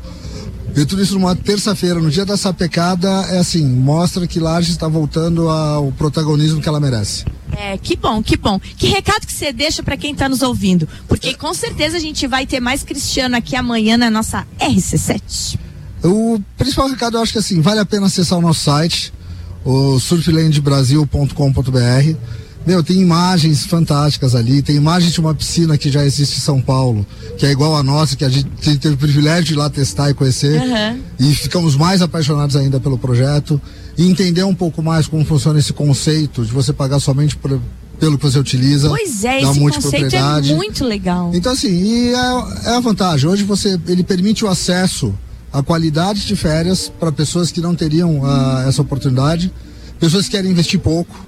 ver 0.72 0.86
tudo 0.86 1.02
isso 1.02 1.16
numa 1.16 1.36
terça-feira, 1.36 2.00
no 2.00 2.12
dia 2.12 2.26
da 2.26 2.38
sapecada, 2.38 3.10
é 3.30 3.40
assim, 3.40 3.66
mostra 3.66 4.28
que 4.28 4.40
Lages 4.40 4.72
está 4.72 4.88
voltando 4.88 5.50
ao 5.50 5.92
protagonismo 5.94 6.62
que 6.62 6.70
ela 6.70 6.80
merece. 6.80 7.26
É, 7.58 7.78
que 7.78 7.96
bom, 7.96 8.22
que 8.22 8.38
bom. 8.38 8.60
Que 8.60 8.88
recado 8.88 9.26
que 9.26 9.34
você 9.34 9.52
deixa 9.52 9.82
para 9.82 9.98
quem 9.98 10.12
está 10.12 10.30
nos 10.30 10.42
ouvindo? 10.42 10.88
Porque 11.08 11.34
com 11.34 11.54
certeza 11.54 11.98
a 11.98 12.00
gente 12.00 12.28
vai 12.28 12.46
ter 12.46 12.60
mais 12.60 12.84
Cristiano 12.84 13.36
aqui 13.36 13.56
amanhã 13.56 13.98
na 13.98 14.12
nossa 14.12 14.46
RC7. 14.60 15.58
O 16.06 16.40
principal 16.58 16.88
recado 16.88 17.18
eu 17.18 17.22
acho 17.22 17.32
que 17.32 17.40
assim, 17.40 17.62
vale 17.62 17.80
a 17.80 17.86
pena 17.86 18.06
acessar 18.06 18.38
o 18.38 18.42
nosso 18.42 18.62
site, 18.62 19.12
o 19.64 20.00
surflandbrasil.com.br. 20.00 22.16
Meu, 22.66 22.84
tem 22.84 23.00
imagens 23.00 23.66
fantásticas 23.66 24.34
ali, 24.34 24.62
tem 24.62 24.76
imagens 24.76 25.14
de 25.14 25.20
uma 25.20 25.36
piscina 25.36 25.78
que 25.78 25.92
já 25.92 26.04
existe 26.04 26.38
em 26.38 26.42
São 26.42 26.60
Paulo, 26.60 27.06
que 27.38 27.46
é 27.46 27.52
igual 27.52 27.76
a 27.76 27.84
nossa, 27.84 28.16
que 28.16 28.26
a 28.26 28.30
gente 28.30 28.50
teve 28.80 28.96
o 28.96 28.98
privilégio 28.98 29.44
de 29.44 29.54
ir 29.54 29.56
lá 29.56 29.70
testar 29.70 30.10
e 30.10 30.16
conhecer. 30.16 30.60
Uhum. 30.60 31.00
E 31.20 31.36
ficamos 31.36 31.76
mais 31.76 32.02
apaixonados 32.02 32.56
ainda 32.56 32.80
pelo 32.80 32.98
projeto. 32.98 33.62
E 33.96 34.10
entender 34.10 34.44
um 34.44 34.56
pouco 34.56 34.82
mais 34.82 35.08
como 35.08 35.24
funciona 35.24 35.60
esse 35.60 35.74
conceito 35.74 36.44
de 36.44 36.52
você 36.52 36.74
pagar 36.74 37.00
somente 37.00 37.36
por, 37.36 37.62
pelo 38.00 38.18
que 38.18 38.24
você 38.24 38.40
utiliza. 38.40 38.90
Pois 38.90 39.24
é, 39.24 39.44
esse 39.44 39.60
conceito 39.60 40.16
é 40.16 40.56
muito 40.56 40.84
legal. 40.84 41.32
Então 41.36 41.54
assim, 41.54 41.70
e 41.70 42.14
é, 42.14 42.72
é 42.72 42.76
a 42.76 42.80
vantagem. 42.80 43.30
Hoje 43.30 43.44
você 43.44 43.80
ele 43.88 44.04
permite 44.04 44.44
o 44.44 44.48
acesso 44.48 45.14
à 45.56 45.64
qualidade 45.64 46.26
de 46.26 46.36
férias 46.36 46.92
para 47.00 47.14
pessoas 47.14 47.50
que 47.50 47.62
não 47.62 47.74
teriam 47.74 48.26
ah, 48.26 48.66
essa 48.68 48.82
oportunidade, 48.82 49.50
pessoas 49.98 50.26
que 50.26 50.32
querem 50.32 50.52
investir 50.52 50.78
pouco. 50.78 51.26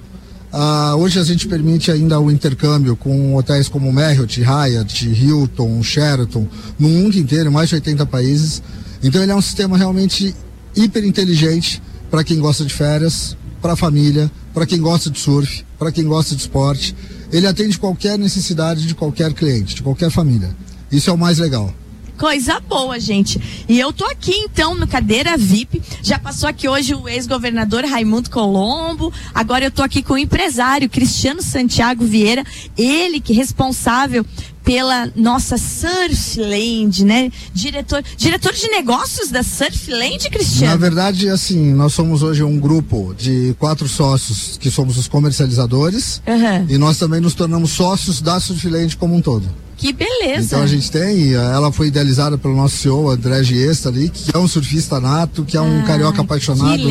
Ah, 0.52 0.94
hoje 0.96 1.18
a 1.18 1.24
gente 1.24 1.48
permite 1.48 1.90
ainda 1.90 2.20
o 2.20 2.30
intercâmbio 2.30 2.94
com 2.94 3.34
hotéis 3.36 3.70
como 3.70 3.90
Marriott, 3.90 4.38
Hyatt, 4.42 5.08
Hilton, 5.08 5.82
Sheraton, 5.82 6.46
no 6.78 6.90
mundo 6.90 7.16
inteiro, 7.16 7.50
mais 7.50 7.70
de 7.70 7.76
80 7.76 8.04
países. 8.04 8.62
Então 9.02 9.22
ele 9.22 9.32
é 9.32 9.34
um 9.34 9.40
sistema 9.40 9.78
realmente 9.78 10.34
hiper 10.76 11.06
inteligente 11.06 11.82
para 12.10 12.22
quem 12.22 12.38
gosta 12.38 12.66
de 12.66 12.74
férias, 12.74 13.34
para 13.62 13.72
a 13.72 13.76
família, 13.76 14.30
para 14.52 14.66
quem 14.66 14.78
gosta 14.78 15.08
de 15.08 15.18
surf, 15.18 15.64
para 15.78 15.90
quem 15.90 16.04
gosta 16.04 16.34
de 16.34 16.42
esporte. 16.42 16.94
Ele 17.32 17.46
atende 17.46 17.78
qualquer 17.78 18.18
necessidade 18.18 18.86
de 18.86 18.94
qualquer 18.94 19.32
cliente, 19.32 19.74
de 19.74 19.82
qualquer 19.82 20.10
família. 20.10 20.54
Isso 20.92 21.08
é 21.08 21.12
o 21.14 21.18
mais 21.18 21.38
legal. 21.38 21.72
Coisa 22.18 22.58
boa, 22.58 22.98
gente. 22.98 23.40
E 23.68 23.78
eu 23.78 23.92
tô 23.92 24.04
aqui 24.04 24.32
então 24.32 24.74
no 24.74 24.88
cadeira 24.88 25.36
VIP. 25.36 25.80
Já 26.02 26.18
passou 26.18 26.48
aqui 26.48 26.68
hoje 26.68 26.92
o 26.92 27.08
ex-governador 27.08 27.84
Raimundo 27.84 28.28
Colombo. 28.28 29.12
Agora 29.32 29.64
eu 29.64 29.70
tô 29.70 29.84
aqui 29.84 30.02
com 30.02 30.14
o 30.14 30.18
empresário 30.18 30.88
Cristiano 30.88 31.40
Santiago 31.40 32.04
Vieira, 32.04 32.44
ele 32.76 33.20
que 33.20 33.32
é 33.32 33.36
responsável 33.36 34.26
pela 34.68 35.10
nossa 35.16 35.56
Surfland, 35.56 37.02
né? 37.02 37.32
Diretor, 37.54 38.04
diretor 38.18 38.52
de 38.52 38.68
negócios 38.68 39.30
da 39.30 39.42
Surfland, 39.42 40.24
Na 40.24 40.30
Cristiano. 40.30 40.78
verdade, 40.78 41.26
assim, 41.30 41.72
nós 41.72 41.94
somos 41.94 42.22
hoje 42.22 42.42
um 42.42 42.58
grupo 42.58 43.14
de 43.16 43.56
quatro 43.58 43.88
sócios 43.88 44.58
que 44.60 44.70
somos 44.70 44.98
os 44.98 45.08
comercializadores 45.08 46.20
Aham. 46.28 46.66
e 46.68 46.76
nós 46.76 46.98
também 46.98 47.18
nos 47.18 47.32
tornamos 47.32 47.70
sócios 47.70 48.20
da 48.20 48.38
Surfland 48.38 48.94
como 48.98 49.14
um 49.14 49.22
todo. 49.22 49.46
Que 49.78 49.90
beleza. 49.90 50.44
Então 50.56 50.62
a 50.62 50.66
gente 50.66 50.90
tem, 50.90 51.32
ela 51.32 51.72
foi 51.72 51.86
idealizada 51.86 52.36
pelo 52.36 52.54
nosso 52.54 52.76
CEO 52.76 53.08
André 53.08 53.42
Giesta 53.42 53.88
ali, 53.88 54.10
que 54.10 54.36
é 54.36 54.38
um 54.38 54.46
surfista 54.46 55.00
nato, 55.00 55.44
que 55.46 55.56
é 55.56 55.60
um 55.62 55.80
Ah, 55.80 55.84
carioca 55.84 56.20
apaixonado 56.20 56.82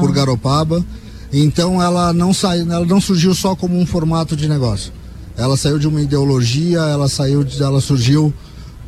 por 0.00 0.10
Garopaba. 0.10 0.82
Então 1.30 1.82
ela 1.82 2.14
não 2.14 2.32
saiu, 2.32 2.72
ela 2.72 2.86
não 2.86 2.98
surgiu 3.00 3.34
só 3.34 3.54
como 3.54 3.78
um 3.78 3.84
formato 3.84 4.34
de 4.34 4.48
negócio. 4.48 4.90
Ela 5.36 5.56
saiu 5.56 5.78
de 5.78 5.86
uma 5.86 6.00
ideologia, 6.00 6.78
ela 6.78 7.08
saiu 7.08 7.44
de, 7.44 7.62
ela 7.62 7.80
surgiu 7.80 8.32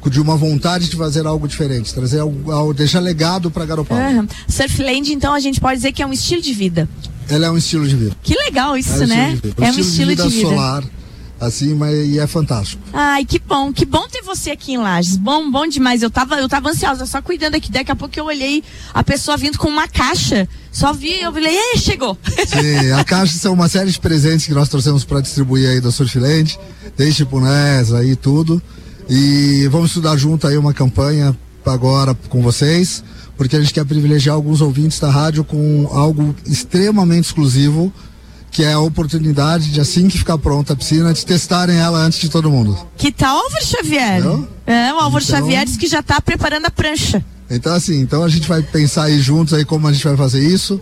de 0.09 0.21
uma 0.21 0.37
vontade 0.37 0.89
de 0.89 0.97
fazer 0.97 1.27
algo 1.27 1.47
diferente, 1.47 1.93
trazer 1.93 2.21
algo, 2.21 2.51
algo 2.51 2.73
deixar 2.73 3.01
legado 3.01 3.51
para 3.51 3.67
Garopaba. 3.67 4.01
Aham. 4.01 4.29
Surfland, 4.49 5.13
então 5.13 5.35
a 5.35 5.41
gente 5.41 5.61
pode 5.61 5.77
dizer 5.77 5.93
que 5.93 6.03
é 6.03 6.07
um 6.07 6.13
estilo 6.13 6.41
de 6.41 6.55
vida. 6.55 6.89
Ela 7.29 7.47
é 7.47 7.51
um 7.51 7.59
estilo 7.59 7.87
de 7.87 7.95
vida. 7.95 8.17
Que 8.23 8.35
legal 8.35 8.75
É 8.75 8.81
isso, 8.81 9.05
um 9.05 9.07
né? 9.07 9.35
estilo 9.35 9.41
de 9.43 9.49
vida. 9.49 9.67
É 9.67 9.71
um 9.71 9.79
estilo 9.79 10.17
de 10.17 10.29
vida. 10.29 10.49
solar, 10.49 10.85
assim, 11.39 11.75
mas 11.75 12.09
e 12.09 12.19
é 12.19 12.27
fantástico. 12.27 12.83
Ai, 12.93 13.25
que 13.25 13.39
bom, 13.39 13.71
que 13.71 13.85
bom 13.85 14.09
ter 14.09 14.23
você 14.23 14.51
aqui 14.51 14.73
em 14.73 14.79
Lages. 14.79 15.17
Bom, 15.17 15.51
bom 15.51 15.67
demais. 15.67 16.03
Eu 16.03 16.11
tava, 16.11 16.37
eu 16.37 16.49
tava 16.49 16.71
ansiosa, 16.71 17.05
só 17.05 17.21
cuidando 17.21 17.57
aqui. 17.57 17.71
Daqui 17.71 17.93
a 17.93 17.97
pouco 17.97 18.19
eu 18.19 18.25
olhei 18.25 18.65
a 18.95 19.05
pessoa 19.05 19.37
vindo 19.37 19.59
com 19.59 19.69
uma 19.69 19.87
caixa. 19.87 20.49
Só 20.71 20.93
vi, 20.93 21.21
eu 21.21 21.33
falei, 21.33 21.57
ei, 21.57 21.79
chegou. 21.79 22.17
Sim, 22.47 22.93
a 22.93 23.03
caixa 23.05 23.37
são 23.39 23.53
uma 23.55 23.69
série 23.69 23.91
de 23.91 23.99
presentes 23.99 24.47
que 24.47 24.53
nós 24.55 24.69
trouxemos 24.69 25.05
para 25.05 25.21
distribuir 25.21 25.69
aí 25.69 25.81
da 25.81 25.91
Surfland, 25.91 26.59
tem 26.97 27.11
chipunés 27.11 27.93
aí 27.93 28.15
tudo. 28.15 28.63
E 29.09 29.67
vamos 29.71 29.91
estudar 29.91 30.17
junto 30.17 30.47
aí 30.47 30.57
uma 30.59 30.75
campanha 30.75 31.37
agora 31.65 32.15
com 32.29 32.43
vocês, 32.43 33.03
porque 33.37 33.57
a 33.57 33.61
gente 33.61 33.73
quer 33.75 33.85
privilegiar 33.85 34.35
alguns 34.35 34.61
ouvintes 34.61 34.99
da 35.01 35.11
rádio 35.11 35.45
com 35.45 35.89
algo 35.93 36.35
extremamente 36.47 37.27
exclusivo, 37.27 37.93
que 38.51 38.63
é 38.65 38.73
a 38.73 38.81
oportunidade 38.81 39.71
de 39.71 39.81
assim 39.81 40.09
que 40.09 40.17
ficar 40.19 40.39
pronta 40.39 40.73
a 40.73 40.77
piscina, 40.77 41.13
de 41.13 41.25
testarem 41.25 41.77
ela 41.79 41.99
antes 41.99 42.19
de 42.19 42.29
todo 42.29 42.51
mundo. 42.51 42.79
Que 42.97 43.13
tal, 43.13 43.37
Álvaro 43.37 43.65
Xavier? 43.65 44.23
Não? 44.25 44.49
É, 44.67 44.93
o 44.93 44.99
Álvaro 44.99 45.23
Então- 45.25 45.39
Xavier 45.39 45.65
disse 45.65 45.79
que 45.79 45.87
já 45.87 46.03
tá 46.03 46.21
preparando 46.21 46.67
a 46.67 46.71
prancha. 46.71 47.25
Então 47.51 47.73
assim, 47.73 48.01
então 48.01 48.23
a 48.23 48.29
gente 48.29 48.49
vai 48.49 48.63
pensar 48.63 49.05
aí 49.05 49.21
juntos 49.21 49.55
aí 49.55 49.65
como 49.65 49.87
a 49.89 49.93
gente 49.93 50.05
vai 50.05 50.17
fazer 50.17 50.41
isso 50.41 50.81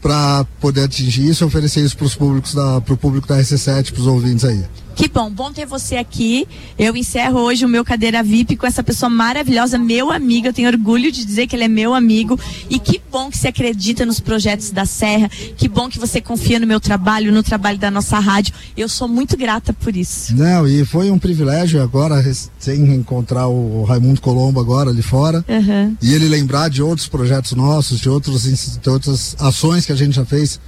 para 0.00 0.44
poder 0.60 0.82
atingir 0.82 1.28
isso 1.28 1.44
e 1.44 1.46
oferecer 1.46 1.80
isso 1.80 1.96
para 1.96 2.06
os 2.06 2.14
públicos 2.14 2.54
da 2.54 2.80
pro 2.80 2.96
público 2.96 3.26
da 3.28 3.38
RC7, 3.38 3.92
para 3.92 4.00
os 4.00 4.06
ouvintes 4.06 4.44
aí. 4.44 4.64
Que 4.94 5.08
bom, 5.08 5.30
bom 5.30 5.52
ter 5.52 5.66
você 5.66 5.96
aqui. 5.96 6.46
Eu 6.78 6.96
encerro 6.96 7.40
hoje 7.40 7.64
o 7.64 7.68
meu 7.68 7.84
cadeira 7.84 8.22
VIP 8.22 8.56
com 8.56 8.66
essa 8.66 8.82
pessoa 8.82 9.08
maravilhosa, 9.08 9.78
meu 9.78 10.10
amigo. 10.10 10.46
Eu 10.46 10.52
tenho 10.52 10.68
orgulho 10.68 11.10
de 11.10 11.24
dizer 11.24 11.46
que 11.46 11.56
ele 11.56 11.64
é 11.64 11.68
meu 11.68 11.94
amigo. 11.94 12.38
E 12.68 12.78
que 12.78 13.00
bom 13.10 13.30
que 13.30 13.38
você 13.38 13.48
acredita 13.48 14.04
nos 14.04 14.20
projetos 14.20 14.70
da 14.70 14.84
Serra. 14.84 15.28
Que 15.56 15.68
bom 15.68 15.88
que 15.88 15.98
você 15.98 16.20
confia 16.20 16.58
no 16.58 16.66
meu 16.66 16.80
trabalho, 16.80 17.32
no 17.32 17.42
trabalho 17.42 17.78
da 17.78 17.90
nossa 17.90 18.18
rádio. 18.18 18.54
Eu 18.76 18.88
sou 18.88 19.08
muito 19.08 19.36
grata 19.36 19.72
por 19.72 19.96
isso. 19.96 20.34
Não, 20.36 20.66
e 20.66 20.84
foi 20.84 21.10
um 21.10 21.18
privilégio 21.18 21.82
agora 21.82 22.20
recém 22.20 22.94
encontrar 22.94 23.48
o 23.48 23.84
Raimundo 23.84 24.20
Colombo 24.20 24.60
agora 24.60 24.90
ali 24.90 25.02
fora 25.02 25.44
Aham. 25.48 25.96
e 26.02 26.14
ele 26.14 26.28
lembrar 26.28 26.68
de 26.68 26.82
outros 26.82 27.08
projetos 27.08 27.52
nossos, 27.52 28.00
de, 28.00 28.08
outros, 28.08 28.42
de 28.80 28.90
outras 28.90 29.36
ações 29.38 29.86
que 29.86 29.92
a 29.92 29.96
gente 29.96 30.14
já 30.14 30.24
fez 30.24 30.60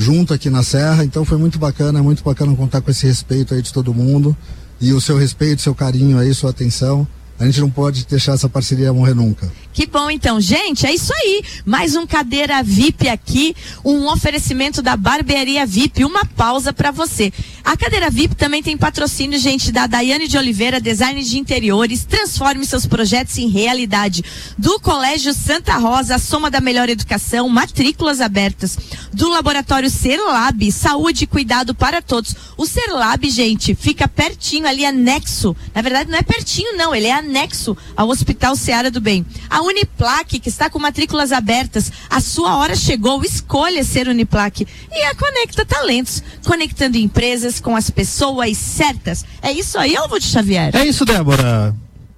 junto 0.00 0.32
aqui 0.32 0.48
na 0.48 0.62
Serra. 0.62 1.04
Então 1.04 1.24
foi 1.24 1.36
muito 1.36 1.58
bacana, 1.58 2.02
muito 2.02 2.24
bacana 2.24 2.56
contar 2.56 2.80
com 2.80 2.90
esse 2.90 3.06
respeito 3.06 3.54
aí 3.54 3.60
de 3.60 3.72
todo 3.72 3.92
mundo 3.92 4.34
e 4.80 4.92
o 4.94 5.00
seu 5.00 5.18
respeito, 5.18 5.60
seu 5.60 5.74
carinho 5.74 6.18
aí, 6.18 6.32
sua 6.34 6.50
atenção. 6.50 7.06
A 7.40 7.46
gente 7.46 7.62
não 7.62 7.70
pode 7.70 8.04
deixar 8.04 8.34
essa 8.34 8.50
parceria 8.50 8.92
morrer 8.92 9.14
nunca. 9.14 9.50
Que 9.72 9.86
bom 9.86 10.10
então, 10.10 10.38
gente, 10.38 10.84
é 10.84 10.92
isso 10.92 11.10
aí. 11.14 11.42
Mais 11.64 11.96
um 11.96 12.06
cadeira 12.06 12.62
VIP 12.62 13.08
aqui, 13.08 13.56
um 13.82 14.06
oferecimento 14.08 14.82
da 14.82 14.94
Barbearia 14.94 15.64
VIP, 15.64 16.04
uma 16.04 16.26
pausa 16.26 16.70
para 16.70 16.90
você. 16.90 17.32
A 17.64 17.78
cadeira 17.78 18.10
VIP 18.10 18.34
também 18.34 18.62
tem 18.62 18.76
patrocínio, 18.76 19.38
gente, 19.38 19.72
da 19.72 19.86
Daiane 19.86 20.28
de 20.28 20.36
Oliveira, 20.36 20.80
design 20.80 21.22
de 21.22 21.38
interiores. 21.38 22.04
Transforme 22.04 22.66
seus 22.66 22.84
projetos 22.84 23.38
em 23.38 23.48
realidade. 23.48 24.22
Do 24.58 24.78
Colégio 24.78 25.32
Santa 25.32 25.78
Rosa, 25.78 26.16
a 26.16 26.18
soma 26.18 26.50
da 26.50 26.60
melhor 26.60 26.90
educação, 26.90 27.48
matrículas 27.48 28.20
abertas. 28.20 28.76
Do 29.14 29.30
Laboratório 29.30 29.88
Serlab, 29.88 30.70
saúde 30.72 31.24
e 31.24 31.26
cuidado 31.26 31.74
para 31.74 32.02
todos. 32.02 32.34
O 32.58 32.66
Serlab, 32.66 33.30
gente, 33.30 33.74
fica 33.74 34.06
pertinho 34.06 34.66
ali, 34.66 34.84
anexo. 34.84 35.56
Na 35.74 35.80
verdade, 35.80 36.10
não 36.10 36.18
é 36.18 36.22
pertinho, 36.22 36.76
não, 36.76 36.94
ele 36.94 37.06
é 37.06 37.12
anexo 37.12 37.29
ao 37.96 38.08
Hospital 38.08 38.56
Seara 38.56 38.90
do 38.90 39.00
Bem. 39.00 39.24
A 39.48 39.62
Uniplaque, 39.62 40.38
que 40.38 40.48
está 40.48 40.68
com 40.68 40.78
matrículas 40.78 41.32
abertas, 41.32 41.90
a 42.08 42.20
sua 42.20 42.56
hora 42.56 42.74
chegou, 42.74 43.22
escolha 43.24 43.84
ser 43.84 44.08
Uniplaque. 44.08 44.66
E 44.90 45.02
a 45.04 45.14
Conecta 45.14 45.64
Talentos, 45.64 46.22
conectando 46.44 46.98
empresas 46.98 47.60
com 47.60 47.76
as 47.76 47.90
pessoas 47.90 48.56
certas. 48.56 49.24
É 49.40 49.52
isso 49.52 49.78
aí, 49.78 49.96
Álvaro 49.96 50.22
Xavier. 50.22 50.74
É 50.74 50.84
isso, 50.84 51.04
Débora. 51.04 51.74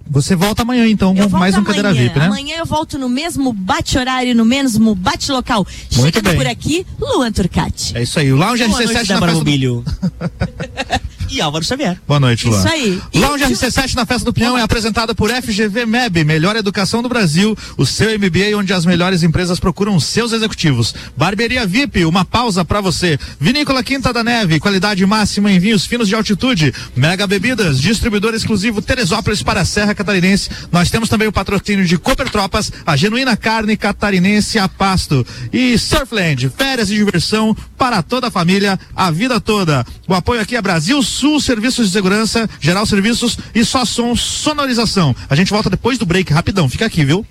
Você 0.09 0.35
volta 0.35 0.63
amanhã 0.63 0.87
então 0.87 1.15
Eu 1.15 1.29
com 1.29 1.37
mais 1.37 1.55
um 1.55 1.59
amanhã. 1.59 1.81
Cadeira 1.81 1.93
VIP, 1.93 2.19
né? 2.19 2.25
Amanhã 2.25 2.55
eu 2.57 2.65
volto 2.65 2.99
no 2.99 3.07
mesmo 3.07 3.53
bate-horário, 3.53 4.35
no 4.35 4.43
mesmo 4.43 4.93
bate-local. 4.93 5.65
Muito 5.95 6.15
Chegando 6.15 6.29
bem. 6.29 6.35
por 6.37 6.47
aqui, 6.47 6.85
Luan 6.99 7.31
Turcati. 7.31 7.97
É 7.97 8.03
isso 8.03 8.19
aí. 8.19 8.31
O 8.31 8.35
Lounge 8.35 8.65
Boa 8.67 8.79
RC7 8.81 8.93
noite, 8.93 9.09
na 9.09 9.13
Débora 9.15 9.31
festa 9.33 9.45
do-. 9.45 9.83
E 11.29 11.41
Álvaro 11.41 11.63
Xavier. 11.63 11.99
Boa 12.07 12.19
noite, 12.19 12.47
Luan. 12.47 12.59
Isso 12.59 12.67
aí. 12.67 13.01
Lounge 13.15 13.43
RC7 13.45 13.95
na 13.95 14.05
Festa 14.05 14.25
do 14.25 14.33
Pinhão 14.33 14.57
é 14.57 14.61
apresentada 14.61 15.15
por 15.15 15.29
FGV 15.29 15.85
MEB, 15.85 16.23
melhor 16.23 16.55
educação 16.55 17.01
do 17.01 17.09
Brasil, 17.09 17.57
o 17.77 17.85
seu 17.85 18.09
MBA 18.17 18.55
onde 18.57 18.73
as 18.73 18.85
melhores 18.85 19.23
empresas 19.23 19.59
procuram 19.59 19.99
seus 19.99 20.31
executivos. 20.31 20.93
Barbearia 21.17 21.65
VIP, 21.65 22.05
uma 22.05 22.23
pausa 22.23 22.63
para 22.63 22.81
você. 22.81 23.17
Vinícola 23.39 23.83
Quinta 23.83 24.13
da 24.13 24.23
Neve, 24.23 24.59
qualidade 24.59 25.05
máxima 25.05 25.51
em 25.51 25.59
vinhos 25.59 25.85
finos 25.85 26.07
de 26.07 26.15
altitude. 26.15 26.73
Mega 26.95 27.25
Bebidas, 27.25 27.79
distribuidor 27.79 28.33
exclusivo 28.33 28.81
Teresópolis 28.81 29.41
para 29.41 29.61
a 29.61 29.65
Serra 29.65 29.95
Catarinense. 29.95 30.49
Nós 30.71 30.89
temos 30.89 31.09
também 31.09 31.27
o 31.27 31.31
patrocínio 31.31 31.85
de 31.85 31.97
Cooper 31.97 32.29
Tropas, 32.29 32.71
a 32.85 32.95
genuína 32.95 33.35
carne 33.35 33.77
catarinense 33.77 34.59
a 34.59 34.67
pasto. 34.67 35.25
E 35.51 35.77
Surfland, 35.77 36.49
férias 36.49 36.89
e 36.89 36.95
diversão 36.95 37.55
para 37.77 38.01
toda 38.01 38.27
a 38.27 38.31
família, 38.31 38.79
a 38.95 39.11
vida 39.11 39.39
toda. 39.39 39.85
O 40.07 40.13
apoio 40.13 40.41
aqui 40.41 40.55
é 40.55 40.61
Brasil 40.61 41.01
Sul 41.23 41.39
Serviços 41.39 41.87
de 41.87 41.93
Segurança, 41.93 42.49
Geral 42.59 42.85
Serviços 42.85 43.37
e 43.55 43.63
Só 43.63 43.85
Som 43.85 44.13
Sonorização. 44.13 45.15
A 45.29 45.35
gente 45.35 45.51
volta 45.51 45.69
depois 45.69 45.97
do 45.97 46.05
break, 46.05 46.33
rapidão, 46.33 46.67
fica 46.67 46.85
aqui, 46.85 47.05
viu? 47.05 47.25